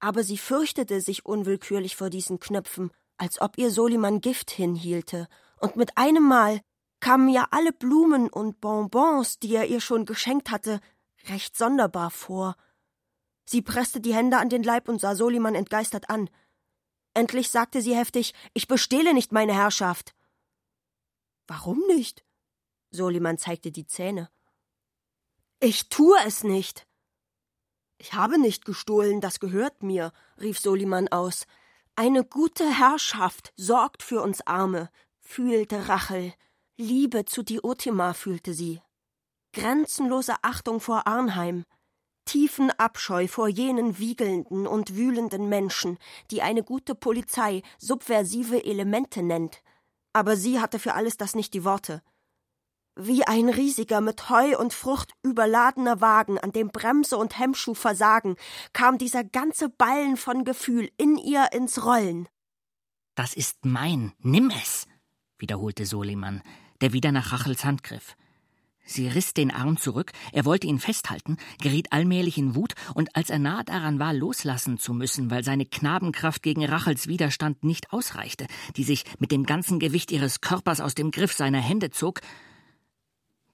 Aber 0.00 0.22
sie 0.22 0.38
fürchtete 0.38 1.00
sich 1.00 1.24
unwillkürlich 1.24 1.96
vor 1.96 2.10
diesen 2.10 2.40
Knöpfen, 2.40 2.90
als 3.16 3.40
ob 3.40 3.58
ihr 3.58 3.70
Soliman 3.70 4.20
Gift 4.20 4.50
hinhielte, 4.50 5.28
und 5.58 5.76
mit 5.76 5.96
einem 5.96 6.24
Mal 6.26 6.60
kamen 7.00 7.28
ja 7.28 7.46
alle 7.50 7.72
Blumen 7.72 8.28
und 8.28 8.60
Bonbons, 8.60 9.38
die 9.38 9.54
er 9.54 9.66
ihr 9.66 9.80
schon 9.80 10.04
geschenkt 10.04 10.50
hatte, 10.50 10.80
recht 11.28 11.56
sonderbar 11.56 12.10
vor. 12.10 12.56
Sie 13.48 13.62
presste 13.62 14.00
die 14.00 14.14
Hände 14.14 14.38
an 14.38 14.48
den 14.48 14.62
Leib 14.62 14.88
und 14.88 15.00
sah 15.00 15.14
Soliman 15.14 15.54
entgeistert 15.54 16.10
an. 16.10 16.28
Endlich 17.16 17.50
sagte 17.50 17.80
sie 17.80 17.96
heftig 17.96 18.34
Ich 18.52 18.68
bestehle 18.68 19.14
nicht 19.14 19.32
meine 19.32 19.54
Herrschaft. 19.54 20.14
Warum 21.46 21.78
nicht? 21.86 22.26
Soliman 22.90 23.38
zeigte 23.38 23.72
die 23.72 23.86
Zähne. 23.86 24.28
Ich 25.58 25.88
tue 25.88 26.18
es 26.26 26.44
nicht. 26.44 26.86
Ich 27.96 28.12
habe 28.12 28.38
nicht 28.38 28.66
gestohlen, 28.66 29.22
das 29.22 29.40
gehört 29.40 29.82
mir, 29.82 30.12
rief 30.38 30.58
Soliman 30.58 31.08
aus. 31.08 31.46
Eine 31.94 32.22
gute 32.22 32.68
Herrschaft 32.70 33.54
sorgt 33.56 34.02
für 34.02 34.20
uns 34.20 34.46
Arme, 34.46 34.90
fühlte 35.20 35.88
Rachel. 35.88 36.34
Liebe 36.76 37.24
zu 37.24 37.42
Diotima 37.42 38.12
fühlte 38.12 38.52
sie. 38.52 38.82
Grenzenlose 39.54 40.34
Achtung 40.42 40.80
vor 40.80 41.06
Arnheim, 41.06 41.64
tiefen 42.26 42.70
Abscheu 42.72 43.26
vor 43.26 43.48
jenen 43.48 43.98
wiegelnden 43.98 44.66
und 44.66 44.94
wühlenden 44.94 45.48
Menschen, 45.48 45.98
die 46.30 46.42
eine 46.42 46.62
gute 46.62 46.94
Polizei 46.94 47.62
subversive 47.78 48.64
Elemente 48.64 49.22
nennt. 49.22 49.62
Aber 50.12 50.36
sie 50.36 50.60
hatte 50.60 50.78
für 50.78 50.92
alles 50.92 51.16
das 51.16 51.34
nicht 51.34 51.54
die 51.54 51.64
Worte. 51.64 52.02
Wie 52.94 53.26
ein 53.26 53.48
riesiger, 53.48 54.00
mit 54.02 54.28
Heu 54.28 54.58
und 54.58 54.74
Frucht 54.74 55.12
überladener 55.22 56.00
Wagen, 56.00 56.38
an 56.38 56.52
dem 56.52 56.68
Bremse 56.68 57.16
und 57.16 57.38
Hemmschuh 57.38 57.74
versagen, 57.74 58.36
kam 58.74 58.98
dieser 58.98 59.24
ganze 59.24 59.70
Ballen 59.70 60.18
von 60.18 60.44
Gefühl 60.44 60.90
in 60.98 61.16
ihr 61.16 61.52
ins 61.52 61.84
Rollen. 61.84 62.28
Das 63.14 63.34
ist 63.34 63.64
mein, 63.64 64.12
nimm 64.18 64.50
es, 64.50 64.86
wiederholte 65.38 65.86
Soliman 65.86 66.42
der 66.80 66.92
wieder 66.92 67.12
nach 67.12 67.32
Rachels 67.32 67.64
Hand 67.64 67.82
griff. 67.82 68.16
Sie 68.88 69.08
riss 69.08 69.34
den 69.34 69.50
Arm 69.50 69.76
zurück, 69.76 70.12
er 70.32 70.44
wollte 70.44 70.68
ihn 70.68 70.78
festhalten, 70.78 71.38
geriet 71.60 71.92
allmählich 71.92 72.38
in 72.38 72.54
Wut, 72.54 72.74
und 72.94 73.14
als 73.16 73.30
er 73.30 73.40
nahe 73.40 73.64
daran 73.64 73.98
war, 73.98 74.14
loslassen 74.14 74.78
zu 74.78 74.94
müssen, 74.94 75.28
weil 75.28 75.42
seine 75.42 75.66
Knabenkraft 75.66 76.42
gegen 76.42 76.64
Rachels 76.64 77.08
Widerstand 77.08 77.64
nicht 77.64 77.92
ausreichte, 77.92 78.46
die 78.76 78.84
sich 78.84 79.04
mit 79.18 79.32
dem 79.32 79.44
ganzen 79.44 79.80
Gewicht 79.80 80.12
ihres 80.12 80.40
Körpers 80.40 80.80
aus 80.80 80.94
dem 80.94 81.10
Griff 81.10 81.32
seiner 81.32 81.60
Hände 81.60 81.90
zog, 81.90 82.20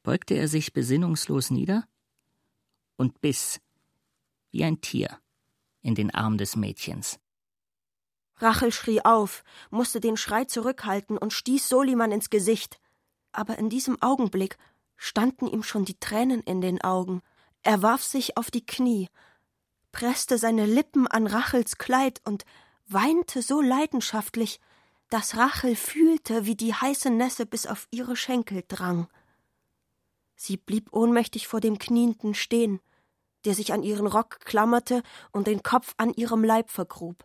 beugte 0.02 0.34
er 0.34 0.48
sich 0.48 0.74
besinnungslos 0.74 1.50
nieder 1.50 1.84
und 2.96 3.22
biss, 3.22 3.58
wie 4.50 4.64
ein 4.64 4.82
Tier, 4.82 5.18
in 5.80 5.94
den 5.94 6.14
Arm 6.14 6.36
des 6.36 6.56
Mädchens. 6.56 7.18
Rachel 8.36 8.72
schrie 8.72 9.02
auf, 9.02 9.44
musste 9.70 10.00
den 10.00 10.18
Schrei 10.18 10.44
zurückhalten 10.44 11.16
und 11.16 11.32
stieß 11.32 11.68
Soliman 11.68 12.12
ins 12.12 12.28
Gesicht 12.28 12.82
aber 13.32 13.58
in 13.58 13.70
diesem 13.70 14.00
Augenblick 14.00 14.56
standen 15.02 15.48
ihm 15.48 15.64
schon 15.64 15.84
die 15.84 15.98
Tränen 15.98 16.42
in 16.42 16.60
den 16.60 16.80
Augen. 16.80 17.22
Er 17.64 17.82
warf 17.82 18.04
sich 18.04 18.36
auf 18.36 18.52
die 18.52 18.64
Knie, 18.64 19.08
presste 19.90 20.38
seine 20.38 20.64
Lippen 20.64 21.08
an 21.08 21.26
Rachels 21.26 21.76
Kleid 21.76 22.20
und 22.24 22.44
weinte 22.86 23.42
so 23.42 23.60
leidenschaftlich, 23.60 24.60
dass 25.10 25.36
Rachel 25.36 25.74
fühlte, 25.74 26.46
wie 26.46 26.54
die 26.54 26.72
heiße 26.72 27.10
Nässe 27.10 27.46
bis 27.46 27.66
auf 27.66 27.88
ihre 27.90 28.14
Schenkel 28.14 28.62
drang. 28.68 29.08
Sie 30.36 30.56
blieb 30.56 30.92
ohnmächtig 30.92 31.48
vor 31.48 31.58
dem 31.58 31.80
Knienden 31.80 32.34
stehen, 32.34 32.78
der 33.44 33.54
sich 33.54 33.72
an 33.72 33.82
ihren 33.82 34.06
Rock 34.06 34.38
klammerte 34.44 35.02
und 35.32 35.48
den 35.48 35.64
Kopf 35.64 35.94
an 35.96 36.14
ihrem 36.14 36.44
Leib 36.44 36.70
vergrub. 36.70 37.24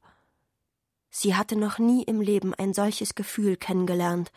Sie 1.12 1.36
hatte 1.36 1.56
noch 1.56 1.78
nie 1.78 2.02
im 2.02 2.22
Leben 2.22 2.56
ein 2.56 2.74
solches 2.74 3.14
Gefühl 3.14 3.56
kennengelernt 3.56 4.32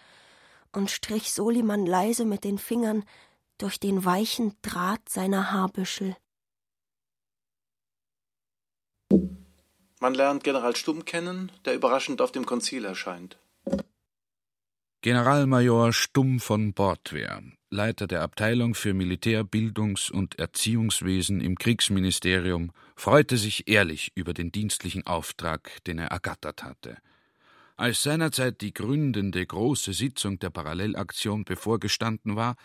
und 0.72 0.90
strich 0.90 1.32
Soliman 1.32 1.86
leise 1.86 2.26
mit 2.26 2.44
den 2.44 2.58
Fingern 2.58 3.04
durch 3.62 3.78
den 3.78 4.04
weichen 4.04 4.54
Draht 4.62 5.08
seiner 5.08 5.50
Haarbüschel. 5.50 6.16
Man 10.00 10.14
lernt 10.14 10.44
General 10.44 10.74
Stumm 10.76 11.04
kennen, 11.04 11.52
der 11.64 11.74
überraschend 11.74 12.22
auf 12.22 12.32
dem 12.32 12.46
Konzil 12.46 12.84
erscheint. 12.84 13.38
Generalmajor 15.02 15.92
Stumm 15.92 16.40
von 16.40 16.74
Bordwehr, 16.74 17.42
Leiter 17.70 18.06
der 18.06 18.22
Abteilung 18.22 18.74
für 18.74 18.92
Militär-, 18.92 19.44
Bildungs- 19.44 20.10
und 20.10 20.38
Erziehungswesen 20.38 21.40
im 21.40 21.56
Kriegsministerium, 21.56 22.72
freute 22.96 23.36
sich 23.36 23.68
ehrlich 23.68 24.12
über 24.14 24.34
den 24.34 24.52
dienstlichen 24.52 25.06
Auftrag, 25.06 25.82
den 25.84 25.98
er 25.98 26.08
ergattert 26.08 26.62
hatte. 26.62 26.98
Als 27.76 28.02
seinerzeit 28.02 28.60
die 28.60 28.74
gründende 28.74 29.46
große 29.46 29.94
Sitzung 29.94 30.38
der 30.38 30.50
Parallelaktion 30.50 31.44
bevorgestanden 31.44 32.36
war, 32.36 32.56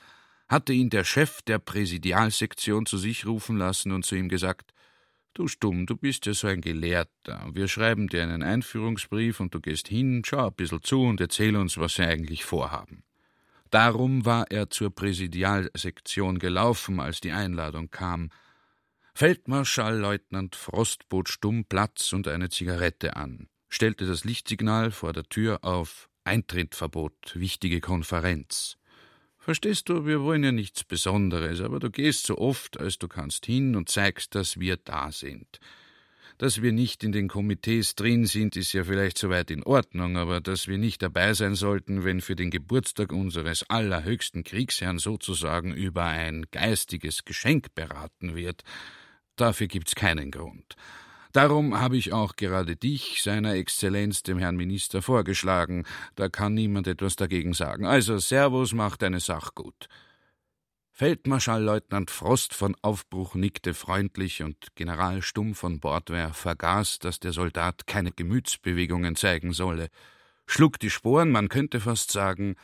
hatte 0.48 0.74
ihn 0.74 0.90
der 0.90 1.04
Chef 1.04 1.42
der 1.42 1.60
Präsidialsektion 1.60 2.86
zu 2.86 2.98
sich 2.98 3.26
rufen 3.26 3.58
lassen 3.58 3.92
und 3.92 4.06
zu 4.06 4.16
ihm 4.16 4.30
gesagt 4.30 4.72
Du 5.34 5.50
Stumm, 5.50 5.86
du 5.86 5.98
bist 5.98 6.26
ja 6.28 6.34
so 6.34 6.48
ein 6.48 6.62
Gelehrter. 6.62 7.50
Wir 7.52 7.68
schreiben 7.68 8.08
dir 8.08 8.24
einen 8.24 8.42
Einführungsbrief 8.42 9.42
und 9.42 9.54
du 9.54 9.60
gehst 9.60 9.90
hin, 9.90 10.24
schau 10.26 10.48
ein 10.48 10.54
bisschen 10.54 10.82
zu 10.82 11.02
und 11.02 11.20
erzähl 11.20 11.58
uns, 11.58 11.78
was 11.78 11.98
wir 11.98 12.08
eigentlich 12.08 12.46
vorhaben. 12.46 13.04
Darum 13.70 14.26
war 14.26 14.50
er 14.50 14.70
zur 14.70 14.96
Präsidialsektion 14.96 16.40
gelaufen, 16.40 17.02
als 17.02 17.20
die 17.20 17.34
Einladung 17.34 17.92
kam. 17.92 18.30
Feldmarschallleutnant 19.14 20.56
Frost 20.56 21.10
bot 21.10 21.28
stumm 21.28 21.66
Platz 21.66 22.14
und 22.14 22.30
eine 22.30 22.48
Zigarette 22.48 23.18
an, 23.18 23.50
stellte 23.68 24.06
das 24.06 24.24
Lichtsignal 24.24 24.92
vor 24.92 25.12
der 25.12 25.26
Tür 25.26 25.66
auf 25.66 26.10
Eintrittverbot, 26.24 27.34
wichtige 27.36 27.82
Konferenz. 27.82 28.78
Verstehst 29.46 29.90
du, 29.90 30.08
wir 30.08 30.24
wollen 30.24 30.44
ja 30.44 30.52
nichts 30.52 30.84
Besonderes, 30.84 31.62
aber 31.62 31.80
du 31.80 31.92
gehst 31.92 32.26
so 32.26 32.40
oft, 32.40 32.80
als 32.80 32.98
du 32.98 33.08
kannst 33.08 33.46
hin 33.46 33.76
und 33.76 33.90
zeigst, 33.90 34.34
dass 34.34 34.60
wir 34.60 34.76
da 34.76 35.12
sind. 35.12 35.60
Dass 36.40 36.64
wir 36.64 36.72
nicht 36.72 37.04
in 37.04 37.12
den 37.12 37.28
Komitees 37.28 37.94
drin 37.94 38.26
sind, 38.26 38.56
ist 38.56 38.74
ja 38.74 38.84
vielleicht 38.84 39.20
soweit 39.20 39.52
in 39.52 39.62
Ordnung, 39.62 40.18
aber 40.18 40.42
dass 40.42 40.68
wir 40.68 40.80
nicht 40.80 41.04
dabei 41.04 41.36
sein 41.36 41.54
sollten, 41.54 42.04
wenn 42.04 42.22
für 42.22 42.36
den 42.36 42.50
Geburtstag 42.50 43.12
unseres 43.14 43.62
allerhöchsten 43.70 44.44
Kriegsherrn 44.44 44.98
sozusagen 44.98 45.76
über 45.76 46.06
ein 46.06 46.48
geistiges 46.50 47.24
Geschenk 47.24 47.76
beraten 47.76 48.36
wird, 48.36 48.64
dafür 49.36 49.68
gibt's 49.68 49.94
keinen 49.94 50.32
Grund. 50.32 50.76
Darum 51.36 51.78
habe 51.78 51.98
ich 51.98 52.14
auch 52.14 52.38
gerade 52.38 52.78
dich, 52.78 53.22
seiner 53.22 53.56
Exzellenz, 53.56 54.24
dem 54.24 54.38
Herrn 54.38 54.56
Minister, 54.56 55.02
vorgeschlagen. 55.02 55.84
Da 56.16 56.30
kann 56.30 56.54
niemand 56.54 56.88
etwas 56.88 57.18
dagegen 57.18 57.54
sagen. 57.54 57.86
Also, 57.86 58.20
Servus, 58.20 58.72
mach 58.72 58.96
deine 58.96 59.20
Sach 59.20 59.54
gut. 59.54 59.90
Feldmarschallleutnant 60.92 62.10
Frost 62.10 62.54
von 62.54 62.74
Aufbruch 62.82 63.36
nickte 63.36 63.74
freundlich 63.74 64.44
und 64.44 64.76
General 64.76 65.22
Stumm 65.22 65.56
von 65.56 65.82
Bordwehr 65.82 66.34
vergaß, 66.34 67.00
dass 67.00 67.20
der 67.20 67.34
Soldat 67.34 67.86
keine 67.86 68.14
Gemütsbewegungen 68.14 69.18
zeigen 69.18 69.52
solle, 69.52 69.90
schlug 70.48 70.80
die 70.80 70.90
Sporen, 70.90 71.32
man 71.32 71.50
könnte 71.50 71.82
fast 71.82 72.14
sagen, 72.14 72.56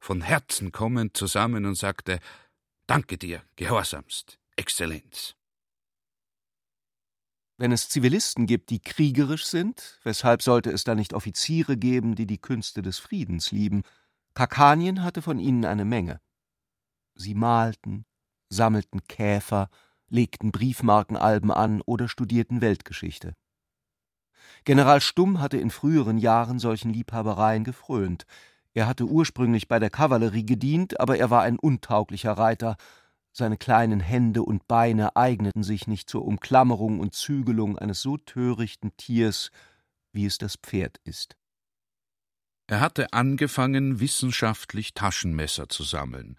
von 0.00 0.20
Herzen 0.20 0.70
kommend 0.70 1.16
zusammen 1.16 1.64
und 1.64 1.76
sagte 1.76 2.18
Danke 2.86 3.16
dir, 3.16 3.42
gehorsamst, 3.56 4.38
Exzellenz. 4.54 5.37
Wenn 7.60 7.72
es 7.72 7.88
Zivilisten 7.88 8.46
gibt, 8.46 8.70
die 8.70 8.78
kriegerisch 8.78 9.44
sind, 9.44 9.98
weshalb 10.04 10.42
sollte 10.42 10.70
es 10.70 10.84
da 10.84 10.94
nicht 10.94 11.12
Offiziere 11.12 11.76
geben, 11.76 12.14
die 12.14 12.26
die 12.26 12.38
Künste 12.38 12.82
des 12.82 13.00
Friedens 13.00 13.50
lieben? 13.50 13.82
Kakanien 14.34 15.02
hatte 15.02 15.22
von 15.22 15.40
ihnen 15.40 15.64
eine 15.64 15.84
Menge. 15.84 16.20
Sie 17.16 17.34
malten, 17.34 18.06
sammelten 18.48 19.02
Käfer, 19.08 19.70
legten 20.08 20.52
Briefmarkenalben 20.52 21.50
an 21.50 21.80
oder 21.80 22.08
studierten 22.08 22.60
Weltgeschichte. 22.60 23.34
General 24.64 25.00
Stumm 25.00 25.40
hatte 25.40 25.56
in 25.56 25.70
früheren 25.70 26.18
Jahren 26.18 26.60
solchen 26.60 26.92
Liebhabereien 26.92 27.64
gefrönt. 27.64 28.24
Er 28.72 28.86
hatte 28.86 29.04
ursprünglich 29.04 29.66
bei 29.66 29.80
der 29.80 29.90
Kavallerie 29.90 30.46
gedient, 30.46 31.00
aber 31.00 31.18
er 31.18 31.30
war 31.30 31.42
ein 31.42 31.58
untauglicher 31.58 32.32
Reiter 32.32 32.76
seine 33.38 33.56
kleinen 33.56 34.00
Hände 34.00 34.42
und 34.42 34.68
Beine 34.68 35.16
eigneten 35.16 35.62
sich 35.62 35.86
nicht 35.86 36.10
zur 36.10 36.26
Umklammerung 36.26 37.00
und 37.00 37.14
Zügelung 37.14 37.78
eines 37.78 38.02
so 38.02 38.18
törichten 38.18 38.94
Tiers, 38.96 39.50
wie 40.12 40.26
es 40.26 40.36
das 40.36 40.56
Pferd 40.56 40.98
ist. 41.04 41.36
Er 42.66 42.80
hatte 42.80 43.14
angefangen, 43.14 44.00
wissenschaftlich 44.00 44.92
Taschenmesser 44.92 45.70
zu 45.70 45.84
sammeln. 45.84 46.36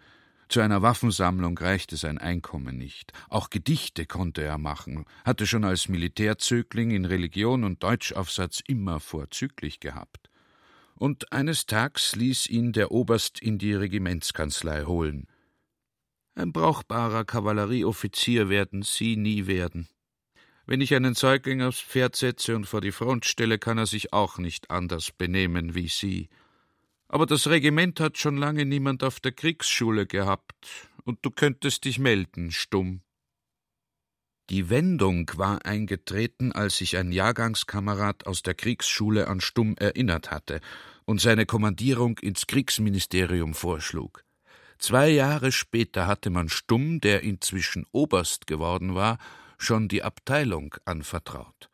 Zu 0.47 0.61
einer 0.61 0.81
Waffensammlung 0.81 1.57
reichte 1.57 1.95
sein 1.95 2.17
Einkommen 2.17 2.77
nicht. 2.77 3.13
Auch 3.29 3.49
Gedichte 3.49 4.05
konnte 4.05 4.43
er 4.43 4.57
machen, 4.57 5.05
hatte 5.23 5.47
schon 5.47 5.63
als 5.63 5.89
Militärzögling 5.89 6.91
in 6.91 7.05
Religion 7.05 7.63
und 7.63 7.81
Deutschaufsatz 7.81 8.61
immer 8.67 8.99
vorzüglich 8.99 9.79
gehabt. 9.79 10.29
Und 10.95 11.31
eines 11.31 11.65
Tags 11.65 12.15
ließ 12.15 12.47
ihn 12.47 12.73
der 12.73 12.91
Oberst 12.91 13.39
in 13.39 13.57
die 13.57 13.73
Regimentskanzlei 13.73 14.83
holen. 14.83 15.27
Ein 16.39 16.53
brauchbarer 16.53 17.25
Kavallerieoffizier 17.25 18.47
werden 18.47 18.81
Sie 18.81 19.17
nie 19.17 19.45
werden. 19.45 19.89
Wenn 20.65 20.79
ich 20.79 20.95
einen 20.95 21.13
Säugling 21.13 21.61
aufs 21.61 21.81
Pferd 21.81 22.15
setze 22.15 22.55
und 22.55 22.63
vor 22.63 22.79
die 22.79 22.93
Front 22.93 23.25
stelle, 23.25 23.59
kann 23.59 23.77
er 23.77 23.87
sich 23.87 24.13
auch 24.13 24.37
nicht 24.37 24.71
anders 24.71 25.11
benehmen 25.11 25.75
wie 25.75 25.89
Sie. 25.89 26.29
Aber 27.09 27.25
das 27.25 27.47
Regiment 27.47 27.99
hat 27.99 28.17
schon 28.17 28.37
lange 28.37 28.63
niemand 28.63 29.03
auf 29.03 29.19
der 29.19 29.33
Kriegsschule 29.33 30.07
gehabt, 30.07 30.87
und 31.03 31.19
du 31.23 31.29
könntest 31.29 31.83
dich 31.83 31.99
melden, 31.99 32.51
stumm. 32.51 33.01
Die 34.49 34.69
Wendung 34.69 35.29
war 35.35 35.65
eingetreten, 35.65 36.53
als 36.53 36.77
sich 36.77 36.95
ein 36.95 37.11
Jahrgangskamerad 37.11 38.27
aus 38.27 38.43
der 38.43 38.53
Kriegsschule 38.53 39.27
an 39.27 39.41
Stumm 39.41 39.75
erinnert 39.77 40.31
hatte 40.31 40.61
und 41.03 41.19
seine 41.19 41.45
Kommandierung 41.45 42.17
ins 42.19 42.47
Kriegsministerium 42.47 43.53
vorschlug. 43.53 44.23
Zwei 44.79 45.09
Jahre 45.09 45.51
später 45.51 46.07
hatte 46.07 46.29
man 46.29 46.47
Stumm, 46.47 47.01
der 47.01 47.21
inzwischen 47.21 47.85
Oberst 47.91 48.47
geworden 48.47 48.95
war, 48.95 49.17
schon 49.57 49.89
die 49.89 50.03
Abteilung 50.03 50.73
anvertraut. 50.85 51.69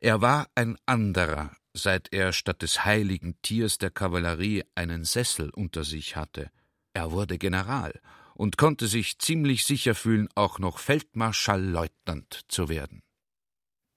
Er 0.00 0.20
war 0.20 0.48
ein 0.56 0.76
anderer, 0.84 1.56
seit 1.72 2.12
er 2.12 2.32
statt 2.32 2.62
des 2.62 2.84
heiligen 2.84 3.40
Tiers 3.42 3.78
der 3.78 3.90
Kavallerie 3.90 4.64
einen 4.74 5.04
Sessel 5.04 5.50
unter 5.50 5.84
sich 5.84 6.16
hatte. 6.16 6.50
Er 6.92 7.12
wurde 7.12 7.38
General 7.38 7.98
und 8.34 8.58
konnte 8.58 8.88
sich 8.88 9.20
ziemlich 9.20 9.64
sicher 9.64 9.94
fühlen, 9.94 10.28
auch 10.34 10.58
noch 10.58 10.80
Feldmarschallleutnant 10.80 12.40
zu 12.48 12.68
werden. 12.68 13.02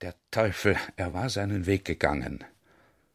Der 0.01 0.16
Teufel, 0.30 0.78
er 0.95 1.16
war 1.16 1.30
seinen 1.30 1.66
Weg 1.66 1.86
gegangen. 1.86 2.43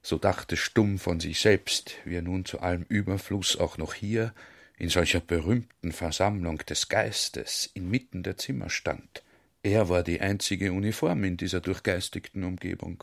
So 0.02 0.18
dachte 0.18 0.56
Stumm 0.56 0.98
von 0.98 1.20
sich 1.20 1.38
selbst, 1.38 1.94
wie 2.04 2.16
er 2.16 2.22
nun 2.22 2.44
zu 2.44 2.60
allem 2.60 2.82
Überfluss 2.88 3.56
auch 3.56 3.78
noch 3.78 3.94
hier 3.94 4.34
in 4.78 4.88
solcher 4.88 5.20
berühmten 5.20 5.92
Versammlung 5.92 6.58
des 6.58 6.88
Geistes 6.88 7.68
inmitten 7.74 8.22
der 8.22 8.36
Zimmer 8.36 8.70
stand. 8.70 9.22
Er 9.62 9.88
war 9.88 10.04
die 10.04 10.20
einzige 10.20 10.72
Uniform 10.72 11.24
in 11.24 11.36
dieser 11.36 11.60
durchgeistigten 11.60 12.44
Umgebung. 12.44 13.02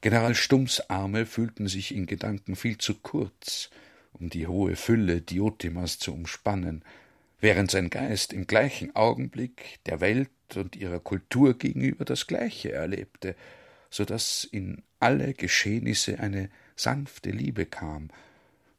General 0.00 0.34
Stumms 0.34 0.88
Arme 0.88 1.26
fühlten 1.26 1.66
sich 1.66 1.94
in 1.94 2.06
Gedanken 2.06 2.56
viel 2.56 2.78
zu 2.78 2.94
kurz, 2.94 3.70
um 4.12 4.30
die 4.30 4.46
hohe 4.46 4.76
Fülle 4.76 5.20
Diotimas 5.20 5.98
zu 5.98 6.14
umspannen, 6.14 6.84
während 7.40 7.70
sein 7.70 7.90
Geist 7.90 8.32
im 8.32 8.46
gleichen 8.46 8.94
Augenblick 8.94 9.80
der 9.86 10.00
Welt 10.00 10.30
und 10.54 10.76
ihrer 10.76 11.00
Kultur 11.00 11.58
gegenüber 11.58 12.04
das 12.04 12.26
Gleiche 12.26 12.72
erlebte, 12.72 13.34
so 13.90 14.04
dass 14.04 14.44
in 14.44 14.82
alle 15.00 15.34
Geschehnisse 15.34 16.20
eine 16.20 16.50
sanfte 16.76 17.30
Liebe 17.30 17.66
kam 17.66 18.10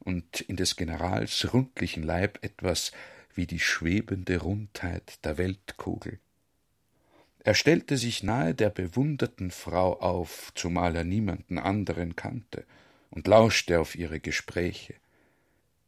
und 0.03 0.41
in 0.41 0.55
des 0.55 0.75
Generals 0.75 1.53
rundlichen 1.53 2.03
Leib 2.03 2.39
etwas 2.41 2.91
wie 3.33 3.45
die 3.45 3.59
schwebende 3.59 4.39
Rundheit 4.39 5.23
der 5.23 5.37
Weltkugel. 5.37 6.19
Er 7.43 7.55
stellte 7.55 7.97
sich 7.97 8.21
nahe 8.21 8.53
der 8.53 8.69
bewunderten 8.69 9.49
Frau 9.49 9.99
auf, 9.99 10.51
zumal 10.53 10.95
er 10.95 11.03
niemanden 11.03 11.57
anderen 11.57 12.15
kannte, 12.15 12.65
und 13.09 13.27
lauschte 13.27 13.79
auf 13.79 13.95
ihre 13.95 14.19
Gespräche. 14.19 14.95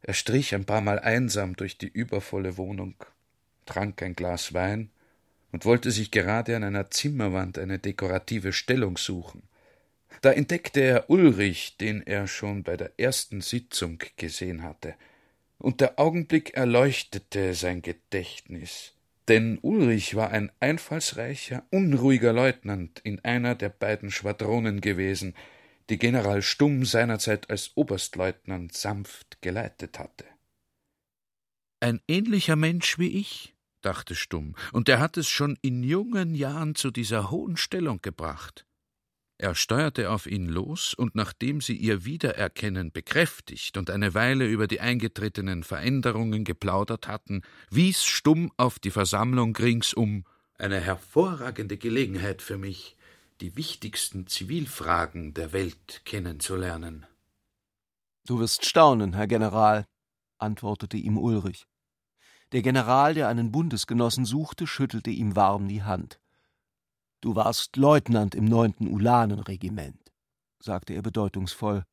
Er 0.02 0.14
strich 0.14 0.54
ein 0.54 0.64
paarmal 0.64 0.98
einsam 0.98 1.56
durch 1.56 1.78
die 1.78 1.88
übervolle 1.88 2.56
Wohnung, 2.56 2.94
trank 3.66 4.02
ein 4.02 4.14
Glas 4.14 4.52
Wein 4.52 4.90
und 5.52 5.64
wollte 5.64 5.90
sich 5.90 6.10
gerade 6.10 6.56
an 6.56 6.64
einer 6.64 6.90
Zimmerwand 6.90 7.58
eine 7.58 7.78
dekorative 7.78 8.52
Stellung 8.52 8.98
suchen. 8.98 9.42
Da 10.20 10.32
entdeckte 10.32 10.80
er 10.80 11.10
Ulrich, 11.10 11.76
den 11.76 12.02
er 12.02 12.26
schon 12.26 12.62
bei 12.62 12.76
der 12.76 12.98
ersten 12.98 13.40
Sitzung 13.40 13.98
gesehen 14.16 14.62
hatte, 14.62 14.94
und 15.58 15.80
der 15.80 15.98
Augenblick 15.98 16.54
erleuchtete 16.54 17.54
sein 17.54 17.82
Gedächtnis. 17.82 18.92
Denn 19.28 19.58
Ulrich 19.62 20.14
war 20.14 20.30
ein 20.30 20.52
einfallsreicher, 20.60 21.64
unruhiger 21.70 22.32
Leutnant 22.32 23.00
in 23.00 23.24
einer 23.24 23.54
der 23.54 23.70
beiden 23.70 24.10
Schwadronen 24.10 24.80
gewesen, 24.80 25.34
die 25.90 25.98
General 25.98 26.42
Stumm 26.42 26.84
seinerzeit 26.84 27.50
als 27.50 27.72
Oberstleutnant 27.74 28.74
sanft 28.74 29.40
geleitet 29.40 29.98
hatte. 29.98 30.24
Ein 31.80 32.00
ähnlicher 32.08 32.56
Mensch 32.56 32.98
wie 32.98 33.18
ich, 33.18 33.54
dachte 33.82 34.14
Stumm, 34.14 34.54
und 34.72 34.88
er 34.88 35.00
hat 35.00 35.16
es 35.16 35.28
schon 35.28 35.58
in 35.60 35.82
jungen 35.82 36.34
Jahren 36.34 36.74
zu 36.74 36.90
dieser 36.90 37.30
hohen 37.30 37.56
Stellung 37.56 38.00
gebracht. 38.00 38.66
Er 39.36 39.54
steuerte 39.54 40.10
auf 40.10 40.26
ihn 40.26 40.46
los, 40.46 40.94
und 40.94 41.14
nachdem 41.14 41.60
sie 41.60 41.76
ihr 41.76 42.04
Wiedererkennen 42.04 42.92
bekräftigt 42.92 43.76
und 43.76 43.90
eine 43.90 44.14
Weile 44.14 44.46
über 44.46 44.66
die 44.66 44.80
eingetretenen 44.80 45.64
Veränderungen 45.64 46.44
geplaudert 46.44 47.08
hatten, 47.08 47.42
wies 47.70 48.04
Stumm 48.04 48.52
auf 48.56 48.78
die 48.78 48.90
Versammlung 48.92 49.56
ringsum 49.56 50.24
eine 50.56 50.80
hervorragende 50.80 51.76
Gelegenheit 51.76 52.40
für 52.40 52.56
mich, 52.56 52.96
die 53.40 53.56
wichtigsten 53.56 54.26
Zivilfragen 54.26 55.34
der 55.34 55.52
Welt 55.52 56.02
kennenzulernen. 56.04 57.06
Du 58.26 58.38
wirst 58.38 58.64
staunen, 58.64 59.14
Herr 59.14 59.26
General, 59.26 59.84
antwortete 60.38 60.96
ihm 60.96 61.18
Ulrich. 61.18 61.66
Der 62.52 62.62
General, 62.62 63.14
der 63.14 63.28
einen 63.28 63.50
Bundesgenossen 63.50 64.24
suchte, 64.24 64.66
schüttelte 64.66 65.10
ihm 65.10 65.34
warm 65.34 65.66
die 65.66 65.82
Hand. 65.82 66.20
Du 67.24 67.34
warst 67.34 67.78
Leutnant 67.78 68.34
im 68.34 68.44
neunten 68.44 68.86
Ulanenregiment, 68.86 70.12
sagte 70.62 70.92
er 70.92 71.00
bedeutungsvoll. 71.00 71.84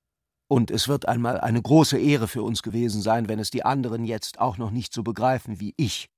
Und 0.49 0.69
es 0.69 0.89
wird 0.89 1.07
einmal 1.07 1.39
eine 1.39 1.61
große 1.61 1.97
Ehre 1.97 2.27
für 2.27 2.43
uns 2.43 2.61
gewesen 2.61 3.01
sein, 3.01 3.29
wenn 3.29 3.39
es 3.39 3.49
die 3.49 3.63
anderen 3.63 4.03
jetzt 4.03 4.41
auch 4.41 4.57
noch 4.57 4.71
nicht 4.71 4.91
so 4.91 5.03
begreifen 5.03 5.61
wie 5.61 5.73
ich. 5.77 6.09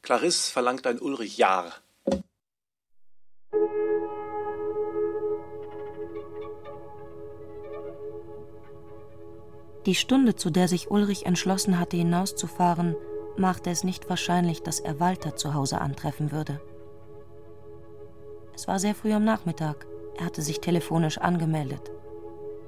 Clarisse 0.00 0.50
verlangt 0.50 0.86
ein 0.86 0.98
Ulrich 0.98 1.36
Jahr. 1.36 1.74
Die 9.84 9.94
Stunde, 9.94 10.36
zu 10.36 10.48
der 10.48 10.68
sich 10.68 10.90
Ulrich 10.90 11.26
entschlossen 11.26 11.78
hatte, 11.78 11.98
hinauszufahren, 11.98 12.96
machte 13.38 13.70
es 13.70 13.84
nicht 13.84 14.08
wahrscheinlich, 14.08 14.62
dass 14.62 14.80
er 14.80 15.00
Walter 15.00 15.36
zu 15.36 15.54
Hause 15.54 15.80
antreffen 15.80 16.32
würde. 16.32 16.60
Es 18.54 18.66
war 18.66 18.78
sehr 18.78 18.94
früh 18.94 19.12
am 19.12 19.24
Nachmittag. 19.24 19.86
Er 20.16 20.24
hatte 20.24 20.42
sich 20.42 20.60
telefonisch 20.60 21.18
angemeldet. 21.18 21.92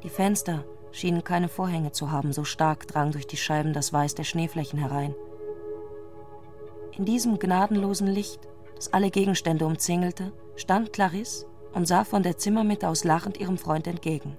Die 0.03 0.11
Fenster 0.11 0.65
schienen 0.93 1.25
keine 1.25 1.49
Vorhänge 1.49 1.93
zu 1.93 2.11
haben, 2.11 2.33
so 2.33 2.45
stark 2.45 2.87
drang 2.87 3.13
durch 3.13 3.27
die 3.27 3.37
Scheiben 3.37 3.73
das 3.73 3.93
Weiß 3.93 4.15
der 4.15 4.25
Schneeflächen 4.25 4.79
herein. 4.79 5.15
In 6.97 7.05
diesem 7.05 7.39
gnadenlosen 7.39 8.09
Licht, 8.09 8.49
das 8.75 8.93
alle 8.93 9.11
Gegenstände 9.11 9.67
umzingelte, 9.67 10.33
stand 10.57 10.93
Clarisse 10.93 11.47
und 11.73 11.87
sah 11.87 12.05
von 12.05 12.23
der 12.23 12.37
Zimmermitte 12.37 12.89
aus 12.89 13.05
lachend 13.05 13.39
ihrem 13.39 13.57
Freund 13.57 13.87
entgegen. 13.87 14.37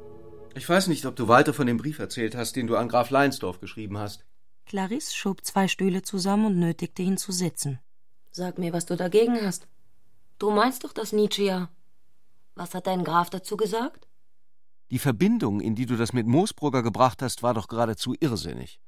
Ich 0.55 0.67
weiß 0.67 0.88
nicht, 0.88 1.05
ob 1.05 1.15
du 1.15 1.27
Walter 1.27 1.53
von 1.53 1.67
dem 1.67 1.77
Brief 1.77 1.99
erzählt 1.99 2.36
hast, 2.36 2.55
den 2.55 2.67
du 2.67 2.75
an 2.75 2.89
Graf 2.89 3.09
Leinsdorf 3.11 3.59
geschrieben 3.59 3.97
hast. 3.97 4.25
Clarisse 4.70 5.15
schob 5.15 5.43
zwei 5.43 5.67
Stühle 5.67 6.03
zusammen 6.03 6.45
und 6.45 6.59
nötigte 6.59 7.01
ihn 7.01 7.17
zu 7.17 7.32
sitzen. 7.32 7.80
Sag 8.30 8.59
mir, 8.59 8.72
was 8.72 8.86
du 8.86 8.95
dagegen 8.95 9.41
hast. 9.41 9.67
Du 10.38 10.51
meinst 10.51 10.84
doch 10.84 10.93
das 10.93 11.11
Nietzsche 11.11 11.43
ja. 11.43 11.70
Was 12.53 12.76
hat 12.76 12.86
dein 12.86 13.03
Graf 13.03 13.32
dazu 13.32 13.57
gesagt? 13.57 14.07
Die 14.91 14.99
Verbindung, 14.99 15.59
in 15.59 15.74
die 15.74 15.88
du 15.88 15.97
das 15.97 16.13
mit 16.13 16.28
Moosbrugger 16.28 16.84
gebracht 16.84 17.24
hast, 17.24 17.41
war 17.41 17.55
doch 17.55 17.67
geradezu 17.67 18.13
irrsinnig. 18.20 18.80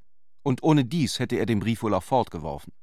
Und 0.44 0.62
ohne 0.62 0.86
dies 0.86 1.18
hätte 1.18 1.38
er 1.38 1.48
den 1.48 1.60
Brief 1.60 1.82
wohl 1.82 1.96
auch 1.96 2.04
fortgeworfen. 2.04 2.74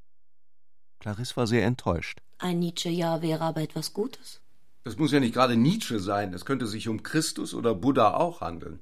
Clarisse 0.98 1.36
war 1.36 1.46
sehr 1.46 1.64
enttäuscht. 1.64 2.20
Ein 2.38 2.58
Nietzsche-Ja 2.58 3.22
wäre 3.22 3.42
aber 3.44 3.62
etwas 3.62 3.92
Gutes. 3.92 4.40
Das 4.82 4.96
muss 4.96 5.12
ja 5.12 5.20
nicht 5.20 5.34
gerade 5.34 5.56
Nietzsche 5.56 6.00
sein. 6.00 6.34
Es 6.34 6.44
könnte 6.44 6.66
sich 6.66 6.88
um 6.88 7.04
Christus 7.04 7.54
oder 7.54 7.76
Buddha 7.76 8.14
auch 8.14 8.40
handeln. 8.40 8.80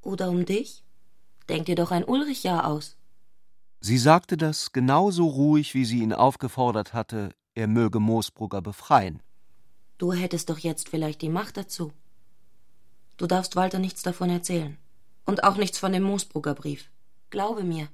Oder 0.00 0.30
um 0.30 0.46
dich? 0.46 0.82
Denk 1.50 1.66
dir 1.66 1.76
doch 1.76 1.90
ein 1.90 2.04
Ulrich-Ja 2.04 2.64
aus. 2.64 2.97
Sie 3.80 3.98
sagte 3.98 4.36
das 4.36 4.72
genauso 4.72 5.26
ruhig, 5.26 5.74
wie 5.74 5.84
sie 5.84 6.00
ihn 6.00 6.12
aufgefordert 6.12 6.94
hatte, 6.94 7.30
er 7.54 7.68
möge 7.68 8.00
Moosbrugger 8.00 8.60
befreien. 8.60 9.22
Du 9.98 10.12
hättest 10.12 10.50
doch 10.50 10.58
jetzt 10.58 10.88
vielleicht 10.88 11.22
die 11.22 11.28
Macht 11.28 11.56
dazu. 11.56 11.92
Du 13.16 13.26
darfst 13.26 13.56
Walter 13.56 13.78
nichts 13.78 14.02
davon 14.02 14.30
erzählen. 14.30 14.78
Und 15.24 15.44
auch 15.44 15.56
nichts 15.56 15.78
von 15.78 15.92
dem 15.92 16.04
Moosbrugger 16.04 16.54
Brief. 16.54 16.90
Glaube 17.30 17.62
mir, 17.62 17.88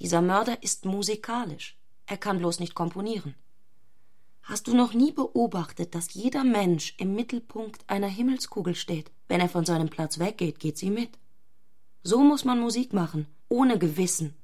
dieser 0.00 0.22
Mörder 0.22 0.62
ist 0.62 0.84
musikalisch. 0.84 1.76
Er 2.06 2.16
kann 2.16 2.38
bloß 2.38 2.60
nicht 2.60 2.74
komponieren. 2.74 3.34
Hast 4.42 4.66
du 4.66 4.74
noch 4.74 4.94
nie 4.94 5.12
beobachtet, 5.12 5.94
dass 5.94 6.14
jeder 6.14 6.42
Mensch 6.42 6.94
im 6.96 7.14
Mittelpunkt 7.14 7.84
einer 7.86 8.06
Himmelskugel 8.06 8.74
steht? 8.74 9.10
Wenn 9.28 9.40
er 9.40 9.50
von 9.50 9.66
seinem 9.66 9.90
Platz 9.90 10.18
weggeht, 10.18 10.58
geht 10.58 10.78
sie 10.78 10.90
mit. 10.90 11.10
So 12.02 12.22
muss 12.22 12.46
man 12.46 12.58
Musik 12.58 12.94
machen, 12.94 13.26
ohne 13.50 13.78
Gewissen, 13.78 14.34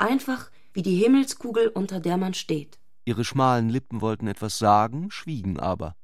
einfach 0.00 0.50
wie 0.72 0.82
die 0.82 0.96
Himmelskugel, 0.96 1.68
unter 1.68 2.00
der 2.00 2.16
man 2.16 2.34
steht. 2.34 2.78
Ihre 3.04 3.24
schmalen 3.24 3.68
Lippen 3.68 4.00
wollten 4.00 4.26
etwas 4.26 4.58
sagen, 4.58 5.10
schwiegen 5.10 5.58
aber. 5.58 5.96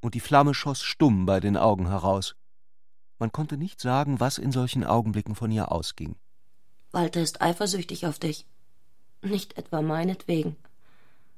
Und 0.00 0.14
die 0.14 0.20
Flamme 0.20 0.54
schoss 0.54 0.82
stumm 0.82 1.26
bei 1.26 1.40
den 1.40 1.56
Augen 1.56 1.88
heraus. 1.88 2.34
Man 3.18 3.32
konnte 3.32 3.56
nicht 3.56 3.80
sagen, 3.80 4.18
was 4.18 4.38
in 4.38 4.50
solchen 4.50 4.84
Augenblicken 4.84 5.34
von 5.34 5.50
ihr 5.50 5.70
ausging. 5.70 6.16
Walter 6.90 7.22
ist 7.22 7.40
eifersüchtig 7.40 8.06
auf 8.06 8.18
dich. 8.18 8.46
Nicht 9.22 9.56
etwa 9.56 9.82
meinetwegen, 9.82 10.56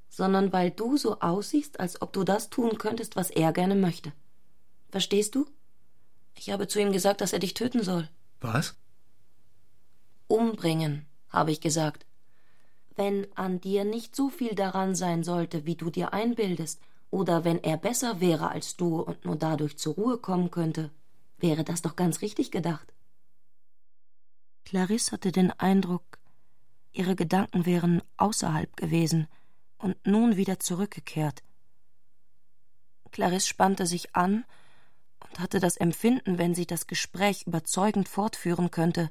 sondern 0.08 0.52
weil 0.52 0.70
du 0.70 0.96
so 0.96 1.20
aussiehst, 1.20 1.80
als 1.80 2.00
ob 2.00 2.12
du 2.12 2.24
das 2.24 2.48
tun 2.48 2.78
könntest, 2.78 3.16
was 3.16 3.30
er 3.30 3.52
gerne 3.52 3.74
möchte. 3.74 4.12
Verstehst 4.88 5.34
du? 5.34 5.46
Ich 6.34 6.50
habe 6.50 6.66
zu 6.66 6.80
ihm 6.80 6.92
gesagt, 6.92 7.20
dass 7.20 7.32
er 7.32 7.38
dich 7.38 7.54
töten 7.54 7.82
soll. 7.82 8.08
Was? 8.40 8.76
Umbringen 10.26 11.06
habe 11.34 11.50
ich 11.50 11.60
gesagt. 11.60 12.06
Wenn 12.96 13.26
an 13.36 13.60
dir 13.60 13.84
nicht 13.84 14.14
so 14.14 14.28
viel 14.28 14.54
daran 14.54 14.94
sein 14.94 15.24
sollte, 15.24 15.66
wie 15.66 15.74
du 15.74 15.90
dir 15.90 16.12
einbildest, 16.12 16.80
oder 17.10 17.44
wenn 17.44 17.62
er 17.62 17.76
besser 17.76 18.20
wäre 18.20 18.48
als 18.48 18.76
du 18.76 19.00
und 19.00 19.24
nur 19.24 19.36
dadurch 19.36 19.78
zur 19.78 19.94
Ruhe 19.94 20.18
kommen 20.18 20.50
könnte, 20.50 20.90
wäre 21.38 21.62
das 21.62 21.82
doch 21.82 21.94
ganz 21.94 22.22
richtig 22.22 22.50
gedacht. 22.50 22.92
Clarisse 24.64 25.12
hatte 25.12 25.30
den 25.30 25.52
Eindruck, 25.52 26.18
ihre 26.92 27.14
Gedanken 27.14 27.66
wären 27.66 28.02
außerhalb 28.16 28.76
gewesen 28.76 29.28
und 29.78 29.96
nun 30.06 30.36
wieder 30.36 30.58
zurückgekehrt. 30.58 31.42
Clarisse 33.12 33.46
spannte 33.46 33.86
sich 33.86 34.16
an 34.16 34.44
und 35.20 35.38
hatte 35.38 35.60
das 35.60 35.76
Empfinden, 35.76 36.38
wenn 36.38 36.54
sie 36.54 36.66
das 36.66 36.86
Gespräch 36.88 37.46
überzeugend 37.46 38.08
fortführen 38.08 38.72
könnte, 38.72 39.10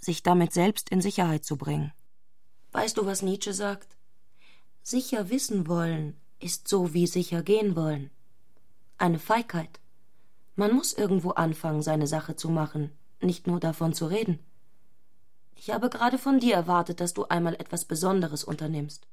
sich 0.00 0.22
damit 0.22 0.52
selbst 0.52 0.90
in 0.90 1.00
Sicherheit 1.00 1.44
zu 1.44 1.56
bringen. 1.56 1.92
Weißt 2.72 2.96
du, 2.96 3.06
was 3.06 3.22
Nietzsche 3.22 3.52
sagt? 3.52 3.96
Sicher 4.82 5.30
wissen 5.30 5.66
wollen 5.66 6.16
ist 6.38 6.68
so 6.68 6.92
wie 6.94 7.06
sicher 7.06 7.42
gehen 7.42 7.76
wollen. 7.76 8.10
Eine 8.98 9.18
Feigheit. 9.18 9.80
Man 10.54 10.74
muss 10.74 10.92
irgendwo 10.92 11.30
anfangen, 11.30 11.82
seine 11.82 12.06
Sache 12.06 12.36
zu 12.36 12.48
machen, 12.48 12.92
nicht 13.20 13.46
nur 13.46 13.60
davon 13.60 13.94
zu 13.94 14.06
reden. 14.06 14.38
Ich 15.54 15.70
habe 15.70 15.90
gerade 15.90 16.18
von 16.18 16.38
dir 16.38 16.54
erwartet, 16.54 17.00
dass 17.00 17.14
du 17.14 17.24
einmal 17.24 17.54
etwas 17.54 17.84
Besonderes 17.84 18.44
unternimmst. 18.44 19.06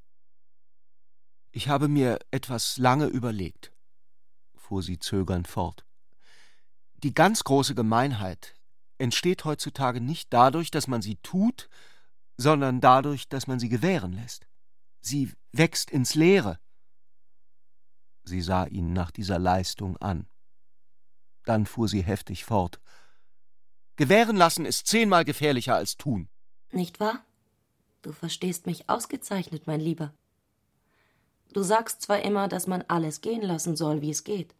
Ich 1.51 1.67
habe 1.67 1.88
mir 1.88 2.19
etwas 2.31 2.77
lange 2.77 3.05
überlegt, 3.05 3.71
fuhr 4.55 4.81
sie 4.81 4.99
zögernd 4.99 5.47
fort. 5.47 5.86
Die 7.03 7.13
ganz 7.13 7.43
große 7.43 7.75
Gemeinheit 7.75 8.55
entsteht 8.98 9.46
heutzutage 9.46 10.02
nicht 10.02 10.34
dadurch, 10.34 10.72
dass 10.72 10.88
man 10.88 11.02
sie 11.02 11.18
tut, 11.18 11.70
sondern 12.38 12.82
dadurch, 12.82 13.30
dass 13.30 13.48
man 13.48 13.60
sie 13.60 13.70
gewähren 13.70 14.14
lässt. 14.14 14.48
Sie 15.02 15.32
wächst 15.52 15.91
ins 15.91 16.16
Leere. 16.16 16.60
Sie 18.24 18.41
sah 18.41 18.66
ihn 18.66 18.94
nach 18.94 19.12
dieser 19.12 19.39
Leistung 19.39 19.98
an. 19.98 20.28
Dann 21.46 21.66
fuhr 21.66 21.88
sie 21.88 22.02
heftig 22.02 22.46
fort. 22.46 22.80
Gewähren 23.96 24.38
lassen 24.38 24.66
ist 24.66 24.88
zehnmal 24.88 25.26
gefährlicher 25.26 25.76
als 25.76 25.98
tun. 25.98 26.30
Nicht 26.72 27.00
wahr? 27.00 27.24
Du 28.02 28.12
verstehst 28.12 28.66
mich 28.66 28.89
ausgezeichnet, 28.89 29.68
mein 29.68 29.80
Lieber. 29.80 30.14
Du 31.54 31.62
sagst 31.62 32.02
zwar 32.02 32.22
immer, 32.22 32.48
dass 32.48 32.66
man 32.66 32.84
alles 32.88 33.22
gehen 33.22 33.44
lassen 33.44 33.76
soll, 33.76 34.02
wie 34.02 34.10
es 34.10 34.24
geht. 34.24 34.56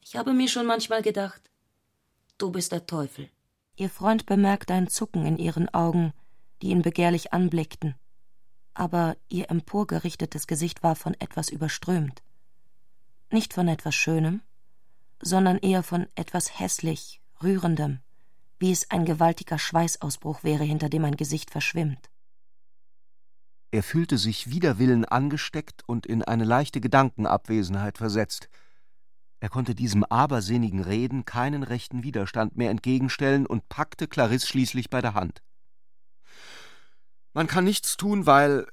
Ich 0.00 0.16
habe 0.16 0.32
mir 0.32 0.48
schon 0.48 0.66
manchmal 0.66 1.02
gedacht, 1.02 1.42
du 2.38 2.50
bist 2.50 2.72
der 2.72 2.86
Teufel. 2.86 3.30
Ihr 3.82 3.90
Freund 3.90 4.26
bemerkte 4.26 4.74
ein 4.74 4.86
Zucken 4.86 5.26
in 5.26 5.38
ihren 5.38 5.68
Augen, 5.74 6.12
die 6.62 6.68
ihn 6.68 6.82
begehrlich 6.82 7.32
anblickten. 7.32 7.96
Aber 8.74 9.16
ihr 9.28 9.50
emporgerichtetes 9.50 10.46
Gesicht 10.46 10.84
war 10.84 10.94
von 10.94 11.14
etwas 11.18 11.48
überströmt. 11.48 12.22
Nicht 13.32 13.52
von 13.52 13.66
etwas 13.66 13.96
Schönem, 13.96 14.40
sondern 15.20 15.58
eher 15.58 15.82
von 15.82 16.06
etwas 16.14 16.60
hässlich, 16.60 17.20
Rührendem, 17.42 17.98
wie 18.60 18.70
es 18.70 18.88
ein 18.88 19.04
gewaltiger 19.04 19.58
Schweißausbruch 19.58 20.44
wäre, 20.44 20.62
hinter 20.62 20.88
dem 20.88 21.04
ein 21.04 21.16
Gesicht 21.16 21.50
verschwimmt. 21.50 22.08
Er 23.72 23.82
fühlte 23.82 24.16
sich 24.16 24.48
wider 24.48 24.78
Willen 24.78 25.04
angesteckt 25.04 25.82
und 25.88 26.06
in 26.06 26.22
eine 26.22 26.44
leichte 26.44 26.80
Gedankenabwesenheit 26.80 27.98
versetzt. 27.98 28.48
Er 29.42 29.48
konnte 29.48 29.74
diesem 29.74 30.04
abersinnigen 30.04 30.78
Reden 30.78 31.24
keinen 31.24 31.64
rechten 31.64 32.04
Widerstand 32.04 32.56
mehr 32.56 32.70
entgegenstellen 32.70 33.44
und 33.44 33.68
packte 33.68 34.06
Clarisse 34.06 34.46
schließlich 34.46 34.88
bei 34.88 35.00
der 35.00 35.14
Hand. 35.14 35.42
Man 37.32 37.48
kann 37.48 37.64
nichts 37.64 37.96
tun, 37.96 38.24
weil. 38.24 38.68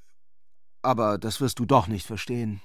Aber 0.84 1.18
das 1.18 1.42
wirst 1.42 1.58
du 1.58 1.66
doch 1.66 1.88
nicht 1.88 2.06
verstehen, 2.06 2.62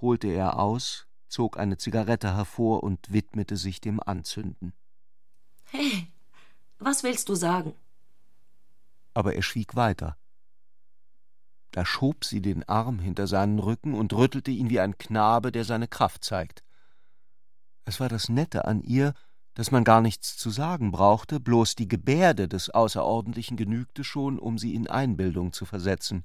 holte 0.00 0.28
er 0.28 0.60
aus, 0.60 1.08
zog 1.26 1.58
eine 1.58 1.76
Zigarette 1.76 2.36
hervor 2.36 2.84
und 2.84 3.12
widmete 3.12 3.56
sich 3.56 3.80
dem 3.80 3.98
Anzünden. 3.98 4.72
Hey, 5.72 6.06
was 6.78 7.02
willst 7.02 7.28
du 7.28 7.34
sagen? 7.34 7.74
Aber 9.12 9.34
er 9.34 9.42
schwieg 9.42 9.74
weiter. 9.74 10.16
Da 11.72 11.84
schob 11.84 12.24
sie 12.24 12.40
den 12.40 12.62
Arm 12.68 13.00
hinter 13.00 13.26
seinen 13.26 13.58
Rücken 13.58 13.94
und 13.94 14.12
rüttelte 14.12 14.52
ihn 14.52 14.70
wie 14.70 14.78
ein 14.78 14.98
Knabe, 14.98 15.50
der 15.50 15.64
seine 15.64 15.88
Kraft 15.88 16.22
zeigt. 16.22 16.62
Es 17.84 18.00
war 18.00 18.08
das 18.08 18.28
Nette 18.28 18.64
an 18.64 18.80
ihr, 18.82 19.14
dass 19.54 19.70
man 19.70 19.84
gar 19.84 20.00
nichts 20.00 20.36
zu 20.36 20.50
sagen 20.50 20.92
brauchte, 20.92 21.40
bloß 21.40 21.74
die 21.74 21.88
Gebärde 21.88 22.48
des 22.48 22.70
Außerordentlichen 22.70 23.56
genügte 23.56 24.04
schon, 24.04 24.38
um 24.38 24.58
sie 24.58 24.74
in 24.74 24.86
Einbildung 24.86 25.52
zu 25.52 25.64
versetzen. 25.66 26.24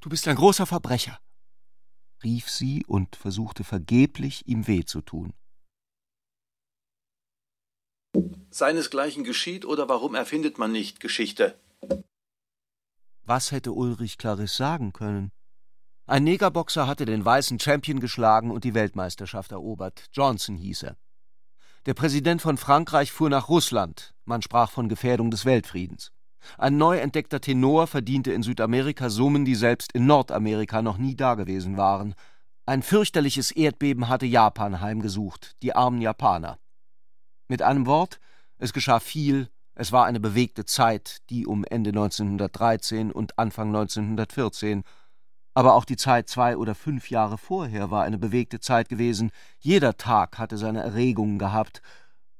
Du 0.00 0.08
bist 0.08 0.26
ein 0.26 0.36
großer 0.36 0.66
Verbrecher, 0.66 1.20
rief 2.22 2.48
sie 2.50 2.84
und 2.86 3.16
versuchte 3.16 3.64
vergeblich, 3.64 4.46
ihm 4.46 4.66
weh 4.66 4.84
zu 4.84 5.02
tun. 5.02 5.34
Seinesgleichen 8.50 9.22
geschieht 9.22 9.64
oder 9.64 9.88
warum 9.88 10.14
erfindet 10.14 10.58
man 10.58 10.72
nicht 10.72 10.98
Geschichte? 11.00 11.60
Was 13.22 13.52
hätte 13.52 13.72
Ulrich 13.72 14.18
Clarisse 14.18 14.56
sagen 14.56 14.92
können? 14.92 15.30
Ein 16.10 16.24
Negerboxer 16.24 16.88
hatte 16.88 17.04
den 17.04 17.24
weißen 17.24 17.60
Champion 17.60 18.00
geschlagen 18.00 18.50
und 18.50 18.64
die 18.64 18.74
Weltmeisterschaft 18.74 19.52
erobert. 19.52 20.06
Johnson 20.12 20.56
hieß 20.56 20.82
er. 20.82 20.96
Der 21.86 21.94
Präsident 21.94 22.42
von 22.42 22.56
Frankreich 22.56 23.12
fuhr 23.12 23.30
nach 23.30 23.48
Russland. 23.48 24.12
Man 24.24 24.42
sprach 24.42 24.72
von 24.72 24.88
Gefährdung 24.88 25.30
des 25.30 25.44
Weltfriedens. 25.44 26.10
Ein 26.58 26.78
neu 26.78 26.98
entdeckter 26.98 27.40
Tenor 27.40 27.86
verdiente 27.86 28.32
in 28.32 28.42
Südamerika 28.42 29.08
Summen, 29.08 29.44
die 29.44 29.54
selbst 29.54 29.92
in 29.92 30.06
Nordamerika 30.06 30.82
noch 30.82 30.98
nie 30.98 31.14
dagewesen 31.14 31.76
waren. 31.76 32.16
Ein 32.66 32.82
fürchterliches 32.82 33.52
Erdbeben 33.52 34.08
hatte 34.08 34.26
Japan 34.26 34.80
heimgesucht, 34.80 35.54
die 35.62 35.76
armen 35.76 36.00
Japaner. 36.00 36.58
Mit 37.46 37.62
einem 37.62 37.86
Wort, 37.86 38.18
es 38.58 38.72
geschah 38.72 38.98
viel, 38.98 39.48
es 39.76 39.92
war 39.92 40.06
eine 40.06 40.18
bewegte 40.18 40.64
Zeit, 40.64 41.18
die 41.30 41.46
um 41.46 41.64
Ende 41.64 41.90
1913 41.90 43.12
und 43.12 43.38
Anfang 43.38 43.68
1914 43.68 44.82
aber 45.54 45.74
auch 45.74 45.84
die 45.84 45.96
Zeit 45.96 46.28
zwei 46.28 46.56
oder 46.56 46.74
fünf 46.74 47.10
Jahre 47.10 47.38
vorher 47.38 47.90
war 47.90 48.04
eine 48.04 48.18
bewegte 48.18 48.60
Zeit 48.60 48.88
gewesen, 48.88 49.30
jeder 49.58 49.96
Tag 49.96 50.38
hatte 50.38 50.56
seine 50.56 50.82
Erregungen 50.82 51.38
gehabt, 51.38 51.82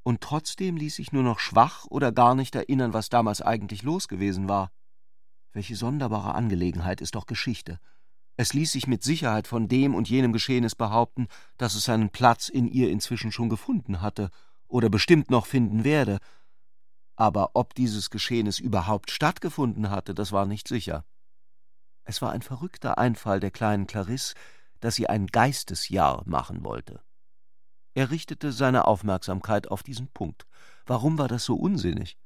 und 0.02 0.22
trotzdem 0.22 0.76
ließ 0.76 0.96
sich 0.96 1.12
nur 1.12 1.22
noch 1.22 1.38
schwach 1.38 1.84
oder 1.86 2.10
gar 2.10 2.34
nicht 2.34 2.54
erinnern, 2.54 2.94
was 2.94 3.10
damals 3.10 3.42
eigentlich 3.42 3.82
los 3.82 4.08
gewesen 4.08 4.48
war. 4.48 4.72
Welche 5.52 5.76
sonderbare 5.76 6.34
Angelegenheit 6.34 7.00
ist 7.00 7.14
doch 7.14 7.26
Geschichte. 7.26 7.80
Es 8.36 8.54
ließ 8.54 8.72
sich 8.72 8.86
mit 8.86 9.02
Sicherheit 9.02 9.46
von 9.46 9.68
dem 9.68 9.94
und 9.94 10.08
jenem 10.08 10.32
Geschehnis 10.32 10.74
behaupten, 10.74 11.28
dass 11.58 11.74
es 11.74 11.84
seinen 11.84 12.10
Platz 12.10 12.48
in 12.48 12.66
ihr 12.66 12.90
inzwischen 12.90 13.32
schon 13.32 13.50
gefunden 13.50 14.00
hatte 14.00 14.30
oder 14.66 14.88
bestimmt 14.88 15.30
noch 15.30 15.44
finden 15.44 15.84
werde. 15.84 16.18
Aber 17.16 17.50
ob 17.52 17.74
dieses 17.74 18.08
Geschehnis 18.08 18.58
überhaupt 18.58 19.10
stattgefunden 19.10 19.90
hatte, 19.90 20.14
das 20.14 20.32
war 20.32 20.46
nicht 20.46 20.68
sicher. 20.68 21.04
Es 22.10 22.20
war 22.20 22.32
ein 22.32 22.42
verrückter 22.42 22.98
Einfall 22.98 23.38
der 23.38 23.52
kleinen 23.52 23.86
Clarisse, 23.86 24.34
dass 24.80 24.96
sie 24.96 25.08
ein 25.08 25.28
Geistesjahr 25.28 26.24
machen 26.26 26.64
wollte. 26.64 27.04
Er 27.94 28.10
richtete 28.10 28.50
seine 28.50 28.88
Aufmerksamkeit 28.88 29.70
auf 29.70 29.84
diesen 29.84 30.08
Punkt. 30.08 30.48
Warum 30.86 31.18
war 31.18 31.28
das 31.28 31.44
so 31.44 31.54
unsinnig? 31.54 32.18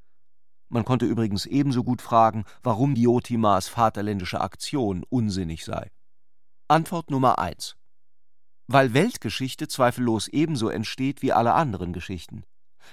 Man 0.70 0.87
konnte 0.87 1.05
übrigens 1.05 1.45
ebenso 1.45 1.85
gut 1.85 2.01
fragen, 2.01 2.47
warum 2.62 2.95
Diotimas 2.95 3.68
vaterländische 3.68 4.41
Aktion 4.41 5.05
unsinnig 5.11 5.66
sei. 5.66 5.91
Antwort 6.66 7.11
Nummer 7.11 7.39
eins. 7.39 7.76
Weil 8.66 8.95
Weltgeschichte 8.95 9.68
zweifellos 9.68 10.28
ebenso 10.28 10.70
entsteht 10.70 11.20
wie 11.20 11.35
alle 11.35 11.53
anderen 11.53 11.93
Geschichten. 11.93 12.45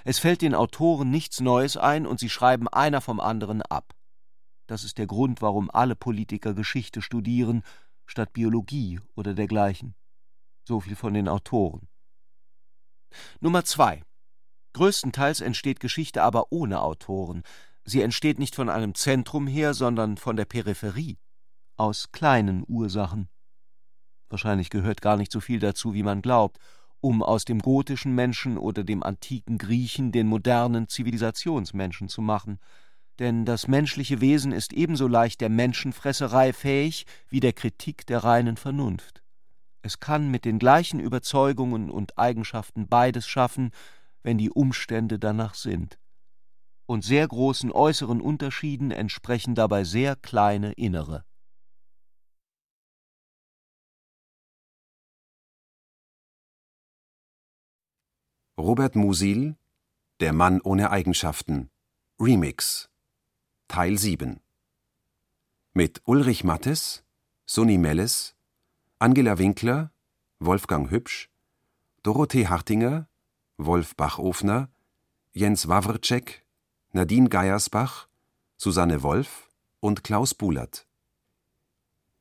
Es 0.04 0.18
fällt 0.18 0.42
den 0.42 0.54
Autoren 0.54 1.08
nichts 1.10 1.40
Neues 1.40 1.78
ein 1.78 2.06
und 2.06 2.20
sie 2.20 2.28
schreiben 2.28 2.68
einer 2.68 3.00
vom 3.00 3.18
anderen 3.18 3.62
ab. 3.62 3.94
Das 4.66 4.84
ist 4.84 4.98
der 4.98 5.06
Grund, 5.06 5.42
warum 5.42 5.70
alle 5.70 5.96
Politiker 5.96 6.54
Geschichte 6.54 7.02
studieren, 7.02 7.62
statt 8.06 8.32
Biologie 8.32 9.00
oder 9.14 9.34
dergleichen. 9.34 9.94
So 10.64 10.80
viel 10.80 10.96
von 10.96 11.14
den 11.14 11.28
Autoren. 11.28 11.88
Nummer 13.40 13.64
zwei. 13.64 14.02
Größtenteils 14.74 15.40
entsteht 15.40 15.80
Geschichte 15.80 16.22
aber 16.22 16.46
ohne 16.50 16.80
Autoren. 16.80 17.42
Sie 17.84 18.00
entsteht 18.00 18.38
nicht 18.38 18.54
von 18.54 18.68
einem 18.70 18.94
Zentrum 18.94 19.46
her, 19.46 19.74
sondern 19.74 20.16
von 20.16 20.36
der 20.36 20.44
Peripherie, 20.44 21.18
aus 21.76 22.12
kleinen 22.12 22.64
Ursachen. 22.66 23.28
Wahrscheinlich 24.28 24.70
gehört 24.70 25.02
gar 25.02 25.16
nicht 25.16 25.32
so 25.32 25.40
viel 25.40 25.58
dazu, 25.58 25.92
wie 25.92 26.02
man 26.02 26.22
glaubt, 26.22 26.58
um 27.00 27.22
aus 27.22 27.44
dem 27.44 27.58
gotischen 27.58 28.14
Menschen 28.14 28.56
oder 28.56 28.84
dem 28.84 29.02
antiken 29.02 29.58
Griechen 29.58 30.12
den 30.12 30.28
modernen 30.28 30.88
Zivilisationsmenschen 30.88 32.08
zu 32.08 32.22
machen 32.22 32.58
denn 33.22 33.44
das 33.44 33.68
menschliche 33.68 34.20
Wesen 34.20 34.50
ist 34.50 34.72
ebenso 34.72 35.06
leicht 35.06 35.40
der 35.40 35.48
Menschenfresserei 35.48 36.52
fähig 36.52 37.06
wie 37.28 37.38
der 37.38 37.52
Kritik 37.52 38.04
der 38.04 38.24
reinen 38.24 38.56
Vernunft. 38.56 39.22
Es 39.80 40.00
kann 40.00 40.28
mit 40.28 40.44
den 40.44 40.58
gleichen 40.58 40.98
Überzeugungen 40.98 41.88
und 41.88 42.18
Eigenschaften 42.18 42.88
beides 42.88 43.28
schaffen, 43.28 43.70
wenn 44.24 44.38
die 44.38 44.50
Umstände 44.50 45.20
danach 45.20 45.54
sind. 45.54 46.00
Und 46.86 47.04
sehr 47.04 47.28
großen 47.28 47.70
äußeren 47.70 48.20
Unterschieden 48.20 48.90
entsprechen 48.90 49.54
dabei 49.54 49.84
sehr 49.84 50.16
kleine 50.16 50.72
innere. 50.72 51.24
Robert 58.58 58.96
Musil 58.96 59.54
Der 60.18 60.32
Mann 60.32 60.60
ohne 60.60 60.90
Eigenschaften 60.90 61.70
Remix 62.20 62.91
Teil 63.72 63.96
7 63.96 64.38
mit 65.72 66.02
Ulrich 66.04 66.44
Mattes, 66.44 67.04
Sonny 67.46 67.78
Melles, 67.78 68.36
Angela 68.98 69.38
Winkler, 69.38 69.90
Wolfgang 70.40 70.90
Hübsch, 70.90 71.30
Dorothee 72.02 72.48
Hartinger, 72.48 73.08
Wolf 73.56 73.96
Bachofner, 73.96 74.68
Jens 75.32 75.68
Wawrczek, 75.68 76.44
Nadine 76.90 77.30
Geiersbach, 77.30 78.08
Susanne 78.58 79.02
Wolf 79.02 79.48
und 79.80 80.04
Klaus 80.04 80.34
Bulert. 80.34 80.86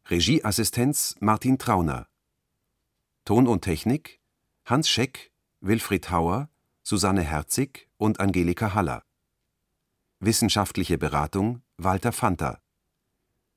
Regieassistenz 0.06 1.18
Martin 1.20 1.58
Trauner. 1.58 2.08
Ton 3.26 3.46
und 3.46 3.64
Technik 3.64 4.22
Hans 4.64 4.88
Scheck, 4.88 5.34
Wilfried 5.60 6.12
Hauer, 6.12 6.48
Susanne 6.82 7.24
Herzig 7.24 7.90
und 7.98 8.22
Angelika 8.22 8.74
Haller. 8.74 9.04
Wissenschaftliche 10.24 11.00
Beratung 11.00 11.64
Walter 11.78 12.12
Fanta. 12.12 12.62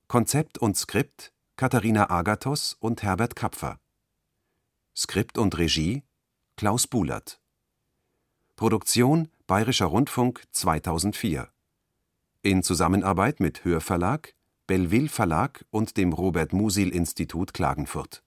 Konzept 0.07 0.57
und 0.57 0.75
Skript 0.75 1.31
Katharina 1.57 2.09
Agathos 2.09 2.75
und 2.79 3.03
Herbert 3.03 3.35
Kapfer. 3.35 3.79
Skript 4.95 5.37
und 5.37 5.55
Regie 5.59 6.01
Klaus 6.57 6.87
Bulert. 6.87 7.39
Produktion 8.55 9.29
Bayerischer 9.45 9.85
Rundfunk 9.85 10.41
2004. 10.53 11.49
In 12.41 12.63
Zusammenarbeit 12.63 13.39
mit 13.39 13.63
Hörverlag, 13.63 14.33
Belleville 14.65 15.09
Verlag 15.09 15.65
und 15.69 15.97
dem 15.97 16.13
Robert 16.13 16.51
Musil 16.51 16.89
Institut 16.89 17.53
Klagenfurt 17.53 18.23